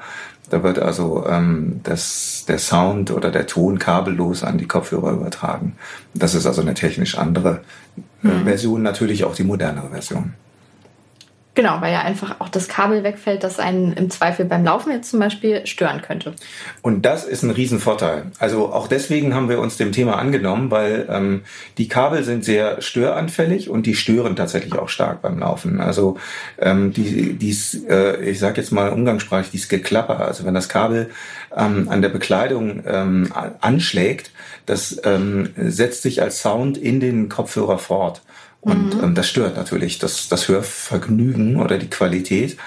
Da 0.50 0.64
wird 0.64 0.80
also 0.80 1.26
ähm, 1.28 1.80
das, 1.84 2.46
der 2.48 2.60
Sound 2.60 3.12
oder 3.12 3.32
der 3.32 3.48
Ton 3.48 3.80
kabellos 3.80 4.44
an 4.44 4.58
die 4.58 4.68
Kopfhörer 4.68 5.12
übertragen. 5.12 5.76
Das 6.14 6.36
ist 6.36 6.46
also 6.46 6.62
eine 6.62 6.74
technisch 6.74 7.18
andere 7.18 7.62
äh, 8.24 8.28
mhm. 8.28 8.44
Version, 8.44 8.82
natürlich 8.82 9.24
auch 9.24 9.36
die 9.36 9.44
modernere 9.44 9.90
Version. 9.90 10.34
Genau, 11.54 11.82
weil 11.82 11.92
ja 11.92 12.02
einfach 12.02 12.40
auch 12.40 12.48
das 12.48 12.70
Kabel 12.70 13.04
wegfällt, 13.04 13.44
das 13.44 13.60
einen 13.60 13.92
im 13.92 14.10
Zweifel 14.10 14.46
beim 14.46 14.64
Laufen 14.64 14.90
jetzt 14.94 15.12
zum 15.12 15.20
Beispiel 15.20 15.68
stören 15.68 16.02
könnte. 16.02 16.34
Und 16.82 17.06
das 17.06 17.26
ist 17.26 17.44
ein 17.44 17.50
Riesenvorteil. 17.50 18.28
Also 18.40 18.72
auch 18.72 18.88
deswegen 18.88 19.36
haben 19.36 19.50
wir 19.50 19.60
uns 19.60 19.76
dem 19.76 19.92
Thema 19.92 20.18
angenommen, 20.18 20.72
weil 20.72 21.08
ähm, 21.10 21.42
die 21.78 21.90
Kabel 21.90 22.24
sind 22.24 22.46
sehr 22.46 22.82
störanfällig 22.82 23.70
und 23.70 23.86
die 23.86 23.96
stören 23.96 24.38
tatsächlich 24.38 24.76
auch 24.76 24.88
stark 24.88 25.22
beim 25.22 25.40
Laufen. 25.40 25.82
Also 25.82 26.18
ähm, 26.58 26.94
die, 26.94 27.34
dies, 27.34 27.84
äh, 27.84 28.24
ich 28.24 28.40
sage 28.40 28.62
jetzt 28.62 28.72
mal 28.72 28.90
umgangssprachlich, 28.90 29.52
dieses 29.52 29.68
Geklapper, 29.68 30.22
also 30.22 30.46
wenn 30.46 30.54
das 30.54 30.70
Kabel 30.70 31.10
ähm, 31.54 31.90
an 31.90 32.02
der 32.02 32.10
Bekleidung 32.10 32.84
ähm, 32.88 33.30
anschlägt, 33.60 34.32
das 34.66 35.02
ähm, 35.04 35.50
setzt 35.58 36.04
sich 36.04 36.22
als 36.22 36.42
Sound 36.42 36.78
in 36.78 37.02
den 37.02 37.28
Kopfhörer 37.28 37.78
fort. 37.78 38.22
Und 38.62 38.96
mhm. 38.96 39.04
ähm, 39.04 39.16
das 39.16 39.28
stört 39.28 39.58
natürlich 39.58 40.00
das, 40.00 40.30
das 40.30 40.48
Hörvergnügen 40.48 41.58
oder 41.58 41.78
die 41.78 41.90
Qualität. 41.90 42.58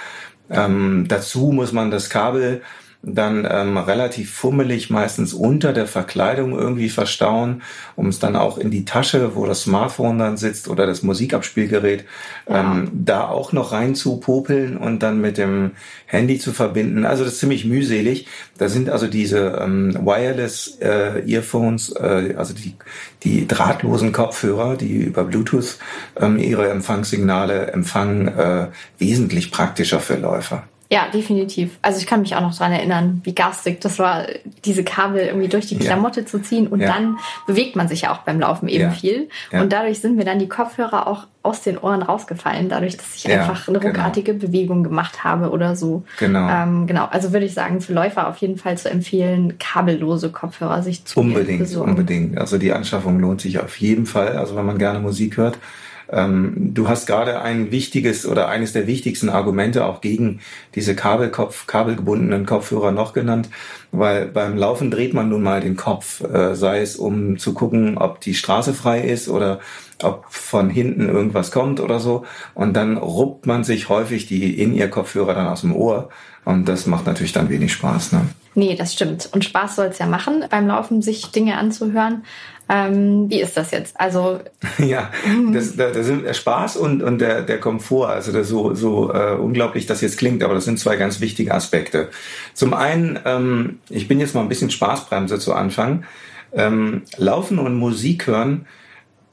Ähm, 0.51 1.07
dazu 1.09 1.53
muss 1.53 1.73
man 1.73 1.91
das 1.91 2.11
Kabel 2.11 2.63
dann 3.07 3.47
ähm, 3.51 3.77
relativ 3.77 4.33
fummelig 4.33 4.91
meistens 4.91 5.35
unter 5.35 5.73
der 5.73 5.87
Verkleidung 5.87 6.59
irgendwie 6.59 6.89
verstauen, 6.89 7.63
um 7.97 8.09
es 8.09 8.19
dann 8.19 8.37
auch 8.37 8.59
in 8.59 8.71
die 8.71 8.85
Tasche, 8.85 9.35
wo 9.35 9.47
das 9.47 9.63
Smartphone 9.63 10.19
dann 10.19 10.37
sitzt 10.37 10.69
oder 10.69 10.87
das 10.87 11.03
Musikabspielgerät, 11.03 12.05
ja. 12.49 12.61
ähm, 12.61 12.91
da 12.93 13.29
auch 13.29 13.53
noch 13.53 13.73
rein 13.73 13.95
zu 13.95 14.19
popeln 14.19 14.77
und 14.77 15.03
dann 15.03 15.21
mit 15.21 15.39
dem 15.39 15.73
Handy 16.07 16.39
zu 16.39 16.53
verbinden. 16.53 17.05
Also 17.05 17.25
das 17.25 17.35
ist 17.35 17.41
ziemlich 17.41 17.65
mühselig. 17.65 18.27
Da 18.59 18.69
sind 18.69 18.89
also 18.89 19.07
diese 19.07 19.59
ähm, 19.61 19.95
Wireless 20.01 20.79
äh, 20.81 21.23
Earphones, 21.27 21.91
äh, 21.97 22.35
also 22.37 22.55
die, 22.55 22.75
die 23.23 23.47
drahtlosen 23.47 24.13
Kopfhörer, 24.13 24.77
die 24.77 24.97
über 24.97 25.25
Bluetooth 25.25 25.79
ähm, 26.21 26.39
ihre 26.39 26.69
Empfangssignale 26.69 27.73
empfangen, 27.73 28.29
äh, 28.29 28.69
wesentlich 28.99 29.51
praktischer 29.51 30.01
für 30.01 30.17
Läufer. 30.17 30.65
Ja, 30.95 31.09
definitiv. 31.13 31.77
Also 31.83 31.99
ich 31.99 32.07
kann 32.07 32.21
mich 32.21 32.37
auch 32.37 32.41
noch 32.41 32.57
daran 32.57 32.73
erinnern, 32.73 33.21
wie 33.25 33.35
garstig 33.35 33.81
das 33.81 33.99
war, 33.99 34.27
diese 34.65 34.85
Kabel 34.85 35.23
irgendwie 35.23 35.49
durch 35.49 35.67
die 35.67 35.77
Klamotte 35.77 36.21
ja. 36.21 36.27
zu 36.27 36.41
ziehen 36.41 36.69
und 36.69 36.79
ja. 36.79 36.87
dann 36.87 37.19
bewegt 37.49 37.75
man 37.75 37.89
sich 37.89 38.03
ja 38.03 38.13
auch 38.13 38.19
beim 38.19 38.39
Laufen 38.39 38.69
eben 38.69 38.85
ja. 38.85 38.91
viel. 38.91 39.29
Und 39.51 39.73
dadurch 39.73 39.99
sind 39.99 40.15
mir 40.15 40.25
dann 40.25 40.39
die 40.39 40.49
Kopfhörer 40.49 41.09
auch 41.09 41.27
aus 41.43 41.63
den 41.63 41.79
Ohren 41.79 42.01
rausgefallen, 42.01 42.69
dadurch, 42.69 42.97
dass 42.97 43.17
ich 43.17 43.29
einfach 43.29 43.67
eine 43.67 43.81
genau. 43.81 43.91
ruckartige 43.91 44.35
genau. 44.35 44.47
Bewegung 44.47 44.85
gemacht 44.85 45.25
habe 45.25 45.51
oder 45.51 45.75
so. 45.75 46.05
Genau. 46.21 46.49
Ähm, 46.49 46.87
genau. 46.87 47.07
Also 47.07 47.33
würde 47.33 47.47
ich 47.47 47.55
sagen, 47.55 47.81
für 47.81 47.93
Läufer 47.93 48.29
auf 48.29 48.37
jeden 48.37 48.57
Fall 48.57 48.79
zu 48.79 48.89
empfehlen, 48.89 49.59
kabellose 49.59 50.31
Kopfhörer 50.31 50.85
sich 50.85 51.05
zu 51.07 51.19
Unbedingt, 51.19 51.59
besorgen. 51.59 51.91
unbedingt. 51.91 52.39
Also 52.39 52.57
die 52.57 52.73
Anschaffung 52.73 53.19
lohnt 53.19 53.41
sich 53.41 53.59
auf 53.59 53.77
jeden 53.79 54.07
Fall. 54.07 54.37
Also 54.37 54.55
wenn 54.55 54.65
man 54.65 54.79
gerne 54.79 55.01
Musik 55.01 55.39
hört, 55.39 55.59
du 56.09 56.89
hast 56.89 57.07
gerade 57.07 57.41
ein 57.41 57.71
wichtiges 57.71 58.27
oder 58.27 58.49
eines 58.49 58.73
der 58.73 58.87
wichtigsten 58.87 59.29
Argumente 59.29 59.85
auch 59.87 60.01
gegen 60.01 60.41
diese 60.75 60.95
Kabelkopf, 60.95 61.67
kabelgebundenen 61.67 62.47
Kopfhörer 62.47 62.93
noch 62.93 63.13
genannt, 63.13 63.49
weil 63.91 64.27
beim 64.27 64.57
Laufen 64.57 64.91
dreht 64.91 65.15
man 65.15 65.29
nun 65.29 65.43
mal 65.43 65.61
den 65.61 65.77
Kopf, 65.77 66.23
äh, 66.23 66.55
sei 66.55 66.81
es 66.81 66.97
um 66.97 67.39
zu 67.39 67.55
gucken, 67.55 67.97
ob 67.97 68.21
die 68.21 68.35
Straße 68.35 68.75
frei 68.75 69.01
ist 69.01 69.29
oder 69.29 69.61
ob 70.03 70.27
von 70.29 70.69
hinten 70.69 71.09
irgendwas 71.09 71.51
kommt 71.51 71.81
oder 71.81 72.01
so. 72.01 72.25
Und 72.55 72.75
dann 72.75 72.97
ruppt 72.97 73.47
man 73.47 73.65
sich 73.65 73.89
häufig 73.89 74.27
die 74.27 74.61
In-Ear-Kopfhörer 74.61 75.35
dann 75.35 75.47
aus 75.47 75.63
dem 75.63 75.75
Ohr. 75.75 76.11
Und 76.45 76.69
das 76.69 76.87
macht 76.87 77.07
natürlich 77.07 77.33
dann 77.33 77.49
wenig 77.49 77.73
Spaß. 77.73 78.13
Ne? 78.13 78.27
Nee, 78.55 78.77
das 78.77 78.93
stimmt. 78.93 79.29
Und 79.33 79.45
Spaß 79.45 79.77
soll 79.77 79.87
es 79.87 79.99
ja 79.99 80.07
machen, 80.07 80.45
beim 80.51 80.67
Laufen 80.67 81.03
sich 81.03 81.31
Dinge 81.31 81.57
anzuhören. 81.57 82.25
Ähm, 82.69 83.29
wie 83.29 83.41
ist 83.41 83.57
das 83.57 83.71
jetzt? 83.73 83.99
Also 84.01 84.41
ja, 84.79 85.11
das, 85.53 85.77
das, 85.77 85.93
das 85.93 86.07
sind 86.07 86.35
Spaß 86.35 86.77
und, 86.77 87.03
und 87.03 87.19
der, 87.19 87.43
der 87.43 87.61
Komfort. 87.61 88.09
Also 88.09 88.33
das 88.33 88.49
so, 88.49 88.75
so 88.75 89.13
äh, 89.13 89.35
unglaublich 89.35 89.87
das 89.87 90.01
jetzt 90.01 90.19
klingt, 90.19 90.43
aber 90.43 90.55
das 90.55 90.65
sind 90.65 90.79
zwei 90.79 90.97
ganz 90.97 91.21
wichtige 91.21 91.53
Aspekte. 91.53 92.09
Zum 92.55 92.73
einen, 92.73 93.19
ähm, 93.25 93.81
ich 93.91 94.09
bin 94.09 94.21
jetzt 94.21 94.35
mal 94.35 94.41
ein 94.41 94.49
bisschen 94.49 94.71
Spaßbremse 94.71 95.39
zu 95.39 95.53
Anfang. 95.53 96.05
Ähm, 96.53 97.03
Laufen 97.17 97.59
und 97.59 97.75
Musik 97.75 98.27
hören 98.27 98.67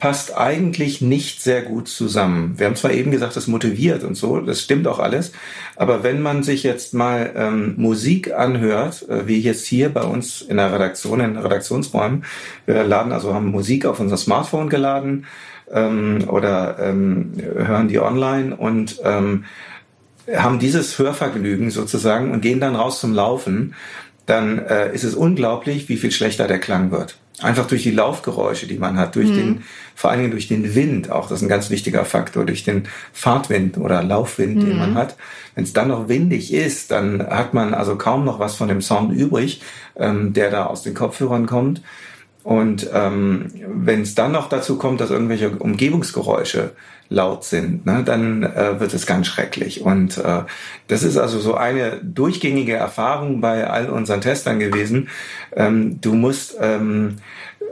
passt 0.02 0.36
eigentlich 0.36 1.00
nicht 1.00 1.40
sehr 1.40 1.62
gut 1.62 1.86
zusammen. 1.86 2.54
Wir 2.56 2.66
haben 2.66 2.74
zwar 2.74 2.90
eben 2.90 3.12
gesagt, 3.12 3.36
das 3.36 3.46
motiviert 3.46 4.02
und 4.02 4.16
so, 4.16 4.40
das 4.40 4.60
stimmt 4.60 4.88
auch 4.88 4.98
alles, 4.98 5.30
aber 5.76 6.02
wenn 6.02 6.20
man 6.20 6.42
sich 6.42 6.64
jetzt 6.64 6.92
mal 6.92 7.32
ähm, 7.36 7.74
Musik 7.76 8.34
anhört, 8.34 9.08
äh, 9.08 9.28
wie 9.28 9.38
jetzt 9.38 9.64
hier 9.64 9.90
bei 9.90 10.02
uns 10.02 10.42
in 10.42 10.56
der 10.56 10.72
Redaktion, 10.72 11.20
in 11.20 11.36
Redaktionsräumen, 11.36 12.24
wir 12.66 12.82
laden 12.82 13.12
also 13.12 13.32
haben 13.32 13.52
Musik 13.52 13.86
auf 13.86 14.00
unser 14.00 14.16
Smartphone 14.16 14.68
geladen 14.68 15.24
ähm, 15.70 16.24
oder 16.26 16.80
ähm, 16.80 17.34
hören 17.54 17.86
die 17.86 18.00
online 18.00 18.56
und 18.56 19.00
ähm, 19.04 19.44
haben 20.34 20.58
dieses 20.58 20.98
Hörvergnügen 20.98 21.70
sozusagen 21.70 22.32
und 22.32 22.40
gehen 22.40 22.58
dann 22.58 22.74
raus 22.74 22.98
zum 22.98 23.14
Laufen, 23.14 23.76
dann 24.26 24.58
äh, 24.58 24.92
ist 24.92 25.04
es 25.04 25.14
unglaublich, 25.14 25.88
wie 25.88 25.96
viel 25.96 26.10
schlechter 26.10 26.48
der 26.48 26.58
Klang 26.58 26.90
wird. 26.90 27.21
Einfach 27.42 27.66
durch 27.66 27.82
die 27.82 27.90
Laufgeräusche, 27.90 28.66
die 28.66 28.78
man 28.78 28.96
hat, 28.96 29.16
durch 29.16 29.28
mhm. 29.28 29.36
den, 29.36 29.64
vor 29.94 30.10
allen 30.10 30.20
Dingen 30.20 30.30
durch 30.30 30.48
den 30.48 30.74
Wind, 30.74 31.10
auch 31.10 31.28
das 31.28 31.38
ist 31.38 31.42
ein 31.42 31.48
ganz 31.48 31.70
wichtiger 31.70 32.04
Faktor, 32.04 32.44
durch 32.46 32.64
den 32.64 32.84
Fahrtwind 33.12 33.78
oder 33.78 34.02
Laufwind, 34.02 34.56
mhm. 34.56 34.66
den 34.66 34.78
man 34.78 34.94
hat. 34.94 35.16
Wenn 35.54 35.64
es 35.64 35.72
dann 35.72 35.88
noch 35.88 36.08
windig 36.08 36.52
ist, 36.52 36.90
dann 36.90 37.26
hat 37.26 37.54
man 37.54 37.74
also 37.74 37.96
kaum 37.96 38.24
noch 38.24 38.38
was 38.38 38.54
von 38.54 38.68
dem 38.68 38.80
Sound 38.80 39.12
übrig, 39.12 39.62
ähm, 39.96 40.32
der 40.32 40.50
da 40.50 40.66
aus 40.66 40.82
den 40.82 40.94
Kopfhörern 40.94 41.46
kommt. 41.46 41.82
Und 42.42 42.90
ähm, 42.92 43.46
wenn 43.66 44.02
es 44.02 44.14
dann 44.14 44.32
noch 44.32 44.48
dazu 44.48 44.76
kommt, 44.76 45.00
dass 45.00 45.10
irgendwelche 45.10 45.50
Umgebungsgeräusche 45.50 46.72
laut 47.08 47.44
sind, 47.44 47.86
ne, 47.86 48.02
dann 48.04 48.42
äh, 48.42 48.80
wird 48.80 48.94
es 48.94 49.06
ganz 49.06 49.26
schrecklich. 49.26 49.82
Und 49.82 50.18
äh, 50.18 50.42
das 50.88 51.02
ist 51.02 51.18
also 51.18 51.38
so 51.38 51.54
eine 51.54 52.00
durchgängige 52.02 52.74
Erfahrung 52.74 53.40
bei 53.40 53.68
all 53.68 53.90
unseren 53.90 54.20
Testern 54.20 54.58
gewesen. 54.58 55.08
Ähm, 55.54 56.00
du 56.00 56.14
musst, 56.14 56.56
ähm, 56.60 57.16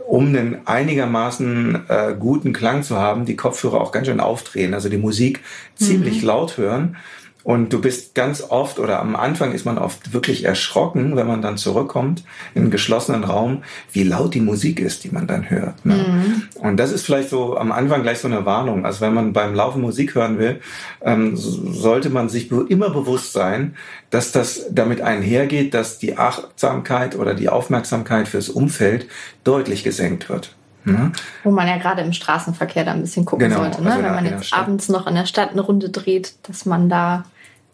um 0.06 0.26
einen 0.26 0.58
einigermaßen 0.66 1.88
äh, 1.88 2.14
guten 2.18 2.52
Klang 2.52 2.82
zu 2.82 2.96
haben, 2.96 3.24
die 3.24 3.36
Kopfhörer 3.36 3.80
auch 3.80 3.92
ganz 3.92 4.06
schön 4.06 4.20
aufdrehen, 4.20 4.74
also 4.74 4.88
die 4.88 4.98
Musik 4.98 5.40
ziemlich 5.74 6.20
mhm. 6.22 6.28
laut 6.28 6.56
hören. 6.58 6.96
Und 7.42 7.72
du 7.72 7.80
bist 7.80 8.14
ganz 8.14 8.42
oft 8.42 8.78
oder 8.78 9.00
am 9.00 9.16
Anfang 9.16 9.52
ist 9.52 9.64
man 9.64 9.78
oft 9.78 10.12
wirklich 10.12 10.44
erschrocken, 10.44 11.16
wenn 11.16 11.26
man 11.26 11.40
dann 11.40 11.56
zurückkommt 11.56 12.22
in 12.54 12.62
einen 12.62 12.70
geschlossenen 12.70 13.24
Raum, 13.24 13.62
wie 13.92 14.02
laut 14.02 14.34
die 14.34 14.40
Musik 14.40 14.80
ist, 14.80 15.04
die 15.04 15.10
man 15.10 15.26
dann 15.26 15.48
hört. 15.48 15.84
Ne? 15.86 15.94
Mhm. 15.94 16.42
Und 16.60 16.76
das 16.76 16.92
ist 16.92 17.06
vielleicht 17.06 17.30
so 17.30 17.56
am 17.56 17.72
Anfang 17.72 18.02
gleich 18.02 18.18
so 18.18 18.28
eine 18.28 18.44
Warnung. 18.44 18.84
Also 18.84 19.00
wenn 19.00 19.14
man 19.14 19.32
beim 19.32 19.54
Laufen 19.54 19.80
Musik 19.80 20.14
hören 20.14 20.38
will, 20.38 20.60
ähm, 21.02 21.36
sollte 21.36 22.10
man 22.10 22.28
sich 22.28 22.50
immer 22.50 22.90
bewusst 22.90 23.32
sein, 23.32 23.74
dass 24.10 24.32
das 24.32 24.66
damit 24.70 25.00
einhergeht, 25.00 25.72
dass 25.72 25.98
die 25.98 26.18
Achtsamkeit 26.18 27.16
oder 27.16 27.34
die 27.34 27.48
Aufmerksamkeit 27.48 28.28
fürs 28.28 28.48
Umfeld 28.48 29.06
deutlich 29.44 29.82
gesenkt 29.82 30.28
wird. 30.28 30.54
Mhm. 30.84 31.12
Wo 31.44 31.50
man 31.50 31.68
ja 31.68 31.76
gerade 31.76 32.02
im 32.02 32.12
Straßenverkehr 32.12 32.84
da 32.84 32.92
ein 32.92 33.02
bisschen 33.02 33.24
gucken 33.24 33.48
genau, 33.48 33.62
sollte, 33.62 33.82
ne? 33.82 33.92
Also 33.92 34.02
wenn 34.02 34.14
man 34.14 34.24
jetzt 34.24 34.52
abends 34.52 34.88
noch 34.88 35.06
in 35.06 35.14
der 35.14 35.26
Stadt 35.26 35.50
eine 35.50 35.60
Runde 35.60 35.90
dreht, 35.90 36.34
dass 36.48 36.64
man 36.64 36.88
da 36.88 37.24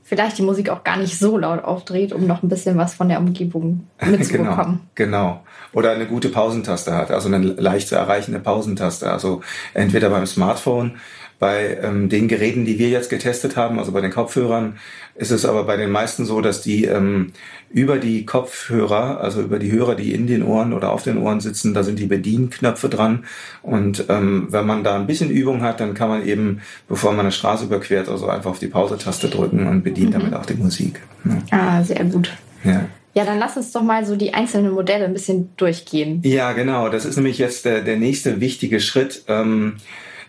vielleicht 0.07 0.39
die 0.39 0.43
Musik 0.43 0.71
auch 0.71 0.85
gar 0.85 0.97
nicht 0.97 1.19
so 1.19 1.37
laut 1.37 1.65
aufdreht, 1.65 2.13
um 2.13 2.27
noch 2.27 2.43
ein 2.43 2.49
bisschen 2.49 2.79
was 2.79 2.95
von 2.95 3.09
der 3.09 3.19
Umgebung 3.19 3.89
mitzubekommen. 4.07 4.81
genau, 4.95 5.19
genau. 5.19 5.45
Oder 5.73 5.91
eine 5.91 6.07
gute 6.07 6.29
Pausentaste 6.29 6.95
hat, 6.95 7.11
also 7.11 7.29
eine 7.29 7.39
leicht 7.39 7.89
zu 7.89 7.97
erreichende 7.97 8.39
Pausentaste. 8.39 9.11
Also 9.11 9.43
entweder 9.75 10.09
beim 10.09 10.25
Smartphone 10.25 10.97
Bei 11.39 11.77
ähm, 11.83 12.09
den 12.09 12.29
Geräten, 12.29 12.65
die 12.65 12.79
wir 12.79 12.89
jetzt 12.89 13.11
getestet 13.11 13.57
haben, 13.59 13.79
also 13.79 13.93
bei 13.93 14.01
den 14.01 14.11
Kopfhörern, 14.11 14.79
ist 15.19 15.31
es 15.31 15.45
aber 15.45 15.65
bei 15.65 15.77
den 15.77 15.91
meisten 15.91 16.25
so, 16.25 16.41
dass 16.41 16.61
die 16.61 16.85
ähm, 16.85 17.33
über 17.71 17.99
die 17.99 18.27
Kopfhörer, 18.27 19.21
also 19.21 19.43
über 19.43 19.59
die 19.59 19.73
Hörer, 19.73 19.95
die 19.95 20.13
in 20.13 20.27
den 20.27 20.43
Ohren 20.43 20.73
oder 20.73 20.93
auf 20.93 21.03
den 21.03 21.19
Ohren 21.19 21.41
sitzen, 21.41 21.75
da 21.75 21.83
sind 21.83 21.99
die 21.99 22.07
Bedienknöpfe 22.07 22.89
dran. 22.89 23.25
Und 23.63 24.05
ähm, 24.09 24.49
wenn 24.51 24.67
man 24.67 24.85
da 24.85 24.97
ein 24.97 25.07
bisschen 25.07 25.31
Übung 25.31 25.63
hat, 25.63 25.81
dann 25.81 25.95
kann 25.95 26.09
man 26.09 26.27
eben, 26.27 26.61
bevor 26.89 27.13
man 27.13 27.21
eine 27.21 27.33
Straße 27.33 27.65
überquert, 27.65 28.09
also 28.09 28.29
einfach 28.29 28.51
auf 28.51 28.59
die 28.59 28.69
Pause-Taste 28.69 29.29
drücken 29.29 29.67
und 29.67 29.83
bedient 29.83 30.11
mhm. 30.11 30.21
damit 30.21 30.35
auch 30.35 30.47
die 30.47 30.55
Musik. 30.55 31.01
Ja. 31.25 31.59
Ah, 31.59 31.83
sehr 31.83 32.05
gut. 32.05 32.31
Ja. 32.65 32.87
Ja, 33.15 33.25
dann 33.25 33.39
lass 33.39 33.57
uns 33.57 33.73
doch 33.73 33.83
mal 33.83 34.05
so 34.05 34.15
die 34.15 34.35
einzelnen 34.35 34.73
Modelle 34.73 35.07
ein 35.07 35.15
bisschen 35.15 35.49
durchgehen. 35.57 36.21
Ja, 36.23 36.53
genau. 36.53 36.91
Das 36.91 37.07
ist 37.07 37.17
nämlich 37.17 37.39
jetzt 37.39 37.65
der, 37.65 37.81
der 37.81 37.97
nächste 37.97 38.43
wichtige 38.43 38.79
Schritt. 38.79 39.25
Ähm, 39.27 39.77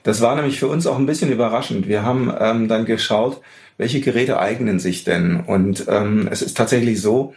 das 0.03 0.21
war 0.21 0.38
nämlich 0.38 0.57
für 0.57 0.67
uns 0.67 0.88
auch 0.88 0.97
ein 0.97 1.05
bisschen 1.05 1.29
überraschend. 1.29 1.89
Wir 1.89 2.03
haben 2.03 2.33
ähm, 2.39 2.69
dann 2.69 2.85
geschaut, 2.85 3.41
welche 3.78 4.01
Geräte 4.01 4.39
eignen 4.39 4.80
sich 4.80 5.03
denn? 5.03 5.39
Und 5.39 5.86
ähm, 5.88 6.28
es 6.32 6.41
ist 6.41 6.57
tatsächlich 6.57 7.01
so, 7.01 7.36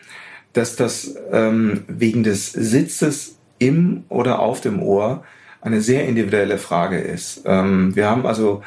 dass 0.53 0.77
das 0.77 1.15
ähm, 1.33 1.85
wegen 1.87 2.23
des 2.23 2.53
Sitzes 2.53 3.37
im 3.59 4.05
oder 4.09 4.41
auf 4.41 4.61
dem 4.61 4.83
Ohr 4.83 5.23
eine 5.61 5.81
sehr 5.81 6.07
individuelle 6.07 6.59
Frage 6.59 6.99
ist. 6.99 7.43
Ähm, 7.45 7.95
wir 7.95 8.09
haben 8.09 8.27
also 8.27 8.63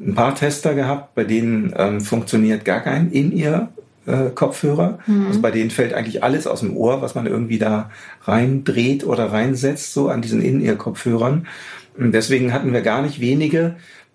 ein 0.00 0.14
paar 0.14 0.34
Tester 0.34 0.74
gehabt, 0.74 1.14
bei 1.14 1.24
denen 1.24 1.74
ähm, 1.76 2.00
funktioniert 2.00 2.64
gar 2.64 2.80
kein 2.80 3.10
In-Ear 3.10 3.70
äh, 4.06 4.30
Kopfhörer. 4.30 5.00
Mhm. 5.06 5.26
Also 5.26 5.40
bei 5.40 5.50
denen 5.50 5.70
fällt 5.70 5.94
eigentlich 5.94 6.22
alles 6.22 6.46
aus 6.46 6.60
dem 6.60 6.76
Ohr, 6.76 7.02
was 7.02 7.14
man 7.14 7.26
irgendwie 7.26 7.58
da 7.58 7.90
reindreht 8.22 9.04
oder 9.04 9.32
reinsetzt, 9.32 9.92
so 9.92 10.08
an 10.08 10.22
diesen 10.22 10.40
In-Ear-Kopfhörern. 10.40 11.46
Deswegen 11.98 12.52
hatten 12.52 12.72
wir 12.72 12.82
gar 12.82 13.02
nicht 13.02 13.20
wenige, 13.20 13.74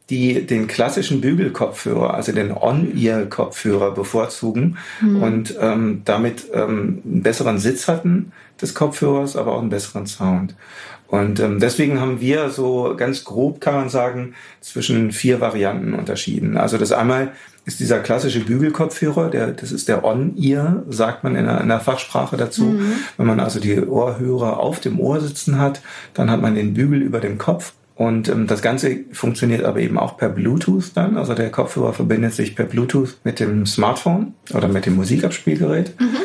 die 0.10 0.45
den 0.45 0.68
klassischen 0.68 1.22
Bügelkopfhörer, 1.22 2.14
also 2.14 2.32
den 2.32 2.51
On-Ear-Kopfhörer 2.51 3.91
bevorzugen 3.91 4.78
mhm. 5.01 5.24
und 5.24 5.56
ähm, 5.60 6.01
damit 6.06 6.45
ähm, 6.54 7.01
einen 7.06 7.24
besseren 7.24 7.58
Sitz 7.58 7.88
hatten 7.88 8.32
des 8.62 8.74
Kopfhörers, 8.74 9.36
aber 9.36 9.54
auch 9.54 9.62
einen 9.62 9.70
besseren 9.70 10.06
Sound. 10.06 10.56
Und 11.08 11.39
ähm, 11.39 11.60
deswegen 11.60 11.99
haben 11.99 12.22
wir 12.22 12.49
so 12.49 12.95
ganz 12.97 13.24
grob, 13.24 13.62
kann 13.62 13.76
man 13.76 13.89
sagen, 13.89 14.34
zwischen 14.62 15.12
vier 15.12 15.39
Varianten 15.41 15.93
unterschieden. 15.93 16.58
Also 16.58 16.78
das 16.78 16.91
einmal 16.91 17.34
ist 17.66 17.80
dieser 17.80 17.99
klassische 17.99 18.41
Bügelkopfhörer, 18.41 19.30
der, 19.30 19.51
das 19.51 19.72
ist 19.72 19.88
der 19.88 20.04
On-Ear, 20.04 20.84
sagt 20.89 21.24
man 21.24 21.36
in 21.36 21.45
der, 21.45 21.62
in 21.62 21.70
der 21.70 21.80
Fachsprache 21.80 22.36
dazu. 22.36 22.64
Mhm. 22.64 22.93
Wenn 23.18 23.28
man 23.28 23.39
also 23.39 23.60
die 23.60 23.80
Ohrhörer 23.80 24.60
auf 24.60 24.80
dem 24.80 24.99
Ohr 24.99 25.22
sitzen 25.22 25.60
hat, 25.60 25.82
dann 26.14 26.30
hat 26.32 26.41
man 26.41 26.56
den 26.56 26.74
Bügel 26.74 27.01
über 27.01 27.20
dem 27.20 27.38
Kopf. 27.38 27.74
Und 27.96 28.28
ähm, 28.28 28.48
das 28.48 28.62
Ganze 28.62 29.02
funktioniert 29.12 29.64
aber 29.64 29.80
eben 29.80 30.00
auch 30.00 30.18
per 30.18 30.30
Bluetooth 30.30 30.91
dann. 30.96 31.18
Also 31.18 31.36
der 31.36 31.52
Kopfhörer 31.52 31.94
verbindet 31.94 32.34
sich 32.34 32.56
per 32.56 32.66
Bluetooth 32.66 33.18
mit 33.24 33.39
dem 33.39 33.66
Smartphone 33.66 34.34
oder 34.54 34.68
mit 34.68 34.86
dem 34.86 34.96
Musikabspielgerät. 34.96 36.00
Mhm. 36.00 36.18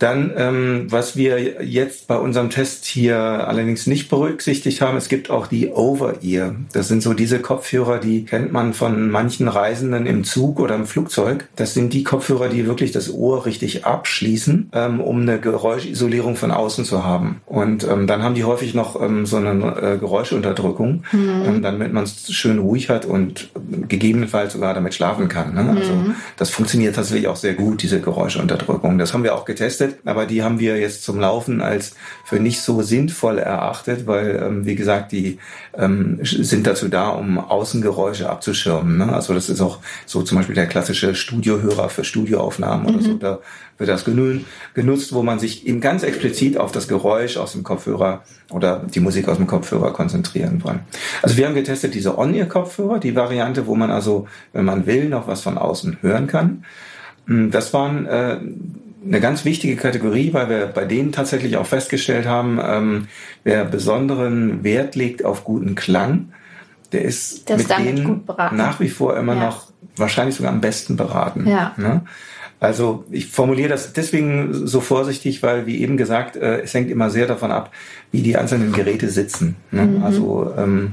Dann, 0.00 0.32
ähm, 0.34 0.86
was 0.88 1.14
wir 1.14 1.62
jetzt 1.62 2.08
bei 2.08 2.16
unserem 2.16 2.48
Test 2.48 2.86
hier 2.86 3.18
allerdings 3.18 3.86
nicht 3.86 4.08
berücksichtigt 4.08 4.80
haben, 4.80 4.96
es 4.96 5.10
gibt 5.10 5.28
auch 5.28 5.46
die 5.46 5.68
Over-Ear. 5.68 6.54
Das 6.72 6.88
sind 6.88 7.02
so 7.02 7.12
diese 7.12 7.38
Kopfhörer, 7.38 7.98
die 7.98 8.24
kennt 8.24 8.50
man 8.50 8.72
von 8.72 9.10
manchen 9.10 9.46
Reisenden 9.46 10.06
im 10.06 10.24
Zug 10.24 10.58
oder 10.58 10.74
im 10.74 10.86
Flugzeug. 10.86 11.48
Das 11.54 11.74
sind 11.74 11.92
die 11.92 12.02
Kopfhörer, 12.02 12.48
die 12.48 12.66
wirklich 12.66 12.92
das 12.92 13.12
Ohr 13.12 13.44
richtig 13.44 13.84
abschließen, 13.84 14.70
ähm, 14.72 15.02
um 15.02 15.20
eine 15.20 15.38
Geräuschisolierung 15.38 16.34
von 16.34 16.50
außen 16.50 16.86
zu 16.86 17.04
haben. 17.04 17.42
Und 17.44 17.86
ähm, 17.86 18.06
dann 18.06 18.22
haben 18.22 18.34
die 18.34 18.44
häufig 18.44 18.72
noch 18.72 18.98
ähm, 19.02 19.26
so 19.26 19.36
eine 19.36 19.50
äh, 19.50 19.98
Geräuschunterdrückung, 19.98 21.04
mhm. 21.12 21.42
ähm, 21.46 21.62
damit 21.62 21.92
man 21.92 22.04
es 22.04 22.32
schön 22.32 22.58
ruhig 22.58 22.88
hat 22.88 23.04
und 23.04 23.50
gegebenenfalls 23.86 24.54
sogar 24.54 24.72
damit 24.72 24.94
schlafen 24.94 25.28
kann. 25.28 25.52
Ne? 25.52 25.76
Also 25.76 25.92
mhm. 25.92 26.14
das 26.38 26.48
funktioniert 26.48 26.96
tatsächlich 26.96 27.28
auch 27.28 27.36
sehr 27.36 27.52
gut, 27.52 27.82
diese 27.82 28.00
Geräuschunterdrückung. 28.00 28.96
Das 28.96 29.12
haben 29.12 29.24
wir 29.24 29.34
auch 29.34 29.44
getestet 29.44 29.89
getestet, 29.90 30.08
aber 30.08 30.26
die 30.26 30.42
haben 30.42 30.58
wir 30.60 30.78
jetzt 30.78 31.04
zum 31.04 31.18
Laufen 31.18 31.60
als 31.60 31.94
für 32.24 32.40
nicht 32.40 32.60
so 32.60 32.82
sinnvoll 32.82 33.38
erachtet, 33.38 34.06
weil, 34.06 34.40
ähm, 34.42 34.66
wie 34.66 34.74
gesagt, 34.74 35.12
die 35.12 35.38
ähm, 35.76 36.18
sind 36.22 36.66
dazu 36.66 36.88
da, 36.88 37.10
um 37.10 37.38
Außengeräusche 37.38 38.28
abzuschirmen. 38.28 38.98
Ne? 38.98 39.12
Also 39.12 39.34
das 39.34 39.48
ist 39.48 39.60
auch 39.60 39.78
so 40.06 40.22
zum 40.22 40.38
Beispiel 40.38 40.54
der 40.54 40.66
klassische 40.66 41.14
Studiohörer 41.14 41.88
für 41.88 42.04
Studioaufnahmen 42.04 42.86
mhm. 42.86 42.94
oder 42.94 43.04
so. 43.04 43.14
Da 43.14 43.38
wird 43.78 43.88
das 43.88 44.04
genutzt, 44.04 45.12
wo 45.14 45.22
man 45.22 45.38
sich 45.38 45.66
eben 45.66 45.80
ganz 45.80 46.02
explizit 46.02 46.58
auf 46.58 46.70
das 46.70 46.86
Geräusch 46.86 47.38
aus 47.38 47.52
dem 47.52 47.62
Kopfhörer 47.62 48.22
oder 48.50 48.84
die 48.94 49.00
Musik 49.00 49.28
aus 49.28 49.38
dem 49.38 49.46
Kopfhörer 49.46 49.92
konzentrieren 49.92 50.62
wollen. 50.62 50.80
Also 51.22 51.36
wir 51.36 51.46
haben 51.46 51.54
getestet 51.54 51.94
diese 51.94 52.18
On-Ear-Kopfhörer, 52.18 52.98
die 52.98 53.16
Variante, 53.16 53.66
wo 53.66 53.74
man 53.74 53.90
also, 53.90 54.28
wenn 54.52 54.66
man 54.66 54.86
will, 54.86 55.08
noch 55.08 55.26
was 55.28 55.40
von 55.40 55.56
außen 55.56 55.98
hören 56.02 56.26
kann. 56.26 56.64
Hm, 57.26 57.50
das 57.50 57.72
waren 57.72 58.06
äh, 58.06 58.38
eine 59.04 59.20
ganz 59.20 59.44
wichtige 59.44 59.76
Kategorie, 59.76 60.32
weil 60.32 60.48
wir 60.48 60.66
bei 60.66 60.84
denen 60.84 61.12
tatsächlich 61.12 61.56
auch 61.56 61.66
festgestellt 61.66 62.26
haben, 62.26 62.60
ähm, 62.62 63.08
wer 63.44 63.64
besonderen 63.64 64.62
Wert 64.62 64.94
legt 64.94 65.24
auf 65.24 65.44
guten 65.44 65.74
Klang, 65.74 66.32
der 66.92 67.02
ist 67.02 67.48
der 67.48 67.56
mit 67.56 67.70
denen 67.70 68.22
nach 68.52 68.80
wie 68.80 68.88
vor 68.88 69.16
immer 69.16 69.34
ja. 69.34 69.46
noch 69.46 69.70
wahrscheinlich 69.96 70.36
sogar 70.36 70.52
am 70.52 70.60
besten 70.60 70.96
beraten. 70.96 71.46
Ja. 71.46 71.74
Ne? 71.76 72.02
Also 72.58 73.04
ich 73.10 73.28
formuliere 73.28 73.70
das 73.70 73.92
deswegen 73.94 74.66
so 74.66 74.80
vorsichtig, 74.80 75.42
weil 75.42 75.66
wie 75.66 75.80
eben 75.80 75.96
gesagt, 75.96 76.36
äh, 76.36 76.60
es 76.60 76.74
hängt 76.74 76.90
immer 76.90 77.08
sehr 77.08 77.26
davon 77.26 77.50
ab, 77.50 77.72
wie 78.12 78.22
die 78.22 78.36
einzelnen 78.36 78.72
Geräte 78.72 79.08
sitzen. 79.08 79.56
Ne? 79.70 79.86
Mhm. 79.86 80.02
Also 80.02 80.52
ähm, 80.58 80.92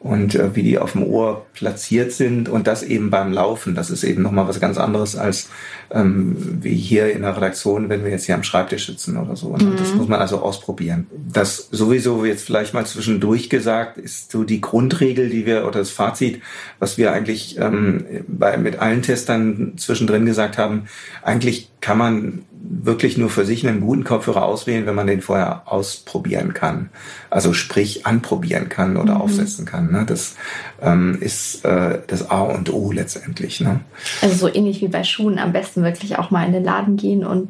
und 0.00 0.34
äh, 0.34 0.56
wie 0.56 0.62
die 0.62 0.78
auf 0.78 0.92
dem 0.92 1.04
Ohr 1.04 1.46
platziert 1.52 2.12
sind 2.12 2.48
und 2.48 2.66
das 2.66 2.82
eben 2.82 3.10
beim 3.10 3.32
Laufen. 3.32 3.74
Das 3.74 3.90
ist 3.90 4.02
eben 4.02 4.22
nochmal 4.22 4.48
was 4.48 4.58
ganz 4.58 4.78
anderes 4.78 5.14
als 5.14 5.50
ähm, 5.90 6.36
wie 6.62 6.74
hier 6.74 7.12
in 7.12 7.22
der 7.22 7.36
Redaktion, 7.36 7.90
wenn 7.90 8.02
wir 8.02 8.10
jetzt 8.10 8.24
hier 8.24 8.34
am 8.34 8.42
Schreibtisch 8.42 8.86
sitzen 8.86 9.18
oder 9.18 9.36
so. 9.36 9.48
Und 9.48 9.62
mhm. 9.62 9.76
das 9.76 9.94
muss 9.94 10.08
man 10.08 10.18
also 10.18 10.40
ausprobieren. 10.40 11.06
Das 11.30 11.68
sowieso 11.70 12.24
jetzt 12.24 12.44
vielleicht 12.44 12.72
mal 12.72 12.86
zwischendurch 12.86 13.50
gesagt 13.50 13.98
ist 13.98 14.32
so 14.32 14.42
die 14.42 14.62
Grundregel, 14.62 15.28
die 15.28 15.44
wir 15.44 15.66
oder 15.66 15.80
das 15.80 15.90
Fazit, 15.90 16.40
was 16.78 16.96
wir 16.96 17.12
eigentlich 17.12 17.58
ähm, 17.58 18.04
bei, 18.26 18.56
mit 18.56 18.78
allen 18.78 19.02
Testern 19.02 19.74
zwischendrin 19.76 20.24
gesagt 20.24 20.56
haben. 20.56 20.84
Eigentlich 21.22 21.70
kann 21.82 21.98
man 21.98 22.42
wirklich 22.72 23.18
nur 23.18 23.30
für 23.30 23.44
sich 23.44 23.66
einen 23.66 23.80
guten 23.80 24.04
Kopfhörer 24.04 24.44
auswählen, 24.44 24.86
wenn 24.86 24.94
man 24.94 25.08
den 25.08 25.22
vorher 25.22 25.62
ausprobieren 25.66 26.54
kann. 26.54 26.90
Also 27.28 27.52
sprich 27.52 28.06
anprobieren 28.06 28.68
kann 28.68 28.96
oder 28.96 29.16
mhm. 29.16 29.20
aufsetzen 29.22 29.66
kann. 29.66 29.90
Ne? 29.90 30.04
Das 30.06 30.36
ähm, 30.80 31.18
ist 31.20 31.64
äh, 31.64 31.98
das 32.06 32.30
A 32.30 32.42
und 32.42 32.72
O 32.72 32.92
letztendlich. 32.92 33.60
Ne? 33.60 33.80
Also 34.22 34.46
so 34.46 34.54
ähnlich 34.54 34.80
wie 34.80 34.88
bei 34.88 35.02
Schuhen 35.02 35.40
am 35.40 35.52
besten 35.52 35.82
wirklich 35.82 36.18
auch 36.18 36.30
mal 36.30 36.46
in 36.46 36.52
den 36.52 36.64
Laden 36.64 36.96
gehen 36.96 37.24
und 37.24 37.48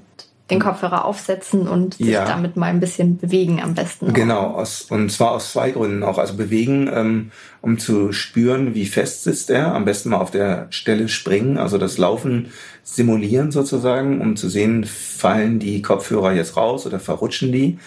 den 0.50 0.58
Kopfhörer 0.58 1.04
aufsetzen 1.04 1.68
und 1.68 1.94
sich 1.94 2.08
ja. 2.08 2.24
damit 2.24 2.56
mal 2.56 2.66
ein 2.66 2.80
bisschen 2.80 3.18
bewegen 3.18 3.62
am 3.62 3.74
besten. 3.74 4.12
Genau, 4.12 4.48
aus, 4.48 4.82
und 4.82 5.10
zwar 5.10 5.32
aus 5.32 5.52
zwei 5.52 5.70
Gründen 5.70 6.02
auch. 6.02 6.18
Also 6.18 6.34
bewegen, 6.34 6.90
ähm, 6.92 7.30
um 7.60 7.78
zu 7.78 8.12
spüren, 8.12 8.74
wie 8.74 8.86
fest 8.86 9.22
sitzt 9.24 9.50
er. 9.50 9.74
Am 9.74 9.84
besten 9.84 10.10
mal 10.10 10.18
auf 10.18 10.30
der 10.30 10.66
Stelle 10.70 11.08
springen, 11.08 11.56
also 11.56 11.78
das 11.78 11.98
Laufen 11.98 12.50
simulieren 12.82 13.50
sozusagen, 13.50 14.20
um 14.20 14.36
zu 14.36 14.48
sehen, 14.48 14.84
fallen 14.84 15.58
die 15.58 15.82
Kopfhörer 15.82 16.32
jetzt 16.32 16.56
raus 16.56 16.86
oder 16.86 17.00
verrutschen 17.00 17.52
die. 17.52 17.78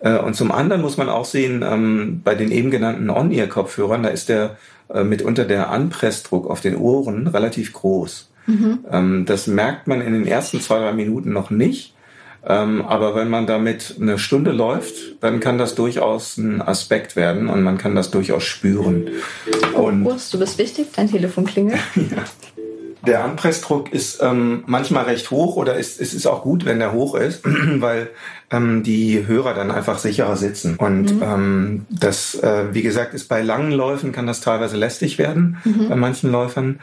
Äh, 0.00 0.18
und 0.18 0.34
zum 0.34 0.52
anderen 0.52 0.82
muss 0.82 0.96
man 0.96 1.08
auch 1.08 1.24
sehen, 1.24 1.64
ähm, 1.66 2.20
bei 2.24 2.34
den 2.34 2.50
eben 2.50 2.70
genannten 2.70 3.10
On-Ear-Kopfhörern, 3.10 4.02
da 4.02 4.08
ist 4.08 4.28
der 4.28 4.56
äh, 4.92 5.04
mitunter 5.04 5.44
der 5.44 5.70
Anpressdruck 5.70 6.48
auf 6.48 6.60
den 6.60 6.76
Ohren 6.76 7.26
relativ 7.26 7.72
groß. 7.72 8.30
Mhm. 8.46 8.80
Ähm, 8.90 9.24
das 9.26 9.46
merkt 9.46 9.86
man 9.86 10.00
in 10.00 10.12
den 10.12 10.26
ersten 10.26 10.60
zwei, 10.60 10.78
drei 10.78 10.92
Minuten 10.92 11.32
noch 11.32 11.50
nicht. 11.50 11.94
Ähm, 12.44 12.82
aber 12.82 13.14
wenn 13.14 13.28
man 13.28 13.46
damit 13.46 13.96
eine 14.00 14.18
Stunde 14.18 14.50
läuft, 14.50 15.22
dann 15.22 15.38
kann 15.38 15.58
das 15.58 15.76
durchaus 15.76 16.36
ein 16.38 16.60
Aspekt 16.60 17.14
werden 17.14 17.48
und 17.48 17.62
man 17.62 17.78
kann 17.78 17.94
das 17.94 18.10
durchaus 18.10 18.42
spüren. 18.42 19.08
Oh, 19.76 19.82
und 19.82 20.04
Urs, 20.04 20.30
du 20.30 20.40
bist 20.40 20.58
wichtig, 20.58 20.88
dein 20.96 21.08
Telefon 21.08 21.44
klingelt. 21.44 21.78
ja. 21.94 22.24
Der 23.06 23.24
Anpressdruck 23.24 23.92
ist 23.92 24.22
ähm, 24.22 24.62
manchmal 24.66 25.04
recht 25.04 25.30
hoch 25.30 25.56
oder 25.56 25.76
ist, 25.76 26.00
es 26.00 26.14
ist 26.14 26.26
auch 26.26 26.42
gut, 26.42 26.64
wenn 26.64 26.78
der 26.78 26.92
hoch 26.92 27.14
ist, 27.14 27.42
weil 27.76 28.10
ähm, 28.50 28.82
die 28.82 29.26
Hörer 29.26 29.54
dann 29.54 29.70
einfach 29.70 29.98
sicherer 29.98 30.36
sitzen. 30.36 30.76
Und 30.76 31.16
mhm. 31.16 31.22
ähm, 31.22 31.86
das, 31.90 32.34
äh, 32.36 32.66
wie 32.72 32.82
gesagt, 32.82 33.14
ist 33.14 33.28
bei 33.28 33.42
langen 33.42 33.72
Läufen 33.72 34.12
kann 34.12 34.26
das 34.26 34.40
teilweise 34.40 34.76
lästig 34.76 35.18
werden, 35.18 35.58
mhm. 35.64 35.88
bei 35.88 35.96
manchen 35.96 36.30
Läufern. 36.30 36.78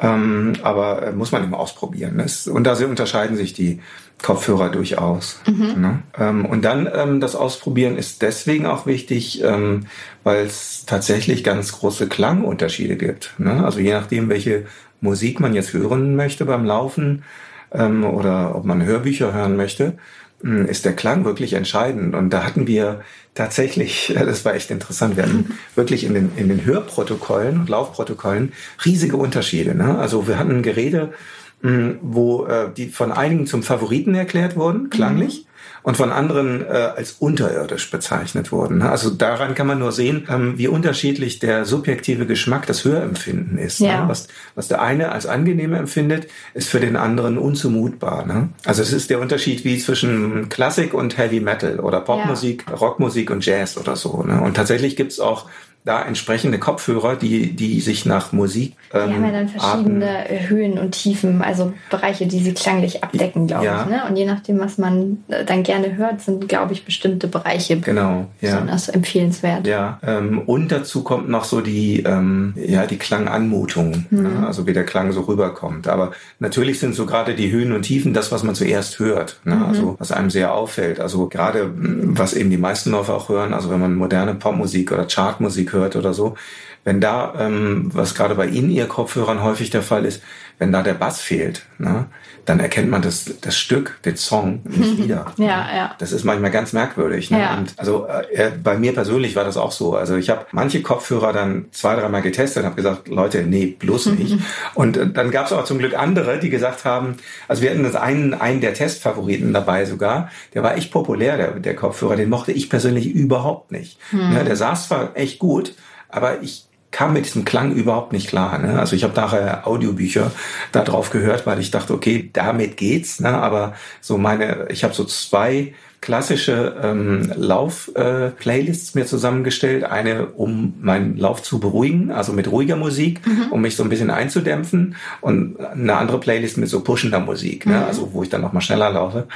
Ähm, 0.00 0.54
aber 0.62 1.02
äh, 1.02 1.12
muss 1.12 1.30
man 1.30 1.44
eben 1.44 1.54
ausprobieren. 1.54 2.18
Das, 2.18 2.48
und 2.48 2.64
da 2.64 2.72
unterscheiden 2.84 3.36
sich 3.36 3.52
die 3.52 3.80
Kopfhörer 4.22 4.70
durchaus. 4.70 5.40
Mhm. 5.46 5.80
Ne? 5.80 6.02
Ähm, 6.18 6.46
und 6.46 6.64
dann 6.64 6.88
ähm, 6.92 7.20
das 7.20 7.36
Ausprobieren 7.36 7.96
ist 7.96 8.22
deswegen 8.22 8.66
auch 8.66 8.86
wichtig, 8.86 9.42
ähm, 9.42 9.86
weil 10.24 10.46
es 10.46 10.84
tatsächlich 10.86 11.44
ganz 11.44 11.72
große 11.72 12.08
Klangunterschiede 12.08 12.96
gibt. 12.96 13.34
Ne? 13.38 13.64
Also 13.64 13.80
je 13.80 13.92
nachdem, 13.92 14.28
welche 14.28 14.66
Musik 15.00 15.40
man 15.40 15.54
jetzt 15.54 15.72
hören 15.72 16.16
möchte 16.16 16.44
beim 16.44 16.64
Laufen 16.64 17.24
ähm, 17.72 18.04
oder 18.04 18.54
ob 18.54 18.64
man 18.64 18.84
Hörbücher 18.84 19.32
hören 19.32 19.56
möchte, 19.56 19.94
hm, 20.42 20.66
ist 20.66 20.84
der 20.84 20.94
Klang 20.94 21.24
wirklich 21.24 21.52
entscheidend. 21.52 22.14
Und 22.14 22.30
da 22.30 22.44
hatten 22.44 22.66
wir 22.66 23.02
tatsächlich, 23.34 24.14
das 24.18 24.44
war 24.44 24.54
echt 24.54 24.70
interessant, 24.70 25.16
wir 25.16 25.24
hatten 25.24 25.58
wirklich 25.74 26.04
in 26.04 26.14
den, 26.14 26.32
in 26.36 26.48
den 26.48 26.64
Hörprotokollen 26.64 27.60
und 27.60 27.68
Laufprotokollen 27.68 28.52
riesige 28.84 29.16
Unterschiede. 29.16 29.74
Ne? 29.74 29.98
Also 29.98 30.26
wir 30.28 30.38
hatten 30.38 30.62
Geräte, 30.62 31.00
hm, 31.00 31.14
wo 31.62 32.46
äh, 32.46 32.70
die 32.74 32.88
von 32.88 33.12
einigen 33.12 33.46
zum 33.46 33.62
Favoriten 33.62 34.14
erklärt 34.14 34.56
wurden, 34.56 34.90
klanglich. 34.90 35.44
Mhm 35.44 35.50
und 35.82 35.96
von 35.96 36.12
anderen 36.12 36.64
äh, 36.64 36.68
als 36.68 37.12
unterirdisch 37.12 37.90
bezeichnet 37.90 38.52
wurden. 38.52 38.78
Ne? 38.78 38.90
Also 38.90 39.10
daran 39.10 39.54
kann 39.54 39.66
man 39.66 39.78
nur 39.78 39.92
sehen, 39.92 40.26
ähm, 40.30 40.58
wie 40.58 40.68
unterschiedlich 40.68 41.38
der 41.38 41.64
subjektive 41.64 42.26
Geschmack, 42.26 42.66
das 42.66 42.84
Hörempfinden 42.84 43.58
ist. 43.58 43.80
Ne? 43.80 43.88
Ja. 43.88 44.02
Ne? 44.02 44.08
Was, 44.08 44.28
was 44.54 44.68
der 44.68 44.82
eine 44.82 45.12
als 45.12 45.26
angenehm 45.26 45.72
empfindet, 45.72 46.28
ist 46.54 46.68
für 46.68 46.80
den 46.80 46.96
anderen 46.96 47.38
unzumutbar. 47.38 48.26
Ne? 48.26 48.50
Also 48.64 48.82
es 48.82 48.92
ist 48.92 49.10
der 49.10 49.20
Unterschied 49.20 49.64
wie 49.64 49.78
zwischen 49.78 50.48
Klassik 50.48 50.92
und 50.92 51.16
Heavy 51.16 51.40
Metal 51.40 51.80
oder 51.80 52.00
Popmusik, 52.00 52.64
ja. 52.68 52.74
Rockmusik 52.74 53.30
und 53.30 53.44
Jazz 53.44 53.78
oder 53.78 53.96
so. 53.96 54.22
Ne? 54.22 54.40
Und 54.40 54.54
tatsächlich 54.54 54.96
gibt's 54.96 55.18
auch 55.18 55.48
da 55.84 56.02
entsprechende 56.02 56.58
Kopfhörer, 56.58 57.16
die, 57.16 57.52
die 57.52 57.80
sich 57.80 58.04
nach 58.04 58.32
Musik. 58.32 58.74
Ähm, 58.92 59.08
die 59.08 59.14
haben 59.14 59.24
ja 59.24 59.32
dann 59.32 59.48
verschiedene 59.48 60.18
Arten, 60.18 60.48
Höhen 60.48 60.78
und 60.78 60.92
Tiefen, 60.92 61.40
also 61.40 61.72
Bereiche, 61.88 62.26
die 62.26 62.40
sie 62.40 62.52
klanglich 62.52 63.02
abdecken, 63.02 63.46
glaube 63.46 63.64
ja. 63.64 63.82
ich. 63.82 63.88
Ne? 63.88 64.02
Und 64.06 64.16
je 64.16 64.26
nachdem, 64.26 64.58
was 64.60 64.76
man 64.76 65.24
äh, 65.28 65.44
dann 65.44 65.62
gerne 65.62 65.96
hört, 65.96 66.20
sind, 66.20 66.48
glaube 66.48 66.74
ich, 66.74 66.84
bestimmte 66.84 67.28
Bereiche 67.28 67.80
genau, 67.80 68.26
ja. 68.42 68.50
besonders 68.50 68.90
empfehlenswert. 68.90 69.66
Ja, 69.66 69.98
ähm, 70.06 70.42
und 70.44 70.70
dazu 70.70 71.02
kommt 71.02 71.30
noch 71.30 71.44
so 71.44 71.62
die, 71.62 72.02
ähm, 72.02 72.54
ja, 72.56 72.86
die 72.86 72.98
Klanganmutung, 72.98 74.04
mhm. 74.10 74.22
ne? 74.22 74.46
also 74.46 74.66
wie 74.66 74.74
der 74.74 74.84
Klang 74.84 75.12
so 75.12 75.22
rüberkommt. 75.22 75.88
Aber 75.88 76.12
natürlich 76.40 76.78
sind 76.78 76.94
so 76.94 77.06
gerade 77.06 77.34
die 77.34 77.50
Höhen 77.50 77.72
und 77.72 77.82
Tiefen 77.82 78.12
das, 78.12 78.30
was 78.32 78.42
man 78.42 78.54
zuerst 78.54 78.98
hört, 78.98 79.40
ne? 79.44 79.54
Mhm. 79.54 79.62
also 79.62 79.96
was 79.98 80.12
einem 80.12 80.28
sehr 80.28 80.52
auffällt. 80.52 81.00
Also 81.00 81.26
gerade, 81.28 81.72
was 81.74 82.34
eben 82.34 82.50
die 82.50 82.58
meisten 82.58 82.90
Läufer 82.90 83.14
auch 83.14 83.30
hören, 83.30 83.54
also 83.54 83.70
wenn 83.70 83.80
man 83.80 83.94
moderne 83.94 84.34
Popmusik 84.34 84.92
oder 84.92 85.06
Chartmusik 85.06 85.69
hört 85.72 85.96
oder 85.96 86.14
so, 86.14 86.36
wenn 86.84 87.00
da, 87.00 87.34
ähm, 87.38 87.90
was 87.92 88.14
gerade 88.14 88.34
bei 88.34 88.46
Ihnen 88.46 88.70
Ihr 88.70 88.86
Kopfhörern 88.86 89.42
häufig 89.42 89.70
der 89.70 89.82
Fall 89.82 90.04
ist, 90.04 90.22
wenn 90.58 90.72
da 90.72 90.82
der 90.82 90.94
Bass 90.94 91.20
fehlt, 91.20 91.66
ne, 91.78 92.06
dann 92.44 92.60
erkennt 92.60 92.90
man 92.90 93.02
das, 93.02 93.30
das 93.40 93.56
Stück, 93.56 93.98
den 94.04 94.16
Song 94.16 94.60
nicht 94.64 94.98
wieder. 95.02 95.26
ja, 95.36 95.46
ja. 95.46 95.94
Das 95.98 96.12
ist 96.12 96.24
manchmal 96.24 96.50
ganz 96.50 96.72
merkwürdig. 96.72 97.30
Ne? 97.30 97.40
Ja. 97.40 97.56
Und 97.58 97.74
also 97.76 98.06
äh, 98.32 98.50
bei 98.62 98.76
mir 98.78 98.94
persönlich 98.94 99.36
war 99.36 99.44
das 99.44 99.56
auch 99.56 99.72
so. 99.72 99.94
Also 99.94 100.16
ich 100.16 100.30
habe 100.30 100.46
manche 100.52 100.82
Kopfhörer 100.82 101.32
dann 101.32 101.66
zwei, 101.72 101.94
dreimal 101.96 102.22
getestet 102.22 102.62
und 102.62 102.66
habe 102.66 102.76
gesagt, 102.76 103.08
Leute, 103.08 103.42
nee, 103.42 103.66
bloß 103.66 104.06
nicht. 104.18 104.38
und 104.74 104.96
äh, 104.96 105.10
dann 105.10 105.30
gab 105.30 105.46
es 105.46 105.52
auch 105.52 105.64
zum 105.64 105.78
Glück 105.78 105.96
andere, 105.98 106.38
die 106.38 106.50
gesagt 106.50 106.84
haben, 106.84 107.16
also 107.48 107.62
wir 107.62 107.70
hatten 107.70 107.82
das 107.82 107.96
einen, 107.96 108.34
einen 108.34 108.60
der 108.60 108.74
Testfavoriten 108.74 109.52
dabei 109.52 109.84
sogar, 109.84 110.30
der 110.54 110.62
war 110.62 110.76
echt 110.76 110.92
populär, 110.92 111.36
der, 111.36 111.50
der 111.52 111.76
Kopfhörer, 111.76 112.16
den 112.16 112.28
mochte 112.28 112.52
ich 112.52 112.70
persönlich 112.70 113.06
überhaupt 113.12 113.70
nicht. 113.72 113.98
Hm. 114.10 114.32
Ja, 114.32 114.44
der 114.44 114.56
saß 114.56 114.88
zwar 114.88 115.16
echt 115.16 115.38
gut, 115.38 115.74
aber 116.08 116.42
ich 116.42 116.69
kam 116.90 117.12
mit 117.12 117.24
diesem 117.24 117.44
Klang 117.44 117.72
überhaupt 117.72 118.12
nicht 118.12 118.28
klar. 118.28 118.58
Ne? 118.58 118.78
Also 118.78 118.96
ich 118.96 119.04
habe 119.04 119.14
nachher 119.14 119.66
Audiobücher 119.66 120.32
da 120.72 120.82
drauf 120.82 121.10
gehört, 121.10 121.46
weil 121.46 121.60
ich 121.60 121.70
dachte, 121.70 121.94
okay, 121.94 122.30
damit 122.32 122.76
geht's. 122.76 123.20
Ne? 123.20 123.28
Aber 123.28 123.74
so 124.00 124.18
meine, 124.18 124.66
ich 124.70 124.82
habe 124.82 124.94
so 124.94 125.04
zwei 125.04 125.74
klassische 126.00 126.76
ähm, 126.82 127.30
Lauf-Playlists 127.36 128.94
äh, 128.94 128.98
mir 128.98 129.06
zusammengestellt. 129.06 129.84
Eine, 129.84 130.26
um 130.28 130.74
meinen 130.80 131.18
Lauf 131.18 131.42
zu 131.42 131.60
beruhigen, 131.60 132.10
also 132.10 132.32
mit 132.32 132.50
ruhiger 132.50 132.76
Musik, 132.76 133.26
mhm. 133.26 133.46
um 133.50 133.60
mich 133.60 133.76
so 133.76 133.82
ein 133.82 133.90
bisschen 133.90 134.10
einzudämpfen. 134.10 134.96
Und 135.20 135.60
eine 135.60 135.96
andere 135.96 136.18
Playlist 136.18 136.56
mit 136.56 136.68
so 136.68 136.80
pushender 136.80 137.20
Musik, 137.20 137.66
ne? 137.66 137.74
mhm. 137.74 137.78
ne? 137.80 137.86
also 137.86 138.12
wo 138.12 138.22
ich 138.22 138.30
dann 138.30 138.40
nochmal 138.40 138.62
schneller 138.62 138.90
laufe. 138.90 139.26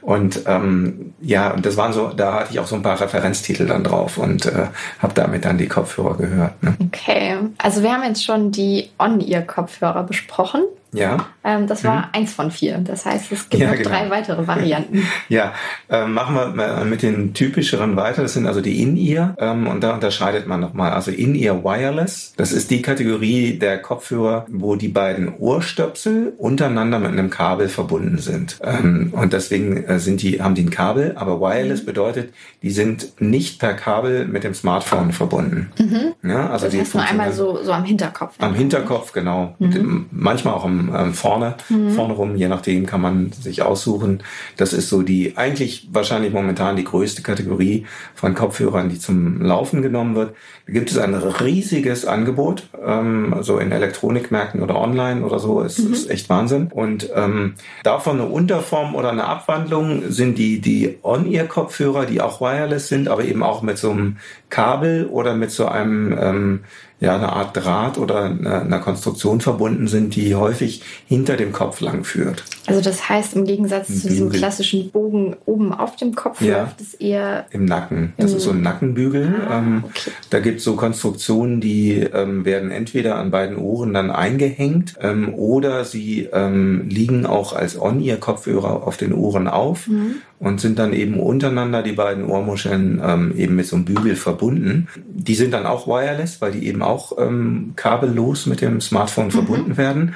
Und 0.00 0.40
ähm, 0.46 1.12
ja, 1.20 1.52
und 1.52 1.66
das 1.66 1.76
waren 1.76 1.92
so, 1.92 2.08
da 2.08 2.40
hatte 2.40 2.52
ich 2.52 2.58
auch 2.58 2.66
so 2.66 2.76
ein 2.76 2.82
paar 2.82 3.00
Referenztitel 3.00 3.66
dann 3.66 3.84
drauf 3.84 4.16
und 4.16 4.46
äh, 4.46 4.68
habe 5.00 5.14
damit 5.14 5.44
dann 5.44 5.58
die 5.58 5.68
Kopfhörer 5.68 6.16
gehört. 6.16 6.62
Ne? 6.62 6.74
Okay, 6.86 7.36
also 7.58 7.82
wir 7.82 7.92
haben 7.92 8.02
jetzt 8.02 8.24
schon 8.24 8.50
die 8.50 8.88
On-Ear-Kopfhörer 8.98 10.04
besprochen. 10.04 10.62
Ja. 10.94 11.26
Ähm, 11.42 11.66
das 11.66 11.84
war 11.84 11.98
mhm. 11.98 12.04
eins 12.12 12.32
von 12.32 12.50
vier. 12.50 12.78
Das 12.78 13.04
heißt, 13.04 13.30
es 13.32 13.48
gibt 13.48 13.62
ja, 13.62 13.70
noch 13.70 13.76
genau. 13.76 13.90
drei 13.90 14.10
weitere 14.10 14.46
Varianten. 14.46 15.06
ja, 15.28 15.52
ähm, 15.90 16.14
machen 16.14 16.34
wir 16.34 16.84
mit 16.84 17.02
den 17.02 17.34
typischeren 17.34 17.96
weiter. 17.96 18.22
Das 18.22 18.34
sind 18.34 18.46
also 18.46 18.60
die 18.60 18.82
In-Ear. 18.82 19.36
Ähm, 19.38 19.66
und 19.66 19.82
da 19.82 19.94
unterscheidet 19.94 20.46
man 20.46 20.60
nochmal. 20.60 20.92
Also 20.92 21.10
In-Ear 21.10 21.62
Wireless. 21.64 22.32
Das 22.36 22.52
ist 22.52 22.70
die 22.70 22.80
Kategorie 22.80 23.58
der 23.58 23.82
Kopfhörer, 23.82 24.46
wo 24.48 24.76
die 24.76 24.88
beiden 24.88 25.34
Ohrstöpsel 25.36 26.32
untereinander 26.38 26.98
mit 26.98 27.10
einem 27.10 27.30
Kabel 27.30 27.68
verbunden 27.68 28.18
sind. 28.18 28.58
Ähm, 28.62 29.12
und 29.12 29.32
deswegen 29.32 29.84
äh, 29.84 29.98
sind 29.98 30.22
die, 30.22 30.40
haben 30.40 30.54
die 30.54 30.62
ein 30.62 30.70
Kabel. 30.70 31.14
Aber 31.16 31.40
Wireless 31.40 31.82
mhm. 31.82 31.86
bedeutet, 31.86 32.32
die 32.62 32.70
sind 32.70 33.20
nicht 33.20 33.58
per 33.58 33.74
Kabel 33.74 34.26
mit 34.26 34.44
dem 34.44 34.54
Smartphone 34.54 35.12
verbunden. 35.12 35.72
Mhm. 35.78 36.14
Ja, 36.28 36.50
also 36.50 36.66
das 36.66 36.74
die 36.74 36.80
heißt 36.80 36.94
nur 36.94 37.04
einmal 37.04 37.32
so, 37.32 37.62
so 37.62 37.72
am 37.72 37.84
Hinterkopf. 37.84 38.36
Am 38.38 38.54
Hinterkopf, 38.54 39.12
genau. 39.12 39.54
Mhm. 39.58 40.06
Manchmal 40.10 40.54
auch 40.54 40.64
am 40.64 40.83
ähm, 40.94 41.14
vorne, 41.14 41.56
mhm. 41.68 41.90
vorne 41.90 42.14
rum, 42.14 42.36
je 42.36 42.48
nachdem 42.48 42.86
kann 42.86 43.00
man 43.00 43.32
sich 43.32 43.62
aussuchen. 43.62 44.22
Das 44.56 44.72
ist 44.72 44.88
so 44.88 45.02
die, 45.02 45.36
eigentlich 45.36 45.88
wahrscheinlich 45.92 46.32
momentan 46.32 46.76
die 46.76 46.84
größte 46.84 47.22
Kategorie 47.22 47.86
von 48.14 48.34
Kopfhörern, 48.34 48.88
die 48.88 48.98
zum 48.98 49.40
Laufen 49.40 49.82
genommen 49.82 50.16
wird. 50.16 50.34
Da 50.66 50.72
gibt 50.72 50.90
es 50.90 50.98
ein 50.98 51.14
riesiges 51.14 52.06
Angebot, 52.06 52.68
ähm, 52.84 53.36
so 53.40 53.58
in 53.58 53.70
Elektronikmärkten 53.70 54.62
oder 54.62 54.80
online 54.80 55.24
oder 55.24 55.38
so, 55.38 55.60
ist, 55.60 55.78
mhm. 55.78 55.92
ist 55.92 56.10
echt 56.10 56.28
Wahnsinn. 56.28 56.68
Und 56.72 57.08
ähm, 57.14 57.54
davon 57.82 58.20
eine 58.20 58.28
Unterform 58.28 58.94
oder 58.94 59.10
eine 59.10 59.24
Abwandlung 59.24 60.10
sind 60.10 60.38
die, 60.38 60.60
die 60.60 60.98
On-Ear-Kopfhörer, 61.02 62.06
die 62.06 62.20
auch 62.20 62.40
wireless 62.40 62.88
sind, 62.88 63.08
aber 63.08 63.24
eben 63.24 63.42
auch 63.42 63.62
mit 63.62 63.78
so 63.78 63.90
einem 63.90 64.16
Kabel 64.50 65.06
oder 65.06 65.34
mit 65.34 65.50
so 65.50 65.66
einem 65.66 66.16
ähm, 66.18 66.60
ja, 67.04 67.16
eine 67.16 67.32
Art 67.32 67.56
Draht 67.56 67.98
oder 67.98 68.24
einer 68.24 68.78
Konstruktion 68.78 69.40
verbunden 69.40 69.88
sind, 69.88 70.16
die 70.16 70.34
häufig 70.34 70.82
hinter 71.06 71.36
dem 71.36 71.52
Kopf 71.52 71.80
lang 71.80 72.04
führt. 72.04 72.44
Also 72.66 72.80
das 72.80 73.08
heißt, 73.08 73.36
im 73.36 73.44
Gegensatz 73.44 73.88
zu 73.88 74.08
diesem 74.08 74.30
klassischen 74.30 74.90
Bogen 74.90 75.36
oben 75.44 75.74
auf 75.74 75.96
dem 75.96 76.14
Kopf 76.14 76.40
ja, 76.40 76.62
läuft 76.62 76.80
es 76.80 76.94
eher 76.94 77.46
im 77.50 77.66
Nacken. 77.66 78.14
Das 78.16 78.30
im 78.30 78.38
ist 78.38 78.44
so 78.44 78.50
ein 78.50 78.62
Nackenbügel. 78.62 79.34
Ah, 79.46 79.58
ähm, 79.58 79.84
okay. 79.84 80.10
Da 80.30 80.40
gibt 80.40 80.58
es 80.58 80.64
so 80.64 80.76
Konstruktionen, 80.76 81.60
die 81.60 81.98
ähm, 82.00 82.44
werden 82.46 82.70
entweder 82.70 83.16
an 83.16 83.30
beiden 83.30 83.58
Ohren 83.58 83.92
dann 83.92 84.10
eingehängt 84.10 84.94
ähm, 85.00 85.34
oder 85.34 85.84
sie 85.84 86.28
ähm, 86.32 86.88
liegen 86.88 87.26
auch 87.26 87.54
als 87.54 87.78
On-Ear-Kopfhörer 87.78 88.86
auf 88.86 88.96
den 88.96 89.12
Ohren 89.12 89.46
auf 89.46 89.88
mhm. 89.88 90.16
Und 90.44 90.60
sind 90.60 90.78
dann 90.78 90.92
eben 90.92 91.18
untereinander 91.18 91.82
die 91.82 91.92
beiden 91.92 92.26
Ohrmuscheln 92.26 93.00
ähm, 93.02 93.34
eben 93.34 93.56
mit 93.56 93.66
so 93.66 93.76
einem 93.76 93.86
Bügel 93.86 94.14
verbunden. 94.14 94.88
Die 95.06 95.34
sind 95.34 95.52
dann 95.52 95.64
auch 95.64 95.86
wireless, 95.86 96.42
weil 96.42 96.52
die 96.52 96.66
eben 96.66 96.82
auch 96.82 97.16
ähm, 97.18 97.72
kabellos 97.76 98.44
mit 98.44 98.60
dem 98.60 98.82
Smartphone 98.82 99.28
mhm. 99.28 99.30
verbunden 99.30 99.76
werden. 99.78 100.14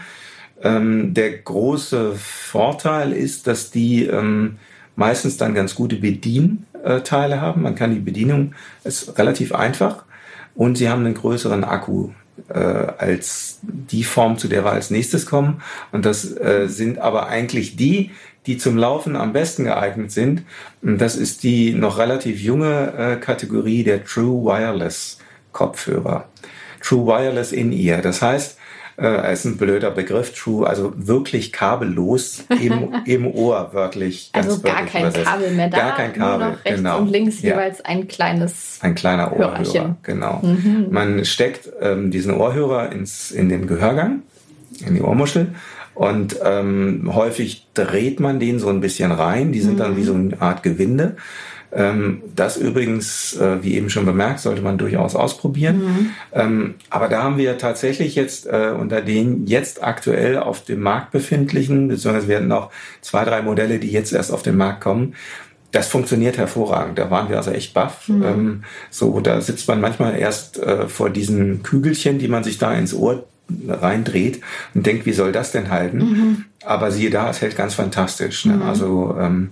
Ähm, 0.63 1.15
der 1.15 1.31
große 1.39 2.13
Vorteil 2.15 3.15
ist, 3.15 3.47
dass 3.47 3.71
die 3.71 4.05
ähm, 4.05 4.57
meistens 4.97 5.39
dann 5.39 5.55
ganz 5.55 5.75
gute 5.75 5.97
Bedienteile 5.97 7.41
haben. 7.41 7.63
Man 7.63 7.75
kann 7.75 7.95
die 7.95 8.01
Bedienung, 8.01 8.53
ist 8.85 9.19
relativ 9.19 9.55
einfach 9.55 10.05
und 10.55 10.77
sie 10.77 10.91
haben 10.91 11.07
einen 11.07 11.15
größeren 11.15 11.65
Akku 11.65 12.11
äh, 12.49 12.59
als 12.59 13.61
die 13.63 14.05
Form, 14.05 14.37
zu 14.37 14.47
der 14.47 14.63
wir 14.63 14.73
als 14.73 14.91
nächstes 14.91 15.25
kommen. 15.25 15.63
Und 15.91 16.05
das 16.05 16.37
äh, 16.37 16.67
sind 16.69 16.99
aber 16.99 17.29
eigentlich 17.29 17.77
die, 17.77 18.11
die 18.49 18.57
zum 18.57 18.79
Laufen 18.79 19.15
am 19.15 19.35
besten 19.35 19.65
geeignet 19.65 20.11
sind. 20.11 20.43
Und 20.81 20.99
das 20.99 21.17
ist 21.17 21.43
die 21.43 21.75
noch 21.75 21.99
relativ 21.99 22.41
junge 22.41 22.95
äh, 22.97 23.17
Kategorie 23.17 23.85
der 23.85 24.05
True 24.05 24.47
Wireless 24.47 25.19
Kopfhörer. 25.53 26.25
True 26.81 27.07
Wireless 27.07 27.53
In-Ear. 27.53 28.01
Das 28.01 28.23
heißt, 28.23 28.57
äh, 28.99 29.33
ist 29.33 29.45
ein 29.45 29.59
blöder 29.59 29.91
Begriff, 29.91 30.33
True, 30.33 30.67
also 30.67 30.95
wirklich 30.97 31.53
kabellos 31.53 32.45
im, 32.49 32.95
im 33.05 33.27
Ohr, 33.27 33.69
wörtlich. 33.75 34.31
also 34.33 34.61
gar 34.61 34.87
kein 34.87 35.03
übersetzt. 35.03 35.27
Kabel 35.27 35.51
mehr 35.51 35.69
da. 35.69 35.77
Gar 35.77 35.97
kein 35.97 36.13
Kabel, 36.15 36.39
nur 36.39 36.49
noch 36.49 36.65
rechts 36.65 36.79
genau. 36.79 36.99
und 36.99 37.11
links 37.11 37.43
ja. 37.43 37.51
jeweils 37.51 37.85
ein 37.85 38.09
kleines 38.09 38.79
Ein 38.81 38.95
kleiner 38.95 39.31
Ohrhörer, 39.33 39.59
Hörerchen. 39.59 39.97
genau. 40.03 40.41
Mhm. 40.43 40.87
Man 40.91 41.25
steckt 41.27 41.69
ähm, 41.83 42.11
diesen 42.11 42.33
Ohrhörer 42.33 42.93
ins, 42.93 43.31
in 43.31 43.51
den 43.51 43.67
Gehörgang, 43.67 44.23
in 44.87 44.95
die 44.95 45.03
Ohrmuschel 45.03 45.55
und 45.99 46.37
ähm, 46.45 47.11
häufig 47.13 47.67
dreht 47.75 48.21
man 48.21 48.39
den 48.39 48.61
so 48.61 48.69
ein 48.69 48.81
bisschen 48.81 49.11
rein. 49.11 49.51
Die 49.51 49.61
sind 49.61 49.75
mhm. 49.75 49.79
dann 49.79 49.97
wie 49.97 50.05
so 50.05 50.15
eine 50.15 50.41
Art 50.41 50.63
Gewinde. 50.63 51.17
Ähm, 51.73 52.23
das 52.37 52.57
übrigens, 52.57 53.37
äh, 53.37 53.65
wie 53.65 53.75
eben 53.75 53.91
schon 53.91 54.07
bemerkt, 54.07 54.39
sollte 54.39 54.63
man 54.63 54.79
durchaus 54.79 55.17
ausprobieren. 55.17 55.79
Mhm. 55.79 56.11
Ähm, 56.33 56.75
aber 56.89 57.09
da 57.09 57.25
haben 57.25 57.37
wir 57.37 57.59
tatsächlich 57.59 58.15
jetzt 58.15 58.47
äh, 58.47 58.73
unter 58.79 59.01
den 59.03 59.49
jetzt 59.49 59.83
aktuell 59.83 60.39
auf 60.39 60.65
dem 60.65 60.83
Markt 60.83 61.11
befindlichen, 61.11 61.89
beziehungsweise 61.89 62.29
wir 62.29 62.37
hatten 62.37 62.53
auch 62.53 62.71
zwei, 63.01 63.25
drei 63.25 63.43
Modelle, 63.43 63.81
die 63.81 63.91
jetzt 63.91 64.13
erst 64.13 64.33
auf 64.33 64.43
den 64.45 64.57
Markt 64.57 64.81
kommen, 64.81 65.15
das 65.73 65.89
funktioniert 65.89 66.39
hervorragend. 66.39 66.97
Da 66.97 67.11
waren 67.11 67.29
wir 67.29 67.39
also 67.39 67.51
echt 67.51 67.75
baff. 67.75 68.09
Mhm. 68.09 68.23
Ähm, 68.23 68.63
so, 68.91 69.19
da 69.19 69.41
sitzt 69.41 69.67
man 69.67 69.81
manchmal 69.81 70.17
erst 70.17 70.63
äh, 70.63 70.87
vor 70.87 71.11
diesen 71.11 71.65
Kügelchen, 71.65 72.21
die 72.21 72.29
man 72.29 72.45
sich 72.45 72.59
da 72.59 72.73
ins 72.73 72.95
Ohr 72.95 73.27
reindreht 73.67 74.41
und 74.75 74.87
denkt, 74.87 75.07
wie 75.07 75.13
soll 75.13 75.33
das 75.33 75.53
denn 75.53 75.71
halten? 75.71 75.99
Mhm. 75.99 76.45
Aber 76.65 76.91
siehe 76.91 77.11
da, 77.11 77.31
es 77.31 77.41
hält 77.41 77.57
ganz 77.57 77.75
fantastisch. 77.75 78.45
Ne? 78.45 78.55
Mhm. 78.55 78.63
Also 78.63 79.17
ähm, 79.19 79.51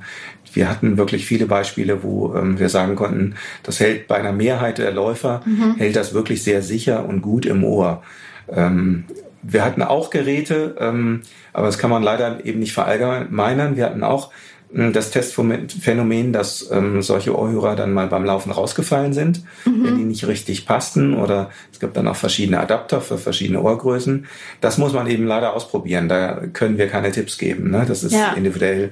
wir 0.53 0.68
hatten 0.68 0.97
wirklich 0.97 1.26
viele 1.26 1.47
Beispiele, 1.47 2.03
wo 2.03 2.34
ähm, 2.34 2.59
wir 2.59 2.68
sagen 2.68 2.97
konnten, 2.97 3.34
das 3.62 3.80
hält 3.80 4.09
bei 4.09 4.16
einer 4.16 4.32
Mehrheit 4.32 4.78
der 4.78 4.92
Läufer, 4.92 5.42
mhm. 5.44 5.76
hält 5.76 5.97
das 5.97 6.14
wirklich 6.14 6.42
sehr 6.42 6.62
sicher 6.62 7.07
und 7.07 7.22
gut 7.22 7.47
im 7.47 7.64
Ohr. 7.64 8.03
Ähm, 8.51 9.05
wir 9.42 9.64
hatten 9.64 9.82
auch 9.82 10.11
Geräte, 10.11 10.76
ähm, 10.80 11.22
aber 11.53 11.66
das 11.66 11.78
kann 11.78 11.90
man 11.90 12.03
leider 12.03 12.44
eben 12.44 12.59
nicht 12.59 12.72
verallgemeinern. 12.72 13.76
Wir 13.76 13.84
hatten 13.84 14.03
auch 14.03 14.30
das 14.72 15.10
Testphänomen, 15.10 16.32
dass 16.32 16.70
ähm, 16.70 17.00
solche 17.00 17.36
Ohrhörer 17.38 17.76
dann 17.76 17.92
mal 17.92 18.08
beim 18.08 18.24
Laufen 18.24 18.50
rausgefallen 18.50 19.12
sind, 19.12 19.42
mhm. 19.64 19.84
wenn 19.84 19.96
die 19.96 20.04
nicht 20.04 20.26
richtig 20.26 20.66
passten 20.66 21.14
oder 21.14 21.50
es 21.72 21.78
gibt 21.78 21.96
dann 21.96 22.08
auch 22.08 22.16
verschiedene 22.16 22.60
Adapter 22.60 23.00
für 23.00 23.16
verschiedene 23.16 23.60
Ohrgrößen. 23.62 24.26
Das 24.60 24.76
muss 24.76 24.92
man 24.92 25.06
eben 25.06 25.26
leider 25.26 25.54
ausprobieren. 25.54 26.08
Da 26.08 26.46
können 26.52 26.78
wir 26.78 26.88
keine 26.88 27.12
Tipps 27.12 27.38
geben. 27.38 27.70
Ne? 27.70 27.84
Das 27.86 28.02
ist 28.02 28.12
ja. 28.12 28.32
individuell 28.32 28.90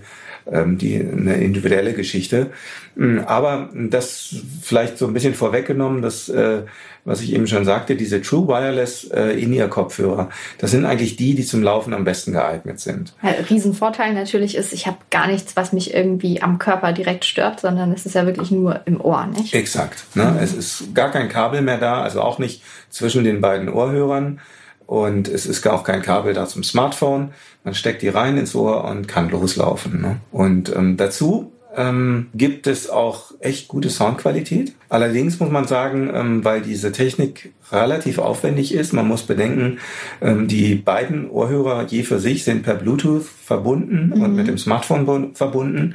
ähm, 0.50 0.78
die 0.78 0.96
eine 0.96 1.36
individuelle 1.36 1.94
Geschichte. 1.94 2.50
Hm, 2.96 3.20
aber 3.26 3.70
das 3.74 4.36
vielleicht 4.62 4.98
so 4.98 5.06
ein 5.06 5.12
bisschen 5.12 5.34
vorweggenommen, 5.34 6.02
das, 6.02 6.28
äh, 6.28 6.62
was 7.04 7.20
ich 7.20 7.34
eben 7.34 7.46
schon 7.46 7.64
sagte, 7.64 7.96
diese 7.96 8.22
True 8.22 8.46
Wireless 8.48 9.04
äh, 9.04 9.40
In-Ear-Kopfhörer, 9.40 10.30
das 10.58 10.70
sind 10.70 10.84
eigentlich 10.84 11.16
die, 11.16 11.34
die 11.34 11.44
zum 11.44 11.62
Laufen 11.62 11.92
am 11.92 12.04
besten 12.04 12.32
geeignet 12.32 12.80
sind. 12.80 13.14
Ja, 13.22 13.30
Riesenvorteil 13.50 14.14
natürlich 14.14 14.56
ist, 14.56 14.72
ich 14.72 14.86
habe 14.86 14.98
gar 15.10 15.26
nichts, 15.26 15.56
was 15.56 15.72
mich 15.72 15.92
irgendwie 15.92 16.40
am 16.40 16.58
Körper 16.58 16.92
direkt 16.92 17.24
stört, 17.24 17.60
sondern 17.60 17.92
es 17.92 18.06
ist 18.06 18.14
ja 18.14 18.26
wirklich 18.26 18.50
nur 18.50 18.80
im 18.86 19.00
Ohr, 19.00 19.26
nicht? 19.26 19.54
Exakt. 19.54 20.04
Ne? 20.14 20.24
Mhm. 20.24 20.38
Es 20.38 20.52
ist 20.52 20.94
gar 20.94 21.10
kein 21.10 21.28
Kabel 21.28 21.62
mehr 21.62 21.78
da, 21.78 22.02
also 22.02 22.20
auch 22.20 22.38
nicht 22.38 22.62
zwischen 22.90 23.24
den 23.24 23.40
beiden 23.40 23.68
Ohrhörern. 23.68 24.40
Und 24.86 25.28
es 25.28 25.46
ist 25.46 25.66
auch 25.66 25.84
kein 25.84 26.02
Kabel 26.02 26.34
da 26.34 26.46
zum 26.46 26.62
Smartphone. 26.62 27.30
Man 27.64 27.74
steckt 27.74 28.02
die 28.02 28.08
rein 28.08 28.36
ins 28.36 28.54
Ohr 28.54 28.84
und 28.84 29.08
kann 29.08 29.30
loslaufen. 29.30 30.00
Ne? 30.02 30.16
Und 30.30 30.74
ähm, 30.74 30.96
dazu 30.96 31.52
ähm, 31.76 32.28
gibt 32.34 32.66
es 32.66 32.90
auch 32.90 33.32
echt 33.40 33.68
gute 33.68 33.90
Soundqualität. 33.90 34.74
Allerdings 34.88 35.40
muss 35.40 35.50
man 35.50 35.66
sagen, 35.66 36.10
ähm, 36.14 36.44
weil 36.44 36.60
diese 36.60 36.92
Technik 36.92 37.52
relativ 37.72 38.18
aufwendig 38.18 38.74
ist, 38.74 38.92
man 38.92 39.08
muss 39.08 39.22
bedenken, 39.22 39.78
ähm, 40.20 40.46
die 40.48 40.74
beiden 40.74 41.28
Ohrhörer 41.30 41.86
je 41.86 42.02
für 42.02 42.20
sich 42.20 42.44
sind 42.44 42.62
per 42.62 42.74
Bluetooth 42.74 43.24
verbunden 43.24 44.12
mhm. 44.14 44.22
und 44.22 44.34
mit 44.34 44.46
dem 44.46 44.58
Smartphone 44.58 45.34
verbunden. 45.34 45.94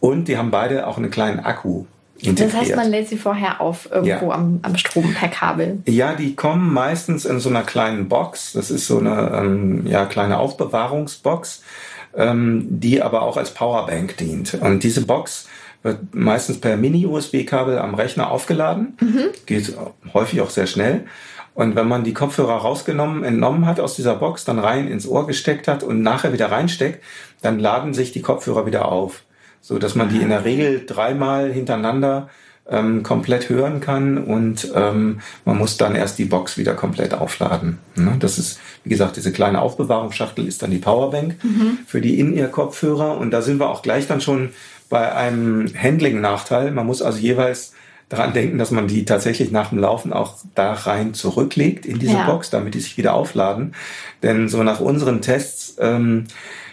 Und 0.00 0.28
die 0.28 0.36
haben 0.36 0.50
beide 0.50 0.86
auch 0.86 0.98
einen 0.98 1.10
kleinen 1.10 1.40
Akku 1.40 1.84
Integriert. 2.20 2.54
Das 2.54 2.60
heißt, 2.60 2.76
man 2.76 2.90
lädt 2.90 3.08
sie 3.08 3.16
vorher 3.16 3.60
auf 3.60 3.88
irgendwo 3.90 4.28
ja. 4.28 4.34
am, 4.34 4.60
am, 4.62 4.76
Strom 4.76 5.14
per 5.14 5.28
Kabel. 5.28 5.80
Ja, 5.86 6.14
die 6.14 6.36
kommen 6.36 6.72
meistens 6.72 7.24
in 7.24 7.40
so 7.40 7.48
einer 7.48 7.62
kleinen 7.62 8.08
Box. 8.08 8.52
Das 8.52 8.70
ist 8.70 8.86
so 8.86 8.98
eine 8.98 9.32
ähm, 9.34 9.86
ja, 9.86 10.06
kleine 10.06 10.38
Aufbewahrungsbox, 10.38 11.62
ähm, 12.16 12.66
die 12.70 13.02
aber 13.02 13.22
auch 13.22 13.36
als 13.36 13.50
Powerbank 13.50 14.16
dient. 14.16 14.54
Und 14.54 14.84
diese 14.84 15.04
Box 15.04 15.48
wird 15.82 16.14
meistens 16.14 16.60
per 16.60 16.76
Mini-USB-Kabel 16.76 17.78
am 17.78 17.94
Rechner 17.94 18.30
aufgeladen. 18.30 18.96
Mhm. 19.00 19.24
Geht 19.46 19.76
häufig 20.14 20.40
auch 20.40 20.50
sehr 20.50 20.66
schnell. 20.66 21.04
Und 21.54 21.76
wenn 21.76 21.86
man 21.86 22.04
die 22.04 22.14
Kopfhörer 22.14 22.56
rausgenommen, 22.56 23.22
entnommen 23.22 23.66
hat 23.66 23.80
aus 23.80 23.94
dieser 23.94 24.16
Box, 24.16 24.44
dann 24.44 24.58
rein 24.58 24.88
ins 24.88 25.06
Ohr 25.06 25.26
gesteckt 25.26 25.68
hat 25.68 25.82
und 25.82 26.02
nachher 26.02 26.32
wieder 26.32 26.50
reinsteckt, 26.50 27.02
dann 27.42 27.58
laden 27.58 27.92
sich 27.92 28.12
die 28.12 28.22
Kopfhörer 28.22 28.66
wieder 28.66 28.86
auf 28.86 29.23
so 29.64 29.78
dass 29.78 29.94
man 29.94 30.10
die 30.10 30.20
in 30.20 30.28
der 30.28 30.44
Regel 30.44 30.84
dreimal 30.86 31.50
hintereinander 31.50 32.28
ähm, 32.68 33.02
komplett 33.02 33.48
hören 33.48 33.80
kann 33.80 34.18
und 34.18 34.70
ähm, 34.74 35.20
man 35.46 35.56
muss 35.56 35.78
dann 35.78 35.94
erst 35.94 36.18
die 36.18 36.26
Box 36.26 36.58
wieder 36.58 36.74
komplett 36.74 37.14
aufladen. 37.14 37.78
Ne? 37.96 38.14
Das 38.18 38.38
ist, 38.38 38.60
wie 38.84 38.90
gesagt, 38.90 39.16
diese 39.16 39.32
kleine 39.32 39.62
Aufbewahrungsschachtel 39.62 40.46
ist 40.46 40.62
dann 40.62 40.70
die 40.70 40.78
Powerbank 40.78 41.42
mhm. 41.42 41.78
für 41.86 42.02
die 42.02 42.20
In-Ear-Kopfhörer 42.20 43.16
und 43.16 43.30
da 43.30 43.40
sind 43.40 43.58
wir 43.58 43.70
auch 43.70 43.80
gleich 43.80 44.06
dann 44.06 44.20
schon 44.20 44.50
bei 44.90 45.14
einem 45.14 45.66
Handling-Nachteil. 45.74 46.70
Man 46.70 46.86
muss 46.86 47.00
also 47.00 47.18
jeweils 47.18 47.72
daran 48.10 48.34
denken, 48.34 48.58
dass 48.58 48.70
man 48.70 48.86
die 48.86 49.06
tatsächlich 49.06 49.50
nach 49.50 49.70
dem 49.70 49.78
Laufen 49.78 50.12
auch 50.12 50.36
da 50.54 50.74
rein 50.74 51.14
zurücklegt 51.14 51.86
in 51.86 51.98
diese 51.98 52.12
ja. 52.12 52.26
Box, 52.26 52.50
damit 52.50 52.74
die 52.74 52.80
sich 52.80 52.98
wieder 52.98 53.14
aufladen. 53.14 53.74
Denn 54.22 54.50
so 54.50 54.62
nach 54.62 54.80
unseren 54.80 55.22
Tests 55.22 55.76
ähm, 55.80 56.24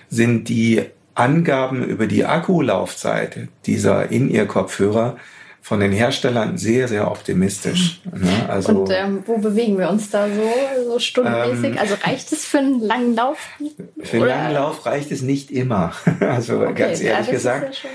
sind 0.09 0.49
die 0.49 0.83
Angaben 1.21 1.83
über 1.83 2.07
die 2.07 2.25
Akkulaufzeit 2.25 3.47
dieser 3.67 4.11
In-Ear-Kopfhörer 4.11 5.17
von 5.61 5.79
den 5.79 5.91
Herstellern 5.91 6.57
sehr, 6.57 6.87
sehr 6.87 7.09
optimistisch. 7.09 8.01
Ne? 8.11 8.49
Also, 8.49 8.81
Und 8.81 8.89
ähm, 8.91 9.23
wo 9.25 9.37
bewegen 9.37 9.77
wir 9.77 9.89
uns 9.89 10.09
da 10.09 10.27
so, 10.27 10.89
so 10.91 10.99
stundenmäßig? 10.99 11.75
Ähm, 11.75 11.77
also 11.77 11.95
reicht 12.03 12.31
es 12.31 12.45
für 12.45 12.57
einen 12.57 12.79
langen 12.79 13.15
Lauf? 13.15 13.37
Für 14.01 14.17
einen 14.17 14.25
langen 14.25 14.53
Lauf 14.55 14.85
reicht 14.85 15.11
es 15.11 15.21
nicht 15.21 15.51
immer. 15.51 15.93
Also 16.21 16.61
okay, 16.61 16.73
ganz 16.73 17.01
ehrlich 17.01 17.27
ja, 17.27 17.33
gesagt. 17.33 17.83
Ja 17.83 17.89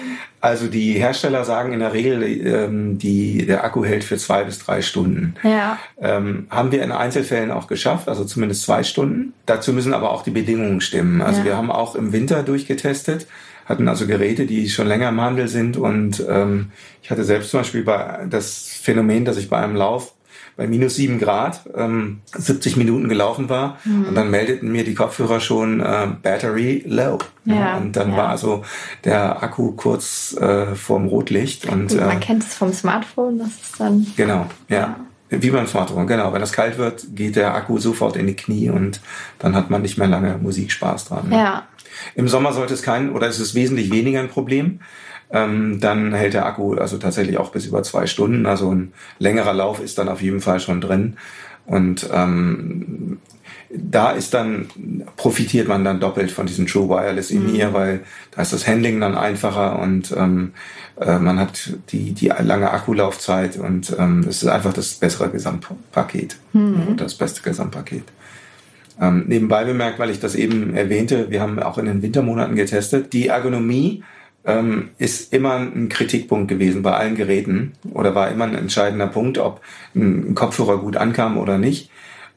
also 0.46 0.68
die 0.68 0.92
Hersteller 0.92 1.44
sagen 1.44 1.72
in 1.72 1.80
der 1.80 1.92
Regel, 1.92 2.22
ähm, 2.22 2.98
die, 2.98 3.46
der 3.46 3.64
Akku 3.64 3.84
hält 3.84 4.04
für 4.04 4.16
zwei 4.16 4.44
bis 4.44 4.58
drei 4.58 4.80
Stunden. 4.80 5.34
Ja. 5.42 5.78
Ähm, 6.00 6.46
haben 6.50 6.70
wir 6.70 6.82
in 6.82 6.92
Einzelfällen 6.92 7.50
auch 7.50 7.66
geschafft, 7.66 8.08
also 8.08 8.24
zumindest 8.24 8.62
zwei 8.62 8.84
Stunden. 8.84 9.32
Dazu 9.46 9.72
müssen 9.72 9.92
aber 9.92 10.10
auch 10.10 10.22
die 10.22 10.30
Bedingungen 10.30 10.80
stimmen. 10.80 11.20
Also 11.20 11.44
wir 11.44 11.56
haben 11.56 11.70
auch 11.70 11.96
im 11.96 12.12
Winter 12.12 12.42
durchgetestet 12.42 13.26
hatten 13.66 13.88
also 13.88 14.06
Geräte, 14.06 14.46
die 14.46 14.68
schon 14.68 14.86
länger 14.86 15.10
im 15.10 15.20
Handel 15.20 15.48
sind. 15.48 15.76
Und 15.76 16.24
ähm, 16.28 16.70
ich 17.02 17.10
hatte 17.10 17.24
selbst 17.24 17.50
zum 17.50 17.60
Beispiel 17.60 17.84
bei 17.84 18.26
das 18.30 18.68
Phänomen, 18.68 19.24
dass 19.24 19.36
ich 19.36 19.50
bei 19.50 19.58
einem 19.58 19.76
Lauf 19.76 20.14
bei 20.56 20.66
minus 20.66 20.94
sieben 20.94 21.18
Grad 21.18 21.60
ähm, 21.76 22.20
70 22.34 22.76
Minuten 22.76 23.08
gelaufen 23.08 23.48
war 23.50 23.78
mhm. 23.84 24.06
und 24.06 24.14
dann 24.14 24.30
meldeten 24.30 24.72
mir 24.72 24.84
die 24.84 24.94
Kopfhörer 24.94 25.38
schon 25.38 25.80
äh, 25.80 26.08
Battery 26.22 26.82
low. 26.86 27.18
Ja, 27.44 27.76
und 27.76 27.94
dann 27.94 28.12
ja. 28.12 28.16
war 28.16 28.28
also 28.30 28.64
der 29.04 29.42
Akku 29.42 29.72
kurz 29.72 30.34
äh, 30.40 30.74
vorm 30.74 31.08
Rotlicht. 31.08 31.66
Und, 31.66 31.88
Gut, 31.88 32.00
man 32.00 32.16
äh, 32.16 32.20
kennt 32.20 32.42
es 32.42 32.54
vom 32.54 32.72
Smartphone, 32.72 33.38
das 33.38 33.48
ist 33.48 33.78
dann. 33.78 34.06
Genau, 34.16 34.46
ja. 34.68 34.76
ja. 34.76 34.96
Wie 35.28 35.50
beim 35.50 35.66
Smartphone, 35.66 36.06
genau. 36.06 36.32
Wenn 36.32 36.40
es 36.40 36.52
kalt 36.52 36.78
wird, 36.78 37.04
geht 37.14 37.36
der 37.36 37.54
Akku 37.54 37.78
sofort 37.78 38.16
in 38.16 38.28
die 38.28 38.36
Knie 38.36 38.70
und 38.70 39.00
dann 39.40 39.56
hat 39.56 39.70
man 39.70 39.82
nicht 39.82 39.98
mehr 39.98 40.06
lange 40.06 40.38
Musikspaß 40.38 41.06
dran. 41.06 41.28
Ne? 41.28 41.36
Ja. 41.36 41.62
Im 42.14 42.28
Sommer 42.28 42.52
sollte 42.52 42.74
es 42.74 42.82
kein, 42.82 43.12
oder 43.12 43.26
es 43.26 43.40
ist 43.40 43.54
wesentlich 43.54 43.90
weniger 43.90 44.20
ein 44.20 44.28
Problem. 44.28 44.80
Ähm, 45.30 45.80
dann 45.80 46.14
hält 46.14 46.34
der 46.34 46.46
Akku 46.46 46.74
also 46.74 46.98
tatsächlich 46.98 47.38
auch 47.38 47.50
bis 47.50 47.66
über 47.66 47.82
zwei 47.82 48.06
Stunden. 48.06 48.46
Also 48.46 48.72
ein 48.72 48.92
längerer 49.18 49.52
Lauf 49.52 49.80
ist 49.80 49.98
dann 49.98 50.08
auf 50.08 50.22
jeden 50.22 50.40
Fall 50.40 50.60
schon 50.60 50.80
drin. 50.80 51.16
Und 51.66 52.08
ähm, 52.12 53.18
da 53.70 54.12
ist 54.12 54.34
dann, 54.34 54.68
profitiert 55.16 55.68
man 55.68 55.84
dann 55.84 56.00
doppelt 56.00 56.30
von 56.30 56.46
diesem 56.46 56.66
True 56.66 56.88
Wireless 56.88 57.30
in 57.30 57.54
ear, 57.54 57.70
mhm. 57.70 57.74
weil 57.74 58.00
da 58.30 58.42
ist 58.42 58.52
das 58.52 58.66
Handling 58.66 59.00
dann 59.00 59.16
einfacher 59.16 59.78
und 59.80 60.14
ähm, 60.16 60.52
äh, 61.00 61.18
man 61.18 61.38
hat 61.38 61.74
die, 61.90 62.12
die 62.12 62.28
lange 62.28 62.70
Akkulaufzeit 62.70 63.56
und 63.56 63.94
ähm, 63.98 64.24
es 64.28 64.42
ist 64.42 64.48
einfach 64.48 64.72
das 64.72 64.94
bessere 64.94 65.30
Gesamtpaket. 65.30 66.36
Mhm. 66.52 66.96
Das 66.96 67.14
beste 67.14 67.42
Gesamtpaket. 67.42 68.04
Ähm, 69.00 69.24
nebenbei 69.26 69.64
bemerkt, 69.64 69.98
weil 69.98 70.10
ich 70.10 70.20
das 70.20 70.34
eben 70.34 70.74
erwähnte, 70.74 71.30
wir 71.30 71.40
haben 71.40 71.58
auch 71.58 71.78
in 71.78 71.86
den 71.86 72.02
Wintermonaten 72.02 72.56
getestet, 72.56 73.12
die 73.12 73.28
Ergonomie 73.28 74.02
ähm, 74.46 74.90
ist 74.96 75.34
immer 75.34 75.56
ein 75.56 75.88
Kritikpunkt 75.88 76.48
gewesen 76.48 76.82
bei 76.82 76.92
allen 76.92 77.16
Geräten 77.16 77.72
oder 77.92 78.14
war 78.14 78.30
immer 78.30 78.44
ein 78.44 78.54
entscheidender 78.54 79.08
Punkt, 79.08 79.38
ob 79.38 79.60
ein 79.94 80.34
Kopfhörer 80.34 80.78
gut 80.78 80.96
ankam 80.96 81.36
oder 81.36 81.58
nicht. 81.58 81.90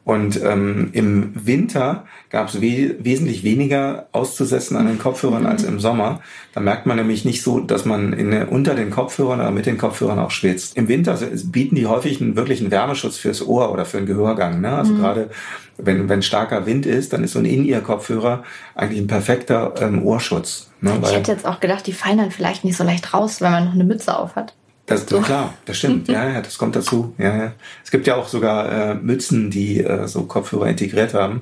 Und 0.03 0.43
ähm, 0.43 0.89
im 0.93 1.33
Winter 1.45 2.05
gab 2.29 2.49
es 2.49 2.61
we 2.61 2.95
wesentlich 2.99 3.43
weniger 3.43 4.07
auszusetzen 4.11 4.77
an 4.77 4.87
den 4.87 4.99
Kopfhörern 4.99 5.45
als 5.45 5.63
im 5.63 5.79
Sommer. 5.79 6.21
Da 6.53 6.61
merkt 6.61 6.85
man 6.85 6.97
nämlich 6.97 7.25
nicht 7.25 7.41
so, 7.41 7.59
dass 7.59 7.85
man 7.85 8.13
in, 8.13 8.33
unter 8.47 8.75
den 8.75 8.91
Kopfhörern 8.91 9.39
oder 9.39 9.51
mit 9.51 9.65
den 9.65 9.77
Kopfhörern 9.77 10.19
auch 10.19 10.31
schwitzt. 10.31 10.77
Im 10.77 10.87
Winter 10.87 11.17
bieten 11.45 11.75
die 11.75 11.87
häufig 11.87 12.21
einen 12.21 12.35
wirklichen 12.35 12.69
Wärmeschutz 12.69 13.17
fürs 13.17 13.45
Ohr 13.45 13.71
oder 13.71 13.85
für 13.85 13.97
den 13.97 14.05
Gehörgang. 14.05 14.61
Ne? 14.61 14.69
Also 14.69 14.93
mhm. 14.93 14.99
gerade 14.99 15.29
wenn, 15.77 16.07
wenn 16.07 16.21
starker 16.21 16.65
Wind 16.65 16.85
ist, 16.85 17.13
dann 17.13 17.23
ist 17.23 17.33
so 17.33 17.39
ein 17.39 17.45
In-Ear-Kopfhörer 17.45 18.43
eigentlich 18.75 19.01
ein 19.01 19.07
perfekter 19.07 19.73
ähm, 19.81 20.03
Ohrschutz. 20.03 20.69
Ne? 20.81 20.99
Ich 21.03 21.13
hätte 21.13 21.31
jetzt 21.31 21.47
auch 21.47 21.59
gedacht, 21.59 21.87
die 21.87 21.93
fallen 21.93 22.19
dann 22.19 22.31
vielleicht 22.31 22.63
nicht 22.63 22.77
so 22.77 22.83
leicht 22.83 23.13
raus, 23.13 23.41
wenn 23.41 23.51
man 23.51 23.65
noch 23.65 23.73
eine 23.73 23.83
Mütze 23.83 24.17
auf 24.17 24.35
hat. 24.35 24.53
Das, 24.89 25.07
so. 25.07 25.21
Klar, 25.21 25.53
das 25.65 25.77
stimmt. 25.77 26.07
Ja, 26.07 26.27
ja, 26.27 26.41
das 26.41 26.57
kommt 26.57 26.75
dazu. 26.75 27.13
Ja, 27.19 27.37
ja. 27.37 27.51
Es 27.83 27.91
gibt 27.91 28.07
ja 28.07 28.15
auch 28.15 28.27
sogar 28.27 28.71
äh, 28.71 28.95
Mützen, 28.95 29.51
die 29.51 29.83
äh, 29.83 30.07
so 30.07 30.23
Kopfhörer 30.23 30.67
integriert 30.67 31.13
haben. 31.13 31.41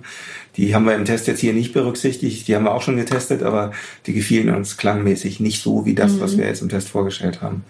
Die 0.57 0.75
haben 0.75 0.85
wir 0.85 0.95
im 0.95 1.05
Test 1.05 1.27
jetzt 1.27 1.39
hier 1.39 1.53
nicht 1.53 1.71
berücksichtigt. 1.71 2.47
Die 2.47 2.55
haben 2.55 2.65
wir 2.65 2.73
auch 2.73 2.81
schon 2.81 2.97
getestet, 2.97 3.43
aber 3.43 3.71
die 4.05 4.11
gefielen 4.11 4.53
uns 4.53 4.75
klangmäßig 4.75 5.39
nicht 5.39 5.63
so 5.63 5.85
wie 5.85 5.95
das, 5.95 6.13
mhm. 6.13 6.19
was 6.19 6.37
wir 6.37 6.45
jetzt 6.45 6.61
im 6.61 6.67
Test 6.67 6.89
vorgestellt 6.89 7.41
haben. 7.41 7.63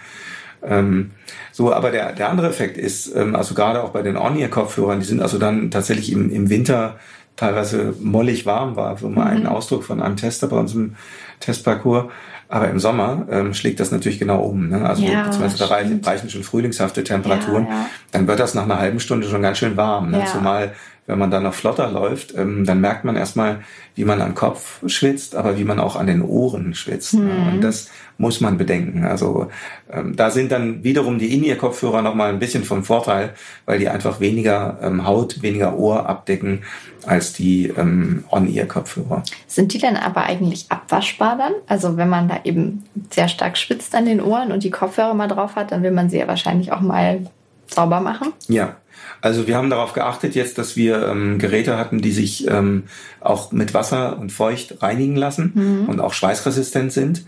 Ähm, 0.63 1.11
so, 1.51 1.71
aber 1.71 1.91
der, 1.91 2.13
der 2.13 2.29
andere 2.29 2.49
Effekt 2.49 2.77
ist, 2.77 3.15
ähm, 3.15 3.35
also 3.35 3.53
gerade 3.53 3.83
auch 3.83 3.91
bei 3.91 4.01
den 4.01 4.17
On-Ear-Kopfhörern, 4.17 4.99
die 4.99 5.05
sind 5.05 5.21
also 5.21 5.37
dann 5.37 5.69
tatsächlich 5.69 6.11
im, 6.11 6.31
im 6.31 6.49
Winter 6.49 6.97
teilweise 7.35 7.93
mollig 7.99 8.47
warm 8.47 8.75
war, 8.75 8.97
so 8.97 9.09
mal 9.09 9.31
mhm. 9.31 9.41
ein 9.41 9.47
Ausdruck 9.47 9.83
von 9.83 10.01
einem 10.01 10.17
Tester 10.17 10.47
bei 10.47 10.57
uns 10.57 10.73
im 10.73 10.95
Testparcours. 11.39 12.11
Aber 12.49 12.69
im 12.69 12.79
Sommer 12.79 13.27
ähm, 13.29 13.53
schlägt 13.53 13.79
das 13.79 13.91
natürlich 13.91 14.19
genau 14.19 14.41
um. 14.41 14.69
Ne? 14.69 14.87
Also 14.87 15.03
ja, 15.03 15.23
beziehungsweise 15.23 15.57
da 15.57 15.65
reichen, 15.65 16.29
schon 16.29 16.43
frühlingshafte 16.43 17.03
Temperaturen. 17.03 17.65
Ja, 17.65 17.71
ja. 17.71 17.89
Dann 18.11 18.27
wird 18.27 18.39
das 18.39 18.53
nach 18.53 18.63
einer 18.63 18.79
halben 18.79 18.99
Stunde 18.99 19.27
schon 19.27 19.41
ganz 19.41 19.57
schön 19.57 19.75
warm. 19.75 20.11
Ne? 20.11 20.23
Zumal 20.31 20.73
wenn 21.07 21.17
man 21.17 21.31
dann 21.31 21.43
noch 21.43 21.53
flotter 21.53 21.89
läuft, 21.89 22.35
ähm, 22.35 22.65
dann 22.65 22.81
merkt 22.81 23.05
man 23.05 23.15
erstmal, 23.15 23.61
wie 23.95 24.03
man 24.03 24.21
am 24.21 24.35
Kopf 24.35 24.81
schwitzt, 24.87 25.35
aber 25.35 25.57
wie 25.57 25.63
man 25.63 25.79
auch 25.79 25.95
an 25.95 26.05
den 26.05 26.21
Ohren 26.21 26.75
schwitzt. 26.75 27.13
Mhm. 27.13 27.53
Und 27.53 27.61
das 27.61 27.89
muss 28.17 28.41
man 28.41 28.57
bedenken. 28.57 29.05
Also 29.05 29.49
ähm, 29.91 30.15
da 30.15 30.31
sind 30.31 30.51
dann 30.51 30.83
wiederum 30.83 31.19
die 31.19 31.33
In-Ear-Kopfhörer 31.33 32.01
nochmal 32.01 32.29
ein 32.29 32.39
bisschen 32.39 32.63
vom 32.63 32.83
Vorteil, 32.83 33.33
weil 33.65 33.79
die 33.79 33.89
einfach 33.89 34.19
weniger 34.19 34.79
ähm, 34.81 35.05
Haut, 35.05 35.41
weniger 35.41 35.77
Ohr 35.77 36.07
abdecken 36.07 36.63
als 37.05 37.33
die 37.33 37.67
ähm, 37.67 38.23
On-Ear-Kopfhörer. 38.31 39.23
Sind 39.47 39.73
die 39.73 39.79
dann 39.79 39.95
aber 39.95 40.23
eigentlich 40.23 40.65
abwaschbar 40.69 41.37
dann? 41.37 41.53
Also 41.67 41.97
wenn 41.97 42.09
man 42.09 42.27
da 42.27 42.39
eben 42.43 42.83
sehr 43.11 43.27
stark 43.27 43.57
schwitzt 43.57 43.95
an 43.95 44.05
den 44.05 44.21
Ohren 44.21 44.51
und 44.51 44.63
die 44.63 44.71
Kopfhörer 44.71 45.13
mal 45.13 45.27
drauf 45.27 45.55
hat, 45.55 45.71
dann 45.71 45.83
will 45.83 45.91
man 45.91 46.09
sie 46.09 46.17
ja 46.17 46.27
wahrscheinlich 46.27 46.71
auch 46.71 46.81
mal 46.81 47.27
sauber 47.67 47.99
machen? 47.99 48.33
Ja, 48.47 48.77
also 49.21 49.47
wir 49.47 49.55
haben 49.55 49.69
darauf 49.69 49.93
geachtet 49.93 50.35
jetzt, 50.35 50.57
dass 50.57 50.75
wir 50.75 51.07
ähm, 51.07 51.39
Geräte 51.39 51.77
hatten, 51.77 51.99
die 51.99 52.11
sich 52.11 52.47
ähm, 52.47 52.83
auch 53.19 53.51
mit 53.51 53.73
Wasser 53.73 54.17
und 54.17 54.31
Feucht 54.31 54.81
reinigen 54.81 55.15
lassen 55.15 55.51
mhm. 55.53 55.89
und 55.89 55.99
auch 55.99 56.13
schweißresistent 56.13 56.91
sind. 56.91 57.25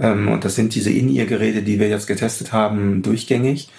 Ähm, 0.00 0.28
und 0.28 0.44
das 0.44 0.54
sind 0.54 0.74
diese 0.74 0.90
In-Ear-Geräte, 0.90 1.62
die 1.62 1.78
wir 1.78 1.88
jetzt 1.88 2.06
getestet 2.06 2.52
haben, 2.52 3.02
durchgängig. 3.02 3.70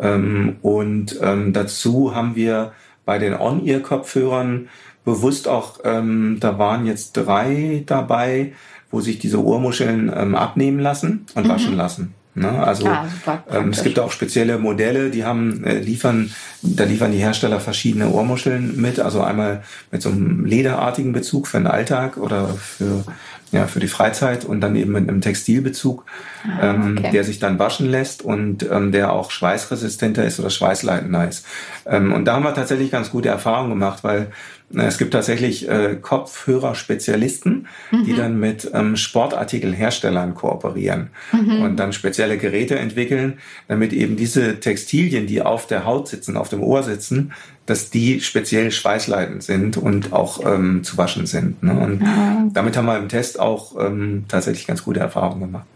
Ähm, 0.00 0.56
und 0.62 1.18
ähm, 1.22 1.52
dazu 1.52 2.14
haben 2.14 2.34
wir 2.34 2.72
bei 3.04 3.18
den 3.18 3.34
On-Ear-Kopfhörern 3.34 4.68
bewusst 5.04 5.46
auch, 5.46 5.78
da 5.84 6.58
waren 6.58 6.84
jetzt 6.84 7.12
drei 7.12 7.84
dabei, 7.86 8.54
wo 8.90 9.00
sich 9.00 9.20
diese 9.20 9.40
Ohrmuscheln 9.40 10.10
abnehmen 10.34 10.80
lassen 10.80 11.26
und 11.36 11.44
mhm. 11.44 11.48
waschen 11.48 11.76
lassen. 11.76 12.14
Ne? 12.36 12.50
Also 12.50 12.86
ah, 12.86 13.08
ähm, 13.50 13.70
es 13.70 13.82
gibt 13.82 13.98
auch 13.98 14.12
spezielle 14.12 14.58
Modelle, 14.58 15.08
die 15.08 15.24
haben 15.24 15.64
äh, 15.64 15.78
liefern, 15.78 16.30
da 16.60 16.84
liefern 16.84 17.10
die 17.10 17.18
Hersteller 17.18 17.60
verschiedene 17.60 18.10
Ohrmuscheln 18.10 18.78
mit, 18.78 19.00
also 19.00 19.22
einmal 19.22 19.62
mit 19.90 20.02
so 20.02 20.10
einem 20.10 20.44
lederartigen 20.44 21.12
Bezug 21.12 21.48
für 21.48 21.56
den 21.56 21.66
Alltag 21.66 22.18
oder 22.18 22.48
für 22.48 23.04
ja 23.52 23.66
für 23.66 23.80
die 23.80 23.88
Freizeit 23.88 24.44
und 24.44 24.60
dann 24.60 24.76
eben 24.76 24.92
mit 24.92 25.08
einem 25.08 25.20
Textilbezug, 25.20 26.04
ah, 26.44 26.70
ähm, 26.70 26.96
okay. 26.98 27.10
der 27.12 27.24
sich 27.24 27.38
dann 27.38 27.58
waschen 27.58 27.88
lässt 27.88 28.22
und 28.22 28.68
ähm, 28.70 28.92
der 28.92 29.12
auch 29.12 29.30
schweißresistenter 29.30 30.24
ist 30.24 30.40
oder 30.40 30.50
schweißleitender 30.50 31.28
ist. 31.28 31.46
Ähm, 31.86 32.12
und 32.12 32.24
da 32.24 32.34
haben 32.34 32.44
wir 32.44 32.54
tatsächlich 32.54 32.90
ganz 32.90 33.10
gute 33.10 33.28
Erfahrungen 33.28 33.70
gemacht, 33.70 34.02
weil 34.02 34.28
es 34.74 34.98
gibt 34.98 35.12
tatsächlich 35.12 35.68
äh, 35.68 35.96
Kopfhörer-Spezialisten, 36.00 37.68
mhm. 37.92 38.04
die 38.04 38.14
dann 38.14 38.40
mit 38.40 38.68
ähm, 38.74 38.96
Sportartikelherstellern 38.96 40.34
kooperieren 40.34 41.10
mhm. 41.32 41.62
und 41.62 41.76
dann 41.76 41.92
spezielle 41.92 42.36
Geräte 42.36 42.76
entwickeln, 42.76 43.38
damit 43.68 43.92
eben 43.92 44.16
diese 44.16 44.58
Textilien, 44.58 45.26
die 45.26 45.40
auf 45.40 45.68
der 45.68 45.84
Haut 45.84 46.08
sitzen, 46.08 46.36
auf 46.36 46.48
dem 46.48 46.62
Ohr 46.62 46.82
sitzen, 46.82 47.32
dass 47.64 47.90
die 47.90 48.20
speziell 48.20 48.72
schweißleitend 48.72 49.42
sind 49.42 49.76
und 49.76 50.12
auch 50.12 50.44
ähm, 50.44 50.82
zu 50.82 50.98
waschen 50.98 51.26
sind. 51.26 51.62
Ne? 51.62 51.72
Und 51.72 52.00
mhm. 52.00 52.52
damit 52.52 52.76
haben 52.76 52.86
wir 52.86 52.98
im 52.98 53.08
Test 53.08 53.38
auch 53.38 53.76
ähm, 53.78 54.24
tatsächlich 54.28 54.66
ganz 54.66 54.82
gute 54.82 55.00
Erfahrungen 55.00 55.40
gemacht. 55.40 55.66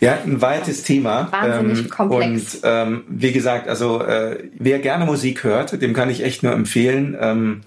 Ja, 0.00 0.18
ein 0.24 0.42
weites 0.42 0.82
Thema. 0.82 1.28
Wahnsinnig 1.30 1.78
ähm, 1.84 1.88
komplex. 1.90 2.54
Und 2.56 2.60
ähm, 2.64 3.04
wie 3.08 3.32
gesagt, 3.32 3.68
also 3.68 4.02
äh, 4.02 4.50
wer 4.58 4.78
gerne 4.80 5.06
Musik 5.06 5.44
hört, 5.44 5.80
dem 5.80 5.94
kann 5.94 6.10
ich 6.10 6.22
echt 6.22 6.42
nur 6.42 6.52
empfehlen, 6.52 7.16
ähm, 7.18 7.60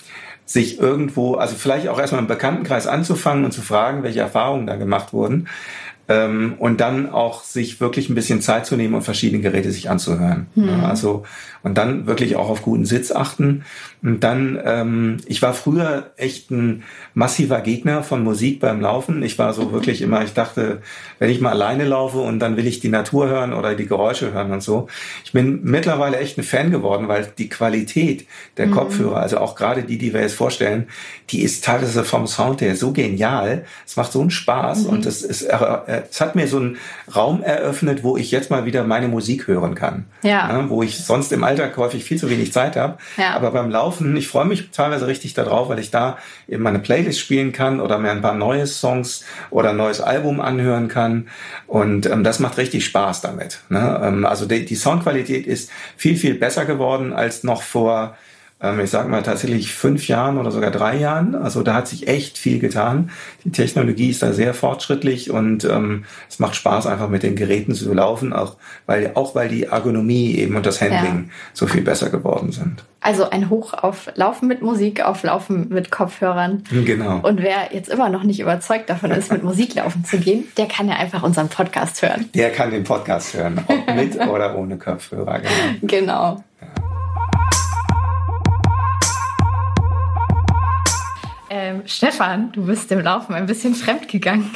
sich 0.48 0.80
irgendwo, 0.80 1.36
also 1.36 1.56
vielleicht 1.56 1.90
auch 1.90 2.00
erstmal 2.00 2.22
im 2.22 2.28
Bekanntenkreis 2.28 2.88
anzufangen 2.88 3.46
und 3.46 3.52
zu 3.52 3.62
fragen, 3.62 4.02
welche 4.02 4.22
Erfahrungen 4.22 4.66
da 4.66 4.78
gemacht 4.78 5.14
wurden. 5.14 5.48
Ähm, 6.10 6.56
und 6.58 6.80
dann 6.80 7.10
auch 7.10 7.44
sich 7.44 7.82
wirklich 7.82 8.08
ein 8.10 8.16
bisschen 8.16 8.42
Zeit 8.42 8.66
zu 8.66 8.78
nehmen 8.78 8.96
und 8.96 9.02
verschiedene 9.02 9.42
Geräte 9.42 9.74
sich 9.74 9.90
anzuhören. 9.90 10.48
Mhm. 10.56 10.86
Also 10.86 11.26
und 11.68 11.78
dann 11.78 12.08
wirklich 12.08 12.38
auch 12.38 12.50
auf 12.50 12.62
guten 12.62 12.86
Sitz 12.86 13.12
achten. 13.12 13.66
Und 14.02 14.24
dann, 14.24 14.60
ähm, 14.64 15.18
ich 15.26 15.42
war 15.42 15.54
früher 15.54 16.12
echt 16.16 16.50
ein 16.50 16.84
massiver 17.14 17.60
Gegner 17.62 18.04
von 18.04 18.24
Musik 18.24 18.62
beim 18.62 18.80
Laufen. 18.80 19.22
Ich 19.22 19.38
war 19.38 19.54
so 19.54 19.74
wirklich 19.74 20.02
immer, 20.02 20.24
ich 20.24 20.34
dachte, 20.34 20.82
wenn 21.20 21.30
ich 21.30 21.42
mal 21.42 21.52
alleine 21.52 21.84
laufe 21.84 22.20
und 22.20 22.40
dann 22.40 22.56
will 22.56 22.68
ich 22.68 22.80
die 22.80 22.90
Natur 22.90 23.28
hören 23.28 23.54
oder 23.54 23.76
die 23.76 23.88
Geräusche 23.88 24.32
hören 24.32 24.52
und 24.52 24.64
so. 24.64 24.88
Ich 25.26 25.34
bin 25.34 25.62
mittlerweile 25.64 26.20
echt 26.20 26.38
ein 26.38 26.44
Fan 26.44 26.72
geworden, 26.72 27.10
weil 27.10 27.28
die 27.38 27.50
Qualität 27.50 28.28
der 28.56 28.68
mhm. 28.68 28.72
Kopfhörer, 28.72 29.18
also 29.18 29.40
auch 29.40 29.56
gerade 29.56 29.84
die, 29.84 29.98
die 29.98 30.14
wir 30.14 30.22
jetzt 30.22 30.36
vorstellen, 30.36 30.88
die 31.30 31.42
ist 31.42 31.66
teilweise 31.66 32.04
vom 32.06 32.28
Sound 32.28 32.62
her 32.62 32.76
so 32.76 32.94
genial. 32.94 33.66
Es 33.86 33.98
macht 33.98 34.14
so 34.14 34.22
einen 34.22 34.30
Spaß 34.30 34.84
mhm. 34.84 34.90
und 34.90 35.06
es, 35.06 35.22
ist, 35.24 35.42
äh, 35.42 36.04
es 36.10 36.22
hat 36.22 36.36
mir 36.36 36.48
so 36.48 36.58
einen 36.58 36.78
Raum 37.14 37.42
eröffnet, 37.42 38.04
wo 38.04 38.16
ich 38.16 38.32
jetzt 38.32 38.52
mal 38.52 38.66
wieder 38.66 38.86
meine 38.86 39.10
Musik 39.10 39.48
hören 39.48 39.76
kann. 39.76 40.06
Ja. 40.22 40.50
ja 40.50 40.70
wo 40.70 40.84
ich 40.84 40.98
sonst 40.98 41.32
im 41.32 41.44
Alltag 41.44 41.57
häufig 41.78 42.04
viel 42.04 42.18
zu 42.18 42.30
wenig 42.30 42.54
Zeit 42.54 42.76
habe. 42.76 42.98
Ja. 43.18 43.36
Aber 43.36 43.52
beim 43.52 43.70
Laufen, 43.70 44.16
ich 44.16 44.28
freue 44.28 44.46
mich 44.46 44.70
teilweise 44.72 45.08
richtig 45.08 45.34
darauf, 45.34 45.70
weil 45.70 45.80
ich 45.80 45.92
da 45.92 46.18
eben 46.48 46.64
meine 46.64 46.80
Playlist 46.80 47.20
spielen 47.20 47.52
kann 47.52 47.80
oder 47.80 47.98
mir 47.98 48.12
ein 48.12 48.22
paar 48.22 48.36
neue 48.36 48.68
Songs 48.68 49.26
oder 49.50 49.72
ein 49.72 49.78
neues 49.78 50.02
Album 50.02 50.40
anhören 50.40 50.88
kann. 50.88 51.30
Und 51.68 52.06
ähm, 52.06 52.24
das 52.24 52.40
macht 52.40 52.58
richtig 52.58 52.86
Spaß 52.86 53.22
damit. 53.22 53.60
Ne? 53.70 54.02
Ähm, 54.04 54.26
also 54.26 54.46
die, 54.46 54.66
die 54.66 54.76
Soundqualität 54.76 55.48
ist 55.48 55.70
viel, 55.96 56.18
viel 56.18 56.36
besser 56.36 56.66
geworden 56.66 57.14
als 57.14 57.44
noch 57.44 57.62
vor 57.62 58.18
ähm, 58.60 58.80
ich 58.80 58.90
sage 58.90 59.08
mal 59.10 59.22
tatsächlich 59.22 59.72
fünf 59.74 60.08
Jahren 60.08 60.38
oder 60.38 60.52
sogar 60.52 60.72
drei 60.72 60.98
Jahren. 60.98 61.36
Also 61.36 61.62
da 61.62 61.76
hat 61.76 61.88
sich 61.88 62.08
echt 62.08 62.38
viel 62.38 62.60
getan. 62.60 63.12
Die 63.44 63.52
Technologie 63.52 64.10
ist 64.10 64.24
da 64.24 64.34
sehr 64.34 64.54
fortschrittlich 64.54 65.30
und 65.30 65.64
ähm, 65.66 66.06
es 66.28 66.40
macht 66.40 66.56
Spaß, 66.56 66.88
einfach 66.88 67.10
mit 67.10 67.22
den 67.22 67.36
Geräten 67.36 67.76
zu 67.76 67.94
laufen, 67.94 68.34
auch 68.34 68.58
weil, 68.88 69.12
auch 69.14 69.36
weil 69.36 69.50
die 69.50 69.66
Ergonomie 69.66 70.36
eben 70.36 70.56
und 70.56 70.66
das 70.66 70.82
Handling 70.82 71.26
ja. 71.28 71.34
so 71.54 71.68
viel 71.68 71.82
besser 71.82 72.10
geworden 72.10 72.52
sind. 72.52 72.84
Also 73.00 73.30
ein 73.30 73.52
Hoch 73.52 73.74
auf 73.74 74.10
Laufen 74.16 74.48
mit 74.48 74.64
Musik, 74.64 75.06
auf 75.06 75.22
Laufen 75.22 75.70
mit 75.70 75.92
Kopfhörern. 75.92 76.64
Genau. 76.72 77.20
Und 77.20 77.42
wer 77.42 77.70
jetzt 77.72 77.90
immer 77.90 78.10
noch 78.10 78.24
nicht 78.24 78.40
überzeugt 78.40 78.90
davon 78.90 79.12
ist, 79.12 79.32
mit 79.32 79.44
Musik 79.44 79.76
laufen 79.76 80.04
zu 80.04 80.18
gehen, 80.18 80.46
der 80.58 80.68
kann 80.68 80.88
ja 80.90 80.96
einfach 80.96 81.22
unseren 81.22 81.48
Podcast 81.48 82.02
hören. 82.02 82.28
Der 82.34 82.52
kann 82.52 82.72
den 82.72 82.84
Podcast 82.84 83.36
hören, 83.36 83.64
ob 83.68 83.96
mit 83.96 84.20
oder 84.28 84.58
ohne 84.58 84.78
Kopfhörer. 84.78 85.40
Genau. 85.40 85.78
genau. 85.84 86.44
Ähm, 91.58 91.82
Stefan, 91.88 92.52
du 92.52 92.68
bist 92.68 92.92
im 92.92 93.00
Laufen 93.00 93.34
ein 93.34 93.48
bisschen 93.48 93.74
fremd 93.74 94.08
gegangen 94.08 94.54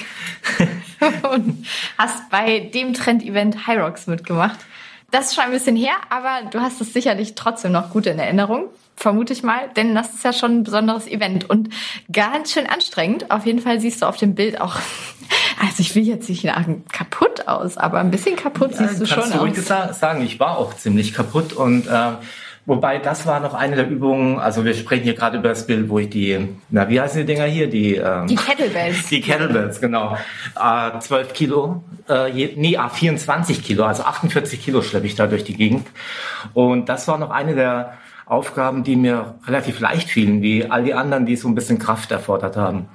und 1.34 1.66
hast 1.98 2.30
bei 2.30 2.60
dem 2.60 2.94
Trend-Event 2.94 3.66
High 3.66 3.80
Rocks 3.80 4.06
mitgemacht. 4.06 4.60
Das 5.10 5.28
ist 5.28 5.36
schon 5.36 5.46
ein 5.46 5.52
bisschen 5.52 5.76
her, 5.76 5.96
aber 6.12 6.48
du 6.52 6.60
hast 6.60 6.80
es 6.80 6.94
sicherlich 6.94 7.34
trotzdem 7.34 7.72
noch 7.72 7.90
gut 7.90 8.06
in 8.06 8.20
Erinnerung, 8.20 8.66
vermute 8.96 9.34
ich 9.34 9.42
mal, 9.42 9.70
denn 9.76 9.96
das 9.96 10.14
ist 10.14 10.24
ja 10.24 10.32
schon 10.32 10.60
ein 10.60 10.64
besonderes 10.64 11.08
Event 11.08 11.50
und 11.50 11.70
ganz 12.12 12.54
schön 12.54 12.68
anstrengend. 12.68 13.32
Auf 13.32 13.48
jeden 13.48 13.62
Fall 13.62 13.80
siehst 13.80 14.04
du 14.04 14.06
auf 14.06 14.18
dem 14.18 14.36
Bild 14.36 14.62
auch, 14.62 14.76
also 15.60 15.80
ich 15.80 15.96
will 15.96 16.04
jetzt 16.04 16.30
nicht 16.30 16.44
sagen 16.44 16.86
kaputt 16.92 17.48
aus, 17.48 17.78
aber 17.78 18.00
ein 18.00 18.12
bisschen 18.12 18.36
kaputt 18.36 18.74
ja, 18.74 18.88
siehst 18.88 19.02
du 19.02 19.08
schon 19.08 19.24
aus. 19.24 19.30
Kannst 19.32 19.68
du 19.68 19.74
ruhig 19.74 19.98
sagen, 19.98 20.22
ich 20.22 20.40
war 20.40 20.56
auch 20.60 20.76
ziemlich 20.76 21.16
kaputt 21.16 21.54
und 21.54 21.88
äh, 21.88 22.12
Wobei, 22.68 23.00
das 23.00 23.26
war 23.26 23.40
noch 23.40 23.56
eine 23.56 23.76
der 23.76 23.90
Übungen, 23.90 24.38
also 24.38 24.64
wir 24.64 24.76
sprechen 24.76 25.04
hier 25.04 25.16
gerade 25.16 25.40
über 25.40 25.50
das 25.50 25.66
Bild, 25.66 25.90
wo 25.90 25.98
ich 25.98 26.10
die, 26.10 26.48
na, 26.70 26.88
wie 26.90 27.02
heißen 27.02 27.20
die 27.22 27.26
Dinger 27.26 27.46
hier? 27.46 27.68
Die, 27.68 27.96
ähm, 27.96 28.28
die 28.28 28.36
Kettlebells. 28.36 29.08
Die 29.10 29.20
Kettlebells, 29.20 29.82
genau. 29.82 30.16
Äh, 30.56 31.00
12 31.00 31.34
Kilo, 31.34 31.84
äh, 32.08 32.32
je, 32.32 32.54
nee, 32.56 32.78
24 32.78 33.64
Kilo, 33.64 33.86
also 33.86 34.04
48 34.04 34.62
Kilo 34.64 34.84
schleppe 34.84 35.08
ich 35.08 35.16
da 35.16 35.26
durch 35.26 35.44
die 35.44 35.56
Gegend. 35.56 35.88
Und 36.54 36.88
das 36.88 37.08
war 37.08 37.18
noch 37.18 37.32
eine 37.32 37.56
der 37.56 37.94
Aufgaben, 38.28 38.84
die 38.84 38.96
mir 38.96 39.36
relativ 39.48 39.80
leicht 39.80 40.10
fielen, 40.10 40.44
wie 40.44 40.70
all 40.70 40.84
die 40.84 40.94
anderen, 40.94 41.26
die 41.26 41.36
so 41.36 41.48
ein 41.48 41.56
bisschen 41.56 41.80
Kraft 41.80 42.12
erfordert 42.12 42.58
haben. 42.58 42.88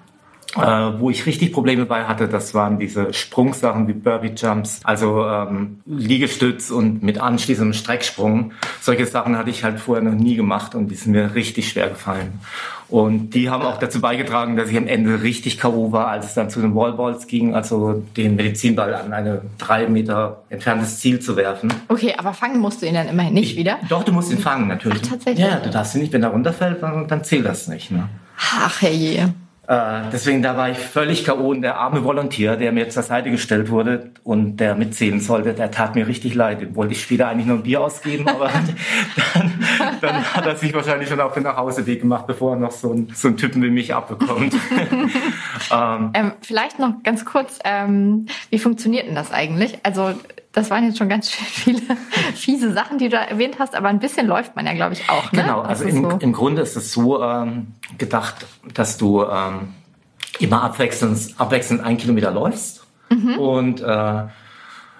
Äh, 0.56 0.98
wo 1.00 1.10
ich 1.10 1.26
richtig 1.26 1.52
Probleme 1.52 1.86
bei 1.86 2.04
hatte, 2.04 2.28
das 2.28 2.54
waren 2.54 2.78
diese 2.78 3.12
Sprungsachen 3.12 3.88
wie 3.88 3.92
Burpee 3.92 4.32
Jumps, 4.36 4.80
also 4.84 5.26
ähm, 5.26 5.80
Liegestütz 5.86 6.70
und 6.70 7.02
mit 7.02 7.20
anschließendem 7.20 7.74
Strecksprung. 7.74 8.52
Solche 8.80 9.06
Sachen 9.06 9.36
hatte 9.36 9.50
ich 9.50 9.64
halt 9.64 9.80
vorher 9.80 10.02
noch 10.02 10.18
nie 10.18 10.36
gemacht 10.36 10.74
und 10.74 10.88
die 10.88 10.94
sind 10.94 11.12
mir 11.12 11.34
richtig 11.34 11.68
schwer 11.68 11.88
gefallen. 11.88 12.40
Und 12.88 13.30
die 13.30 13.50
haben 13.50 13.62
auch 13.62 13.78
dazu 13.78 14.00
beigetragen, 14.00 14.56
dass 14.56 14.70
ich 14.70 14.76
am 14.76 14.86
Ende 14.86 15.22
richtig 15.22 15.58
K.O. 15.58 15.90
war, 15.90 16.06
als 16.06 16.26
es 16.26 16.34
dann 16.34 16.50
zu 16.50 16.60
den 16.60 16.74
Wallballs 16.74 17.26
ging, 17.26 17.54
also 17.54 18.04
den 18.16 18.36
Medizinball 18.36 18.94
an 18.94 19.12
eine 19.12 19.42
drei 19.58 19.88
Meter 19.88 20.44
entferntes 20.50 21.00
Ziel 21.00 21.18
zu 21.18 21.36
werfen. 21.36 21.72
Okay, 21.88 22.14
aber 22.16 22.32
fangen 22.32 22.60
musst 22.60 22.82
du 22.82 22.86
ihn 22.86 22.94
dann 22.94 23.08
immerhin 23.08 23.34
nicht 23.34 23.52
ich, 23.52 23.58
wieder? 23.58 23.78
Doch, 23.88 24.04
du 24.04 24.12
musst 24.12 24.30
ihn 24.30 24.38
fangen, 24.38 24.68
natürlich. 24.68 25.02
Ach, 25.04 25.10
tatsächlich? 25.10 25.44
Ja, 25.44 25.58
du 25.58 25.70
darfst 25.70 25.96
ihn 25.96 26.00
nicht, 26.02 26.12
wenn 26.12 26.22
er 26.22 26.28
runterfällt, 26.30 26.80
dann, 26.80 27.08
dann 27.08 27.24
zählt 27.24 27.44
das 27.44 27.66
nicht. 27.66 27.90
Ne? 27.90 28.08
Ach, 28.38 28.80
herrje. 28.80 29.34
Äh, 29.68 30.10
deswegen, 30.12 30.42
da 30.42 30.56
war 30.56 30.70
ich 30.70 30.78
völlig 30.78 31.24
K.O. 31.24 31.50
und 31.50 31.62
der 31.62 31.76
arme 31.78 32.04
Volontär, 32.04 32.56
der 32.56 32.70
mir 32.70 32.88
zur 32.88 33.02
Seite 33.02 33.30
gestellt 33.30 33.68
wurde 33.68 34.10
und 34.22 34.58
der 34.58 34.76
mitzählen 34.76 35.20
sollte, 35.20 35.54
der 35.54 35.70
tat 35.72 35.96
mir 35.96 36.06
richtig 36.06 36.34
leid. 36.34 36.60
Den 36.60 36.76
wollte 36.76 36.92
ich 36.92 37.02
später 37.02 37.28
eigentlich 37.28 37.46
nur 37.46 37.56
ein 37.56 37.62
Bier 37.64 37.80
ausgeben, 37.80 38.28
aber 38.28 38.48
dann, 39.34 39.52
dann, 40.00 40.34
hat 40.34 40.46
er 40.46 40.56
sich 40.56 40.72
wahrscheinlich 40.72 41.08
schon 41.08 41.20
auf 41.20 41.34
den 41.34 41.42
Nachhauseweg 41.42 42.00
gemacht, 42.00 42.26
bevor 42.26 42.52
er 42.52 42.60
noch 42.60 42.70
so, 42.70 42.92
ein, 42.92 43.08
so 43.12 43.28
einen 43.28 43.36
Typen 43.36 43.62
wie 43.62 43.70
mich 43.70 43.92
abbekommt. 43.92 44.54
ähm, 45.72 46.10
ähm, 46.14 46.32
vielleicht 46.42 46.78
noch 46.78 47.02
ganz 47.02 47.24
kurz, 47.24 47.58
ähm, 47.64 48.26
wie 48.50 48.58
funktioniert 48.58 49.08
denn 49.08 49.16
das 49.16 49.32
eigentlich? 49.32 49.78
Also 49.82 50.14
das 50.56 50.70
waren 50.70 50.84
jetzt 50.84 50.96
schon 50.96 51.10
ganz 51.10 51.28
viele 51.30 51.82
fiese 52.34 52.72
Sachen, 52.72 52.96
die 52.96 53.10
du 53.10 53.16
erwähnt 53.16 53.56
hast, 53.58 53.74
aber 53.74 53.88
ein 53.88 53.98
bisschen 53.98 54.26
läuft 54.26 54.56
man 54.56 54.66
ja, 54.66 54.72
glaube 54.72 54.94
ich, 54.94 55.08
auch. 55.08 55.30
Ne? 55.30 55.42
Genau, 55.42 55.60
also 55.60 55.84
im, 55.84 56.02
so. 56.02 56.16
im, 56.18 56.32
Grunde 56.32 56.62
ist 56.62 56.76
es 56.76 56.92
so 56.92 57.22
ähm, 57.22 57.74
gedacht, 57.98 58.46
dass 58.72 58.96
du 58.96 59.22
ähm, 59.22 59.74
immer 60.40 60.62
abwechselnd, 60.62 61.34
abwechselnd 61.36 61.84
einen 61.84 61.98
Kilometer 61.98 62.30
läufst 62.30 62.86
mhm. 63.10 63.38
und, 63.38 63.80
äh, 63.82 64.22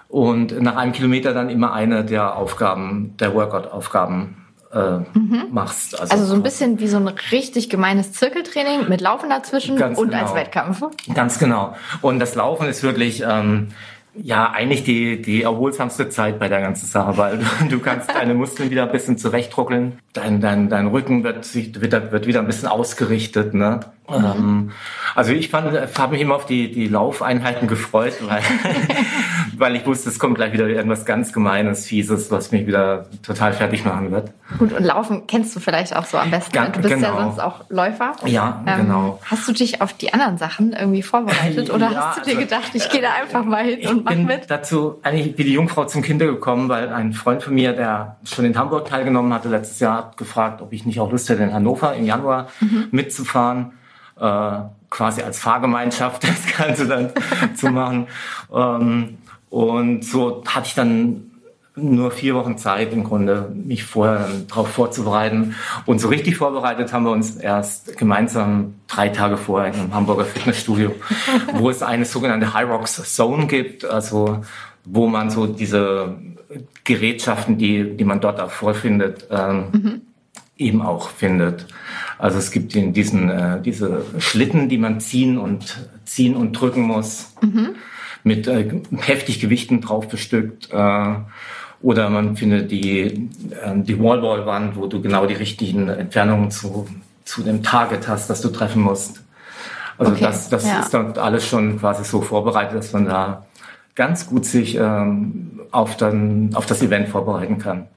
und 0.09 0.61
nach 0.61 0.75
einem 0.75 0.91
Kilometer 0.91 1.33
dann 1.33 1.49
immer 1.49 1.73
eine 1.73 2.05
der 2.05 2.35
Aufgaben, 2.35 3.17
der 3.17 3.33
Workout-Aufgaben 3.33 4.45
äh, 4.71 4.99
mhm. 5.17 5.47
machst. 5.49 5.99
Also, 5.99 6.13
also, 6.13 6.25
so 6.27 6.35
ein 6.35 6.43
bisschen 6.43 6.79
wie 6.79 6.87
so 6.87 6.97
ein 6.97 7.07
richtig 7.31 7.71
gemeines 7.71 8.13
Zirkeltraining 8.13 8.89
mit 8.89 9.01
Laufen 9.01 9.29
dazwischen 9.29 9.81
und 9.81 10.11
genau. 10.11 10.21
als 10.21 10.35
Wettkampf. 10.35 10.83
Ganz 11.15 11.39
genau. 11.39 11.75
Und 12.01 12.19
das 12.19 12.35
Laufen 12.35 12.67
ist 12.67 12.83
wirklich 12.83 13.23
ähm, 13.27 13.69
ja, 14.21 14.51
eigentlich 14.51 14.83
die, 14.83 15.21
die 15.21 15.43
erholsamste 15.43 16.09
Zeit 16.09 16.39
bei 16.39 16.47
der 16.47 16.61
ganzen 16.61 16.87
Sache, 16.87 17.17
weil 17.17 17.39
du 17.69 17.79
kannst 17.79 18.09
deine 18.09 18.33
Muskeln 18.33 18.69
wieder 18.69 18.83
ein 18.83 18.91
bisschen 18.91 19.17
zurechtruckeln. 19.17 19.99
Dein, 20.13 20.41
dein, 20.41 20.69
dein 20.69 20.87
Rücken 20.87 21.23
wird, 21.23 21.53
wird, 21.53 22.11
wird 22.11 22.27
wieder 22.27 22.39
ein 22.39 22.47
bisschen 22.47 22.67
ausgerichtet. 22.67 23.53
Ne? 23.53 23.79
Mhm. 24.09 24.15
Ähm, 24.15 24.71
also 25.15 25.31
ich 25.31 25.49
fand, 25.49 25.73
habe 25.97 26.11
mich 26.13 26.21
immer 26.21 26.35
auf 26.35 26.45
die, 26.45 26.71
die 26.71 26.87
Laufeinheiten 26.87 27.67
gefreut, 27.67 28.13
weil, 28.21 28.41
weil 29.59 29.75
ich 29.75 29.85
wusste, 29.85 30.09
es 30.09 30.19
kommt 30.19 30.35
gleich 30.35 30.53
wieder 30.53 30.67
irgendwas 30.67 31.05
ganz 31.05 31.33
Gemeines, 31.33 31.85
Fieses, 31.85 32.31
was 32.31 32.51
mich 32.51 32.67
wieder 32.67 33.05
total 33.23 33.53
fertig 33.53 33.85
machen 33.85 34.11
wird. 34.11 34.31
Gut, 34.57 34.73
und 34.73 34.83
Laufen 34.83 35.27
kennst 35.27 35.55
du 35.55 35.59
vielleicht 35.59 35.95
auch 35.95 36.05
so 36.05 36.17
am 36.17 36.31
besten. 36.31 36.53
Ganz, 36.53 36.75
du 36.75 36.81
bist 36.81 36.93
genau. 36.93 37.15
ja 37.15 37.23
sonst 37.23 37.39
auch 37.39 37.65
Läufer. 37.69 38.13
Ja, 38.25 38.63
ähm, 38.65 38.87
genau. 38.87 39.19
Hast 39.23 39.47
du 39.47 39.53
dich 39.53 39.81
auf 39.81 39.93
die 39.93 40.13
anderen 40.13 40.37
Sachen 40.37 40.73
irgendwie 40.73 41.01
vorbereitet 41.01 41.69
oder 41.73 41.91
ja, 41.91 42.07
hast 42.07 42.19
du 42.19 42.21
dir 42.21 42.37
also, 42.37 42.41
gedacht, 42.41 42.71
ich 42.73 42.89
gehe 42.89 43.01
da 43.01 43.09
einfach 43.13 43.43
mal 43.43 43.63
hin 43.63 43.87
und 43.87 44.05
mach 44.05 44.11
bin 44.11 44.25
mit? 44.25 44.49
dazu 44.49 44.99
eigentlich 45.03 45.37
wie 45.37 45.43
die 45.43 45.53
Jungfrau 45.53 45.85
zum 45.85 46.01
Kinder 46.01 46.25
gekommen, 46.25 46.69
weil 46.69 46.89
ein 46.89 47.13
Freund 47.13 47.43
von 47.43 47.53
mir, 47.53 47.73
der 47.73 48.17
schon 48.23 48.45
in 48.45 48.57
Hamburg 48.57 48.87
teilgenommen 48.87 49.33
hatte 49.33 49.49
letztes 49.49 49.79
Jahr, 49.79 49.97
hat 49.97 50.17
gefragt, 50.17 50.61
ob 50.61 50.73
ich 50.73 50.85
nicht 50.85 50.99
auch 50.99 51.11
Lust 51.11 51.29
hätte, 51.29 51.43
in 51.43 51.53
Hannover 51.53 51.95
im 51.95 52.05
Januar 52.05 52.47
mhm. 52.59 52.87
mitzufahren 52.91 53.73
äh, 54.19 54.59
quasi 54.89 55.21
als 55.21 55.39
Fahrgemeinschaft 55.39 56.23
das 56.27 56.57
Ganze 56.57 56.87
dann 56.87 57.11
zu 57.55 57.67
machen. 57.67 58.07
Ähm, 58.53 59.17
und 59.49 60.03
so 60.03 60.43
hatte 60.45 60.67
ich 60.67 60.75
dann 60.75 61.27
nur 61.77 62.11
vier 62.11 62.33
Wochen 62.33 62.57
Zeit 62.57 62.91
im 62.91 63.03
Grunde, 63.03 63.51
mich 63.53 63.83
vorher 63.83 64.27
darauf 64.47 64.67
vorzubereiten. 64.69 65.55
Und 65.85 65.99
so 65.99 66.07
richtig 66.07 66.35
vorbereitet 66.35 66.91
haben 66.91 67.05
wir 67.05 67.11
uns 67.11 67.35
erst 67.35 67.97
gemeinsam 67.97 68.75
drei 68.87 69.09
Tage 69.09 69.37
vorher 69.37 69.71
in 69.71 69.79
einem 69.79 69.93
Hamburger 69.93 70.25
Fitnessstudio, 70.25 70.95
wo 71.53 71.69
es 71.69 71.83
eine 71.83 72.05
sogenannte 72.05 72.53
High 72.53 72.67
Rocks 72.67 72.95
Zone 73.15 73.45
gibt, 73.45 73.85
also 73.85 74.41
wo 74.85 75.07
man 75.07 75.29
so 75.29 75.45
diese 75.45 76.15
Gerätschaften, 76.83 77.57
die, 77.57 77.95
die 77.95 78.05
man 78.05 78.21
dort 78.21 78.39
auch 78.39 78.51
vorfindet, 78.51 79.27
ähm, 79.29 79.65
mhm. 79.71 80.01
eben 80.57 80.81
auch 80.81 81.09
findet. 81.09 81.67
Also 82.17 82.39
es 82.39 82.51
gibt 82.51 82.75
in 82.75 82.93
diesen 82.93 83.29
äh, 83.29 83.61
diese 83.61 84.03
Schlitten, 84.17 84.69
die 84.69 84.77
man 84.77 84.99
ziehen 84.99 85.37
und 85.37 85.87
ziehen 86.05 86.35
und 86.35 86.53
drücken 86.53 86.81
muss, 86.81 87.33
mhm. 87.41 87.75
Mit 88.27 88.47
äh, 88.47 88.69
heftig 88.97 89.39
Gewichten 89.39 89.81
drauf 89.81 90.07
bestückt. 90.07 90.69
Äh, 90.71 91.15
oder 91.81 92.09
man 92.09 92.35
findet 92.35 92.71
die, 92.71 93.01
äh, 93.01 93.73
die 93.75 93.99
Wallball-Wand, 93.99 94.75
wo 94.75 94.87
du 94.87 95.01
genau 95.01 95.25
die 95.25 95.35
richtigen 95.35 95.89
Entfernungen 95.89 96.51
zu, 96.51 96.87
zu 97.23 97.43
dem 97.43 97.63
Target 97.63 98.07
hast, 98.07 98.29
das 98.29 98.41
du 98.41 98.49
treffen 98.49 98.81
musst. 98.81 99.23
Also 99.97 100.11
okay, 100.11 100.23
das, 100.23 100.49
das 100.49 100.65
ja. 100.65 100.79
ist 100.79 100.93
dann 100.93 101.17
alles 101.17 101.47
schon 101.47 101.79
quasi 101.79 102.03
so 102.03 102.21
vorbereitet, 102.21 102.77
dass 102.77 102.93
man 102.93 103.05
da 103.05 103.45
ganz 103.95 104.27
gut 104.27 104.45
sich 104.45 104.75
ähm, 104.75 105.61
auf, 105.71 105.97
dann, 105.97 106.51
auf 106.53 106.65
das 106.65 106.81
Event 106.81 107.09
vorbereiten 107.09 107.57
kann. 107.57 107.87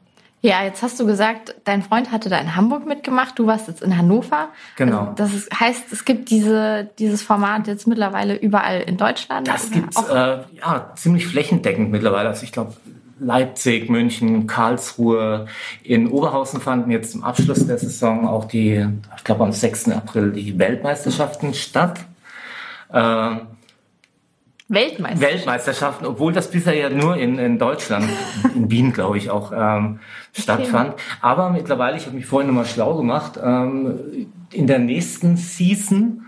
Ja, 0.42 0.64
jetzt 0.64 0.82
hast 0.82 0.98
du 0.98 1.04
gesagt, 1.06 1.54
dein 1.64 1.82
Freund 1.82 2.12
hatte 2.12 2.30
da 2.30 2.38
in 2.38 2.56
Hamburg 2.56 2.86
mitgemacht, 2.86 3.38
du 3.38 3.46
warst 3.46 3.68
jetzt 3.68 3.82
in 3.82 3.96
Hannover. 3.96 4.48
Genau. 4.76 5.00
Also 5.00 5.12
das 5.16 5.34
ist, 5.34 5.60
heißt, 5.60 5.92
es 5.92 6.06
gibt 6.06 6.30
diese, 6.30 6.88
dieses 6.98 7.22
Format 7.22 7.66
jetzt 7.66 7.86
mittlerweile 7.86 8.36
überall 8.36 8.80
in 8.80 8.96
Deutschland? 8.96 9.46
Das 9.46 9.70
gibt 9.70 9.94
es 9.94 10.02
äh, 10.08 10.38
ja, 10.58 10.92
ziemlich 10.94 11.26
flächendeckend 11.26 11.90
mittlerweile. 11.90 12.30
Also 12.30 12.44
ich 12.44 12.52
glaube, 12.52 12.72
Leipzig, 13.20 13.90
München, 13.90 14.46
Karlsruhe. 14.46 15.46
In 15.82 16.08
Oberhausen 16.08 16.60
fanden 16.60 16.90
jetzt 16.90 17.12
zum 17.12 17.22
Abschluss 17.22 17.66
der 17.66 17.76
Saison 17.76 18.26
auch 18.26 18.46
die, 18.46 18.86
ich 19.16 19.24
glaube 19.24 19.44
am 19.44 19.52
6. 19.52 19.90
April, 19.90 20.32
die 20.32 20.58
Weltmeisterschaften 20.58 21.52
statt. 21.52 22.00
Äh, 22.90 23.36
Weltmeisterschaften. 24.70 25.20
Weltmeisterschaften, 25.20 26.06
obwohl 26.06 26.32
das 26.32 26.48
bisher 26.48 26.74
ja 26.74 26.90
nur 26.90 27.16
in, 27.16 27.38
in 27.38 27.58
Deutschland, 27.58 28.08
in 28.54 28.70
Wien, 28.70 28.92
glaube 28.92 29.18
ich, 29.18 29.28
auch 29.28 29.52
ähm, 29.52 29.98
stattfand. 30.32 30.92
Okay. 30.92 31.02
Aber 31.20 31.50
mittlerweile, 31.50 31.96
ich 31.96 32.06
habe 32.06 32.14
mich 32.14 32.26
vorhin 32.26 32.46
nochmal 32.46 32.66
schlau 32.66 32.96
gemacht, 32.96 33.32
ähm, 33.42 34.28
in 34.52 34.68
der 34.68 34.78
nächsten 34.78 35.36
Season, 35.36 36.24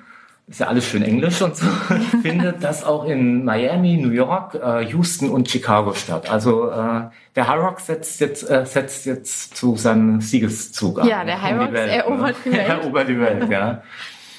ist 0.48 0.58
ja 0.58 0.66
alles 0.66 0.84
schön 0.84 1.04
Englisch 1.04 1.40
und 1.40 1.56
so, 1.56 1.66
findet 2.22 2.64
das 2.64 2.82
auch 2.82 3.04
in 3.04 3.44
Miami, 3.44 3.96
New 3.96 4.10
York, 4.10 4.56
äh, 4.56 4.86
Houston 4.86 5.30
und 5.30 5.48
Chicago 5.48 5.94
statt. 5.94 6.28
Also 6.28 6.68
äh, 6.68 7.02
der 7.36 7.46
High 7.46 7.62
Rock 7.62 7.78
setzt 7.78 8.20
jetzt, 8.20 8.50
äh, 8.50 8.66
setzt 8.66 9.06
jetzt 9.06 9.56
zu 9.56 9.76
seinem 9.76 10.20
Siegeszug 10.20 10.98
an. 10.98 11.06
Ja, 11.06 11.24
der 11.24 11.40
High 11.40 11.60
Rock 11.60 11.74
erobert 11.74 12.36
die 12.44 12.50
Welt. 12.52 12.68
erobert 12.68 13.08
die 13.08 13.20
Welt, 13.20 13.48
ja. 13.48 13.82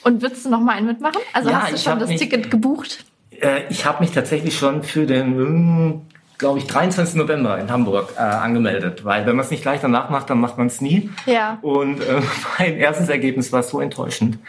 Und 0.04 0.22
würdest 0.22 0.46
du 0.46 0.50
noch 0.50 0.60
mal 0.60 0.74
einen 0.74 0.88
mitmachen? 0.88 1.22
Also 1.32 1.50
ja, 1.50 1.62
hast 1.62 1.72
du 1.72 1.78
schon 1.78 2.00
das 2.00 2.10
Ticket 2.10 2.52
gebucht? 2.52 3.06
Äh, 3.44 3.64
ich 3.70 3.86
habe 3.86 4.02
mich 4.02 4.12
tatsächlich 4.12 4.58
schon 4.58 4.84
für 4.84 5.06
den, 5.06 5.36
hm, 5.36 6.02
glaube 6.38 6.60
ich, 6.60 6.68
23. 6.68 7.16
November 7.16 7.58
in 7.60 7.70
Hamburg 7.70 8.14
äh, 8.16 8.22
angemeldet, 8.22 9.04
weil 9.06 9.26
wenn 9.26 9.36
man 9.36 9.46
es 9.46 9.52
nicht 9.52 9.64
gleich 9.64 9.82
danach 9.82 10.10
macht, 10.10 10.30
dann 10.30 10.40
macht 10.40 10.58
man 10.58 10.68
es 10.68 10.82
nie. 10.82 11.10
Ja. 11.26 11.58
Und 11.62 12.02
äh, 12.02 12.22
mein 12.60 12.78
erstes 12.78 13.10
Ergebnis 13.10 13.52
war 13.52 13.64
so 13.64 13.82
enttäuschend, 13.82 14.40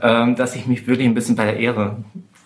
äh, 0.00 0.34
dass 0.34 0.56
ich 0.56 0.66
mich 0.66 0.86
wirklich 0.86 1.06
ein 1.06 1.14
bisschen 1.14 1.36
bei 1.36 1.44
der 1.44 1.56
Ehre 1.58 1.96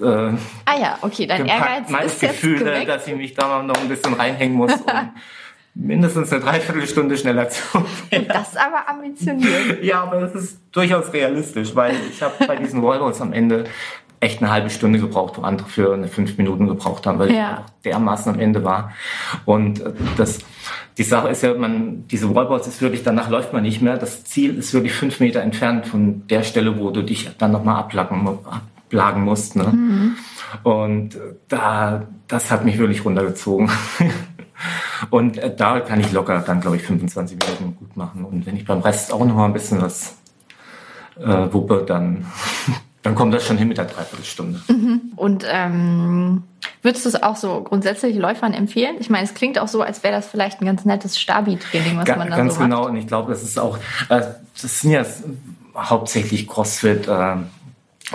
äh, 0.00 0.04
ah 0.04 0.78
ja, 0.80 0.98
okay, 1.02 1.26
dein 1.26 1.46
Ehrgeiz 1.46 1.88
mein 1.88 2.06
ist 2.06 2.20
Gefühl, 2.20 2.64
jetzt 2.64 2.88
dass 2.88 3.06
ich 3.08 3.16
mich 3.16 3.34
da 3.34 3.62
noch 3.62 3.76
ein 3.76 3.88
bisschen 3.88 4.14
reinhängen 4.14 4.56
muss, 4.56 4.72
um 4.80 5.10
mindestens 5.74 6.32
eine 6.32 6.42
Dreiviertelstunde 6.42 7.16
schneller 7.16 7.48
zu 7.48 7.62
werden. 8.10 8.28
Das 8.28 8.50
ist 8.50 8.56
aber 8.56 8.88
ambitioniert. 8.88 9.82
ja, 9.82 10.02
aber 10.02 10.20
das 10.20 10.34
ist 10.34 10.60
durchaus 10.72 11.12
realistisch, 11.12 11.74
weil 11.74 11.96
ich 12.10 12.22
habe 12.22 12.34
bei 12.46 12.56
diesen 12.56 12.82
Wallballs 12.82 13.20
am 13.20 13.32
Ende 13.32 13.64
echt 14.20 14.42
eine 14.42 14.50
halbe 14.50 14.70
Stunde 14.70 14.98
gebraucht, 14.98 15.34
wo 15.36 15.42
andere 15.42 15.68
für 15.68 15.94
eine 15.94 16.08
fünf 16.08 16.38
Minuten 16.38 16.66
gebraucht 16.66 17.06
haben, 17.06 17.18
weil 17.18 17.32
ja. 17.32 17.64
ich 17.66 17.82
dermaßen 17.84 18.34
am 18.34 18.40
Ende 18.40 18.64
war. 18.64 18.92
Und 19.44 19.80
äh, 19.80 19.92
das, 20.16 20.38
die 20.96 21.04
Sache 21.04 21.28
ist 21.28 21.42
ja, 21.42 21.54
man, 21.54 22.06
diese 22.08 22.34
Wallballs 22.34 22.66
ist 22.66 22.82
wirklich, 22.82 23.02
danach 23.02 23.30
läuft 23.30 23.52
man 23.52 23.62
nicht 23.62 23.80
mehr. 23.80 23.96
Das 23.96 24.24
Ziel 24.24 24.56
ist 24.56 24.74
wirklich 24.74 24.92
fünf 24.92 25.20
Meter 25.20 25.40
entfernt 25.40 25.86
von 25.86 26.26
der 26.28 26.42
Stelle, 26.42 26.78
wo 26.78 26.90
du 26.90 27.02
dich 27.02 27.30
dann 27.38 27.52
nochmal 27.52 27.76
ablagen, 27.76 28.38
ablagen 28.86 29.22
musst. 29.22 29.56
Ne? 29.56 29.64
Mhm. 29.64 30.16
Und 30.62 31.14
äh, 31.14 31.34
da, 31.48 32.06
das 32.26 32.50
hat 32.50 32.64
mich 32.64 32.78
wirklich 32.78 33.04
runtergezogen. 33.04 33.70
Und 35.10 35.38
äh, 35.38 35.54
da 35.54 35.80
kann 35.80 36.00
ich 36.00 36.12
locker 36.12 36.40
dann, 36.40 36.60
glaube 36.60 36.76
ich, 36.76 36.82
25 36.82 37.38
Minuten 37.38 37.76
gut 37.76 37.96
machen. 37.96 38.24
Und 38.24 38.46
wenn 38.46 38.56
ich 38.56 38.64
beim 38.64 38.80
Rest 38.80 39.12
auch 39.12 39.24
noch 39.24 39.34
mal 39.34 39.44
ein 39.44 39.52
bisschen 39.52 39.80
was 39.80 40.16
äh, 41.20 41.52
wuppe, 41.52 41.84
dann 41.86 42.26
dann 43.02 43.14
kommt 43.14 43.32
das 43.32 43.46
schon 43.46 43.56
hin 43.56 43.68
mit 43.68 43.78
der 43.78 43.84
Dreiviertelstunde. 43.84 44.60
Mhm. 44.68 45.00
Und 45.16 45.44
ähm, 45.50 46.42
würdest 46.82 47.04
du 47.04 47.08
es 47.10 47.22
auch 47.22 47.36
so 47.36 47.62
grundsätzlich 47.62 48.16
Läufern 48.16 48.52
empfehlen? 48.52 48.96
Ich 48.98 49.08
meine, 49.08 49.24
es 49.24 49.34
klingt 49.34 49.58
auch 49.58 49.68
so, 49.68 49.82
als 49.82 50.02
wäre 50.02 50.14
das 50.14 50.26
vielleicht 50.26 50.60
ein 50.60 50.66
ganz 50.66 50.84
nettes 50.84 51.18
Stabi-Training, 51.18 51.96
was 51.96 52.04
Ga 52.04 52.16
man 52.16 52.30
da 52.30 52.36
Ganz 52.36 52.54
so 52.54 52.60
genau. 52.60 52.84
Hat. 52.84 52.90
Und 52.90 52.96
ich 52.96 53.06
glaube, 53.06 53.32
das 53.32 53.42
ist 53.42 53.58
auch, 53.58 53.78
äh, 54.08 54.20
das 54.60 54.80
sind 54.80 54.90
ja 54.90 55.04
hauptsächlich 55.76 56.46
CrossFit. 56.46 57.08
Äh, 57.08 57.36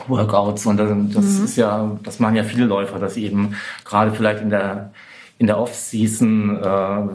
Workouts 0.07 0.65
und 0.65 0.77
das, 0.77 0.89
das 1.13 1.25
mhm. 1.25 1.45
ist 1.45 1.55
ja, 1.55 1.99
das 2.01 2.19
machen 2.19 2.35
ja 2.35 2.43
viele 2.43 2.65
Läufer, 2.65 2.97
dass 2.97 3.13
sie 3.13 3.25
eben 3.25 3.55
gerade 3.85 4.11
vielleicht 4.11 4.41
in 4.41 4.49
der 4.49 4.91
in 5.39 5.47
der 5.47 5.59
Off-Season, 5.59 6.57
äh, 6.57 6.63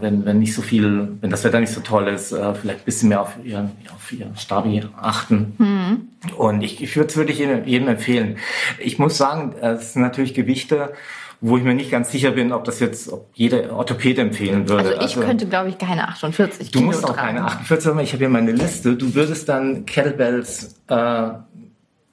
wenn, 0.03 0.25
wenn 0.27 0.39
nicht 0.39 0.55
so 0.55 0.61
viel, 0.61 1.17
wenn 1.21 1.31
das 1.31 1.45
Wetter 1.45 1.61
nicht 1.61 1.73
so 1.73 1.81
toll 1.81 2.09
ist, 2.09 2.33
äh, 2.33 2.53
vielleicht 2.55 2.81
ein 2.81 2.85
bisschen 2.85 3.09
mehr 3.09 3.23
auf 3.23 3.37
ihr, 3.43 3.71
auf 3.95 4.13
ihr 4.13 4.27
Stabi 4.37 4.85
achten. 5.01 5.55
Mhm. 5.89 6.09
Und 6.37 6.63
ich, 6.63 6.83
ich 6.83 6.97
würde 6.97 7.09
es 7.09 7.17
wirklich 7.17 7.39
jedem, 7.39 7.89
empfehlen. 7.89 8.39
Ich 8.79 8.99
muss 8.99 9.17
sagen, 9.17 9.55
es 9.61 9.93
sind 9.93 10.03
natürlich 10.03 10.35
Gewichte, 10.35 10.93
wo 11.41 11.57
ich 11.57 11.63
mir 11.63 11.75
nicht 11.75 11.91
ganz 11.91 12.11
sicher 12.11 12.33
bin, 12.33 12.53
ob 12.53 12.65
das 12.65 12.81
jetzt, 12.81 13.13
ob 13.13 13.31
jeder 13.35 13.73
Orthopäde 13.73 14.23
empfehlen 14.23 14.69
würde. 14.69 14.89
Also 14.89 14.95
ich 14.95 15.17
also, 15.17 15.21
könnte, 15.21 15.47
glaube 15.47 15.69
ich, 15.69 15.79
keine 15.79 16.09
48 16.09 16.73
Kilo 16.73 16.81
Du 16.81 16.87
musst 16.87 17.05
auch 17.05 17.15
tragen. 17.15 17.37
keine 17.37 17.45
48, 17.45 17.91
aber 17.91 18.03
ich 18.03 18.13
habe 18.13 18.19
hier 18.19 18.29
meine 18.29 18.53
Liste. 18.53 18.97
Du 18.97 19.15
würdest 19.15 19.49
dann 19.49 19.87
Kettlebells, 19.87 20.75
äh, 20.89 21.29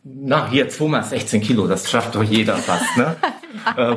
na, 0.03 0.49
hier 0.51 0.69
2 0.69 0.87
mal 0.87 1.03
16 1.03 1.41
Kilo, 1.41 1.67
das 1.67 1.89
schafft 1.89 2.13
doch 2.13 2.23
jeder 2.23 2.55
fast, 2.57 2.95
ne? 2.97 3.15
äh, 3.77 3.95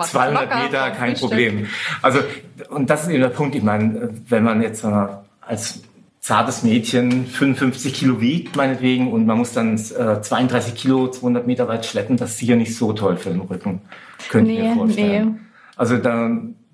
200 0.00 0.62
Meter, 0.62 0.90
kein 0.92 1.14
Problem. 1.14 1.66
Also, 2.02 2.20
und 2.68 2.88
das 2.88 3.02
ist 3.02 3.08
eben 3.08 3.22
der 3.22 3.30
Punkt, 3.30 3.56
ich 3.56 3.62
meine, 3.62 4.10
wenn 4.28 4.44
man 4.44 4.62
jetzt 4.62 4.84
äh, 4.84 5.06
als 5.40 5.82
zartes 6.26 6.64
Mädchen 6.64 7.24
55 7.24 7.94
Kilo 7.94 8.20
wiegt, 8.20 8.56
meinetwegen, 8.56 9.12
und 9.12 9.26
man 9.26 9.38
muss 9.38 9.52
dann 9.52 9.74
äh, 9.76 10.20
32 10.20 10.74
Kilo 10.74 11.08
200 11.08 11.46
Meter 11.46 11.68
weit 11.68 11.86
schleppen, 11.86 12.16
das 12.16 12.30
ist 12.30 12.38
sicher 12.38 12.56
nicht 12.56 12.74
so 12.76 12.92
toll 12.92 13.16
für 13.16 13.30
den 13.30 13.42
Rücken, 13.42 13.80
könnte 14.28 14.50
nee, 14.50 14.58
ich 14.58 14.64
mir 14.64 14.74
vorstellen. 14.74 15.26
Nee. 15.34 15.40
Also 15.76 15.98
da, 15.98 16.28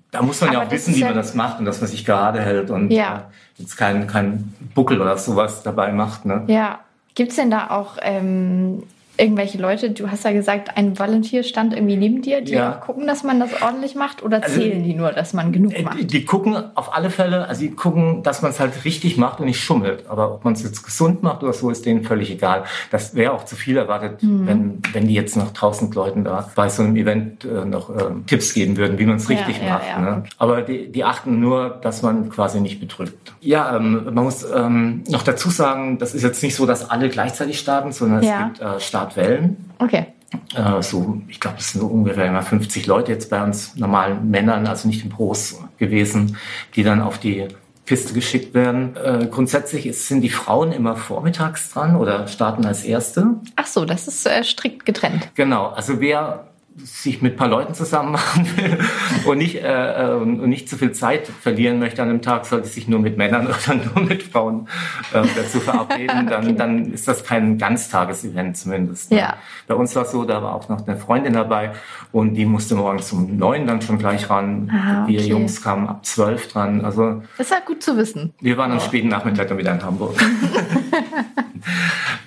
da 0.09 0.21
muss 0.23 0.41
man 0.41 0.53
ja 0.53 0.57
Aber 0.57 0.65
auch 0.65 0.71
das 0.71 0.87
wissen, 0.87 0.95
wie 0.95 1.01
ja- 1.01 1.05
man 1.09 1.15
das 1.15 1.35
macht 1.35 1.59
und 1.59 1.65
dass 1.65 1.81
man 1.81 1.87
sich 1.87 2.03
gerade 2.03 2.41
hält 2.41 2.71
und 2.71 2.89
Ja. 2.89 3.29
äh, 3.29 3.61
jetzt 3.61 3.77
keinen 3.77 4.07
kein 4.07 4.55
Buckel 4.73 4.99
oder 4.99 5.15
sowas 5.19 5.61
dabei 5.61 5.91
macht. 5.91 6.25
Ne? 6.25 6.45
Ja. 6.47 6.79
Gibt 7.13 7.29
es 7.29 7.35
denn 7.35 7.51
da 7.51 7.69
auch 7.69 7.97
ähm, 8.01 8.81
irgendwelche 9.17 9.57
Leute, 9.59 9.91
du 9.91 10.09
hast 10.09 10.23
ja 10.25 10.31
gesagt, 10.31 10.75
ein 10.75 10.97
Volunteer 10.97 11.43
stand 11.43 11.73
irgendwie 11.73 11.97
neben 11.97 12.21
dir, 12.21 12.41
die 12.41 12.53
Ja. 12.53 12.75
auch 12.75 12.81
gucken, 12.81 13.05
dass 13.05 13.23
man 13.23 13.39
das 13.39 13.61
ordentlich 13.61 13.93
macht 13.95 14.23
oder 14.23 14.41
Also, 14.43 14.59
zählen 14.59 14.83
die 14.83 14.95
nur, 14.95 15.11
dass 15.11 15.33
man 15.33 15.51
genug 15.51 15.73
Äh, 15.73 15.77
Die, 15.77 15.83
macht? 15.83 16.11
die 16.13 16.25
gucken 16.25 16.55
auf 16.75 16.95
alle 16.95 17.09
Fälle, 17.11 17.47
also 17.47 17.61
die 17.61 17.71
gucken, 17.71 18.23
dass 18.23 18.41
man 18.41 18.51
es 18.51 18.59
halt 18.59 18.85
richtig 18.85 19.17
macht 19.17 19.39
und 19.39 19.45
nicht 19.45 19.59
schummelt. 19.59 20.05
Aber 20.09 20.33
ob 20.33 20.43
man 20.45 20.53
es 20.53 20.63
jetzt 20.63 20.83
gesund 20.83 21.21
macht 21.21 21.43
oder 21.43 21.53
so, 21.53 21.69
ist 21.69 21.85
denen 21.85 22.03
völlig 22.03 22.31
egal. 22.31 22.63
Das 22.91 23.13
wäre 23.15 23.33
auch 23.33 23.45
zu 23.45 23.55
viel 23.55 23.77
erwartet, 23.77 24.23
Mhm. 24.23 24.47
wenn, 24.47 24.81
wenn 24.93 25.07
die 25.07 25.13
jetzt 25.13 25.37
noch 25.37 25.53
tausend 25.53 25.93
Leuten 25.95 26.23
da 26.23 26.49
bei 26.55 26.67
so 26.69 26.81
einem 26.83 26.95
Event 26.95 27.45
äh, 27.45 27.65
noch 27.65 27.89
ähm, 27.89 28.25
Tipps 28.25 28.53
geben 28.53 28.77
würden, 28.77 28.97
wie 28.97 29.05
man 29.05 29.17
es 29.17 29.29
richtig 29.29 29.61
ja, 29.61 29.69
macht. 29.73 29.87
ja. 29.87 29.99
Ne? 29.99 30.23
Aber 30.39 30.61
die, 30.63 30.91
die 30.91 31.03
achten 31.03 31.39
nur, 31.39 31.69
dass 31.81 32.01
man 32.01 32.29
quasi 32.29 32.59
nicht 32.59 32.79
betrügt. 32.79 33.33
Ja, 33.41 33.75
ähm, 33.75 34.05
man 34.11 34.23
muss 34.23 34.43
ähm, 34.51 35.03
noch 35.09 35.21
dazu 35.23 35.49
sagen, 35.49 35.97
das 35.99 36.15
ist 36.15 36.23
jetzt 36.23 36.41
nicht 36.41 36.55
so, 36.55 36.65
dass 36.65 36.89
alle 36.89 37.09
gleichzeitig 37.09 37.59
starten, 37.59 37.91
sondern 37.91 38.23
es 38.23 38.31
gibt 38.37 38.59
äh, 38.61 38.79
Startwellen. 39.03 39.57
Okay. 39.79 40.07
Äh, 40.55 40.81
so, 40.81 41.21
ich 41.27 41.39
glaube, 41.39 41.57
es 41.59 41.71
sind 41.71 41.81
so 41.81 41.87
ungefähr 41.87 42.25
immer 42.25 42.41
50 42.41 42.85
Leute 42.87 43.11
jetzt 43.11 43.29
bei 43.29 43.43
uns 43.43 43.75
normalen 43.75 44.29
Männern, 44.29 44.65
also 44.65 44.87
nicht 44.87 45.03
im 45.03 45.09
Pros 45.09 45.59
gewesen, 45.77 46.37
die 46.75 46.83
dann 46.83 47.01
auf 47.01 47.19
die 47.19 47.47
Piste 47.85 48.13
geschickt 48.13 48.53
werden. 48.53 48.95
Äh, 48.95 49.27
grundsätzlich 49.29 49.85
ist, 49.85 50.07
sind 50.07 50.21
die 50.21 50.29
Frauen 50.29 50.71
immer 50.71 50.95
vormittags 50.95 51.71
dran 51.71 51.97
oder 51.97 52.27
starten 52.27 52.65
als 52.65 52.83
Erste. 52.83 53.35
Ach 53.55 53.67
so, 53.67 53.85
das 53.85 54.07
ist 54.07 54.25
äh, 54.25 54.43
strikt 54.43 54.85
getrennt. 54.85 55.29
Genau, 55.35 55.67
also 55.67 55.99
wer 55.99 56.47
sich 56.77 57.21
mit 57.21 57.33
ein 57.33 57.35
paar 57.37 57.47
Leuten 57.47 57.73
zusammen 57.73 58.13
machen 58.13 58.47
will 58.57 58.79
und 59.25 59.37
nicht, 59.37 59.55
äh, 59.57 60.11
äh, 60.11 60.15
und 60.15 60.47
nicht 60.49 60.67
zu 60.67 60.77
viel 60.77 60.91
Zeit 60.91 61.27
verlieren 61.27 61.79
möchte 61.79 62.01
an 62.01 62.09
einem 62.09 62.21
Tag, 62.21 62.45
sollte 62.45 62.67
sich 62.67 62.87
nur 62.87 62.99
mit 62.99 63.17
Männern 63.17 63.47
oder 63.65 63.75
nur 63.75 64.03
mit 64.05 64.23
Frauen 64.23 64.67
äh, 65.13 65.21
dazu 65.35 65.59
verabreden. 65.59 66.27
Dann, 66.29 66.55
dann 66.57 66.91
ist 66.91 67.07
das 67.07 67.23
kein 67.23 67.57
Ganztagesevent 67.57 68.57
zumindest. 68.57 69.11
ne? 69.11 69.19
Ja. 69.19 69.35
Bei 69.67 69.75
uns 69.75 69.95
war 69.95 70.03
es 70.03 70.11
so, 70.11 70.23
da 70.25 70.41
war 70.41 70.55
auch 70.55 70.67
noch 70.69 70.87
eine 70.87 70.97
Freundin 70.97 71.33
dabei 71.33 71.73
und 72.11 72.33
die 72.35 72.45
musste 72.45 72.75
morgens 72.75 73.11
um 73.11 73.37
neun 73.37 73.67
dann 73.67 73.81
schon 73.81 73.97
gleich 73.99 74.29
ran. 74.29 74.71
Ah, 74.73 75.07
Wir 75.07 75.19
okay. 75.19 75.29
Jungs 75.29 75.61
kamen 75.61 75.87
ab 75.87 76.05
zwölf 76.05 76.47
dran. 76.51 76.83
Also 76.83 77.21
Das 77.37 77.47
ist 77.47 77.51
ja 77.51 77.59
gut 77.65 77.83
zu 77.83 77.97
wissen. 77.97 78.33
wir 78.41 78.57
waren 78.57 78.71
am 78.71 78.79
späten 78.79 79.09
Nachmittag 79.09 79.47
dann 79.47 79.57
wieder 79.57 79.73
in 79.73 79.83
Hamburg. 79.83 80.15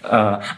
Äh, 0.05 0.09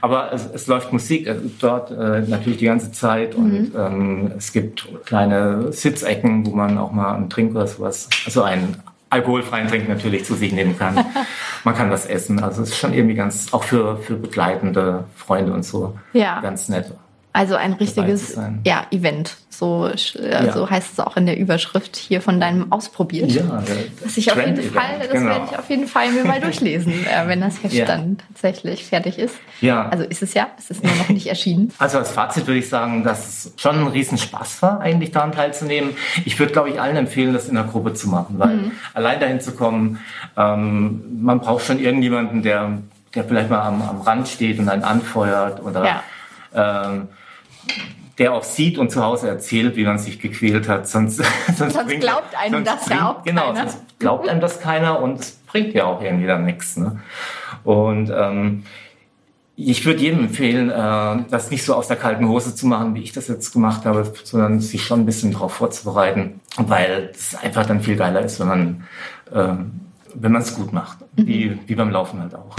aber 0.01 0.33
es, 0.33 0.49
es 0.53 0.67
läuft 0.67 0.93
Musik 0.93 1.27
äh, 1.27 1.37
dort 1.61 1.91
äh, 1.91 2.21
natürlich 2.27 2.59
die 2.59 2.67
ganze 2.67 2.93
Zeit 2.93 3.35
und 3.35 3.73
ähm, 3.77 4.33
es 4.37 4.53
gibt 4.53 4.87
kleine 5.05 5.73
Sitzecken, 5.73 6.47
wo 6.47 6.51
man 6.55 6.79
auch 6.79 6.93
mal 6.93 7.15
einen 7.15 7.31
Trink 7.31 7.55
oder 7.55 7.67
sowas, 7.67 8.09
also 8.25 8.43
einen 8.43 8.77
alkoholfreien 9.11 9.69
Trink 9.69 9.89
natürlich 9.89 10.25
zu 10.25 10.35
sich 10.35 10.53
nehmen 10.53 10.79
kann. 10.79 11.05
man 11.65 11.75
kann 11.75 11.91
was 11.91 12.07
essen. 12.07 12.43
Also 12.43 12.63
es 12.63 12.71
ist 12.71 12.79
schon 12.79 12.93
irgendwie 12.93 13.15
ganz, 13.15 13.53
auch 13.53 13.65
für, 13.65 13.97
für 13.99 14.17
begleitende 14.17 15.05
Freunde 15.17 15.53
und 15.53 15.65
so, 15.65 15.97
Ja. 16.13 16.41
ganz 16.41 16.69
nett. 16.69 16.93
Also 17.39 17.55
ein 17.55 17.73
richtiges 17.75 18.37
ja, 18.65 18.87
Event. 18.91 19.37
So, 19.49 19.87
sch- 19.95 20.19
äh, 20.19 20.53
so 20.53 20.69
heißt 20.69 20.93
es 20.95 21.01
auch 21.01 21.17
in 21.17 21.27
der 21.27 21.37
Überschrift 21.39 21.97
hier 21.97 22.21
von 22.21 22.41
deinem 22.41 22.73
Ausprobiert. 22.73 23.31
Ja, 23.33 23.63
Das 24.03 24.17
ich 24.17 24.31
auf 24.33 24.39
jeden 24.45 24.61
Fall, 24.63 24.99
das 25.01 25.09
genau. 25.11 25.31
werde 25.31 25.45
ich 25.51 25.59
auf 25.59 25.69
jeden 25.71 25.87
Fall 25.87 26.11
mir 26.13 26.25
mal 26.25 26.41
durchlesen, 26.49 26.93
äh, 26.93 27.27
wenn 27.29 27.41
das 27.41 27.63
Heft 27.63 27.75
Ja. 27.75 27.85
dann 27.85 28.19
tatsächlich 28.29 28.85
fertig 28.87 29.19
ist. 29.19 29.37
Ja. 29.61 29.89
Also 29.89 30.05
ist 30.05 30.23
es 30.23 30.35
ja, 30.35 30.49
es 30.59 30.71
ist 30.71 30.83
nur 30.85 30.93
noch 30.95 31.09
nicht 31.11 31.27
erschienen. 31.29 31.73
Also 31.79 31.99
als 31.99 32.11
Fazit 32.11 32.47
würde 32.49 32.59
ich 32.59 32.69
sagen, 32.69 33.05
dass 33.05 33.29
es 33.47 33.53
schon 33.57 33.77
ein 33.81 33.87
Riesenspaß 33.87 34.63
war, 34.63 34.81
eigentlich 34.81 35.13
daran 35.13 35.31
teilzunehmen. 35.33 35.91
Ich 36.25 36.39
würde, 36.41 36.53
glaube 36.53 36.71
ich, 36.71 36.81
allen 36.81 36.97
empfehlen, 36.97 37.33
das 37.33 37.49
in 37.49 37.55
der 37.55 37.65
Gruppe 37.65 37.95
zu 37.95 38.09
machen, 38.09 38.35
weil 38.39 38.73
allein 38.95 39.21
dahin 39.21 39.41
zu 39.41 39.53
kommen, 39.53 39.99
ähm, 40.37 41.03
man 41.23 41.39
braucht 41.41 41.65
schon 41.67 41.79
irgendjemanden, 41.79 42.43
der, 42.43 42.79
der 43.15 43.23
vielleicht 43.25 43.49
mal 43.51 43.61
am, 43.63 43.81
am 43.83 44.01
Rand 44.03 44.27
steht 44.29 44.59
und 44.59 44.69
einen 44.69 44.83
anfeuert 44.85 45.63
oder 45.63 46.03
ähm, 46.55 47.09
der 48.19 48.33
auch 48.35 48.43
sieht 48.43 48.79
und 48.79 48.91
zu 48.91 49.03
Hause 49.05 49.29
erzählt, 49.29 49.77
wie 49.77 49.85
man 49.85 49.99
sich 49.99 50.19
gequält 50.19 50.69
hat. 50.69 50.89
Sonst, 50.89 51.17
sonst, 51.57 51.75
Sonst 51.75 52.01
glaubt 52.01 52.35
einem 52.37 52.65
das 52.65 52.89
ja 52.89 52.97
bringt- 52.97 53.03
auch 53.03 53.23
Genau, 53.25 53.53
keiner. 53.53 53.71
sonst 53.71 53.99
glaubt 53.99 54.29
einem 54.29 54.41
das 54.41 54.61
keiner 54.61 55.01
und 55.01 55.21
es 55.21 55.33
bringt 55.47 55.73
ja 55.75 55.85
auch 55.85 56.03
irgendwie 56.03 56.27
dann 56.27 56.45
nichts. 56.45 56.77
Ne? 56.77 57.01
Und 57.65 58.11
ähm, 58.11 58.65
ich 59.61 59.85
würde 59.87 60.01
jedem 60.01 60.21
empfehlen, 60.21 60.71
äh, 60.71 61.25
das 61.31 61.51
nicht 61.51 61.65
so 61.65 61.75
aus 61.75 61.89
der 61.89 61.97
kalten 61.97 62.29
Hose 62.29 62.55
zu 62.55 62.67
machen, 62.67 62.95
wie 62.95 63.03
ich 63.03 63.13
das 63.13 63.27
jetzt 63.29 63.53
gemacht 63.53 63.85
habe, 63.87 64.13
sondern 64.25 64.61
sich 64.61 64.85
schon 64.85 65.01
ein 65.01 65.07
bisschen 65.07 65.33
darauf 65.33 65.53
vorzubereiten, 65.55 66.41
weil 66.57 67.11
es 67.13 67.35
einfach 67.37 67.67
dann 67.67 67.81
viel 67.81 67.97
geiler 67.97 68.21
ist, 68.21 68.39
wenn 68.41 68.49
man 68.49 68.85
äh, 69.33 69.55
wenn 70.15 70.33
man 70.33 70.43
es 70.43 70.55
gut 70.55 70.73
macht, 70.73 70.99
wie, 71.17 71.59
wie 71.67 71.75
beim 71.75 71.91
Laufen 71.91 72.21
halt 72.21 72.35
auch. 72.35 72.57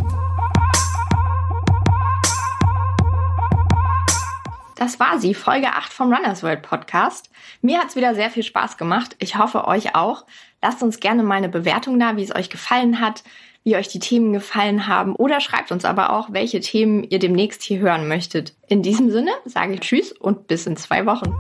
Das 4.80 4.98
war 4.98 5.20
sie, 5.20 5.34
Folge 5.34 5.74
8 5.74 5.92
vom 5.92 6.14
Runners 6.14 6.42
World 6.42 6.62
Podcast. 6.62 7.30
Mir 7.62 7.80
hat's 7.80 7.98
wieder 7.98 8.16
sehr 8.16 8.30
viel 8.30 8.44
Spaß 8.44 8.78
gemacht. 8.78 9.14
Ich 9.20 9.38
hoffe, 9.38 9.68
euch 9.68 9.94
auch. 9.94 10.26
Lasst 10.62 10.82
uns 10.82 11.02
gerne 11.02 11.22
mal 11.22 11.36
eine 11.36 11.50
Bewertung 11.50 12.00
da, 12.00 12.16
wie 12.16 12.24
es 12.24 12.34
euch 12.34 12.50
gefallen 12.50 13.02
hat, 13.02 13.26
wie 13.66 13.76
euch 13.76 13.90
die 13.90 14.00
Themen 14.00 14.32
gefallen 14.32 14.88
haben. 14.88 15.18
Oder 15.18 15.42
schreibt 15.42 15.74
uns 15.74 15.84
aber 15.84 16.14
auch, 16.14 16.30
welche 16.32 16.62
Themen 16.62 17.04
ihr 17.04 17.20
demnächst 17.20 17.62
hier 17.62 17.80
hören 17.80 18.08
möchtet. 18.08 18.54
In 18.70 18.82
diesem 18.82 19.12
Sinne 19.12 19.32
sage 19.44 19.74
ich 19.74 19.82
Tschüss 19.82 20.14
und 20.14 20.48
bis 20.48 20.66
in 20.66 20.78
zwei 20.78 21.06
Wochen. 21.06 21.36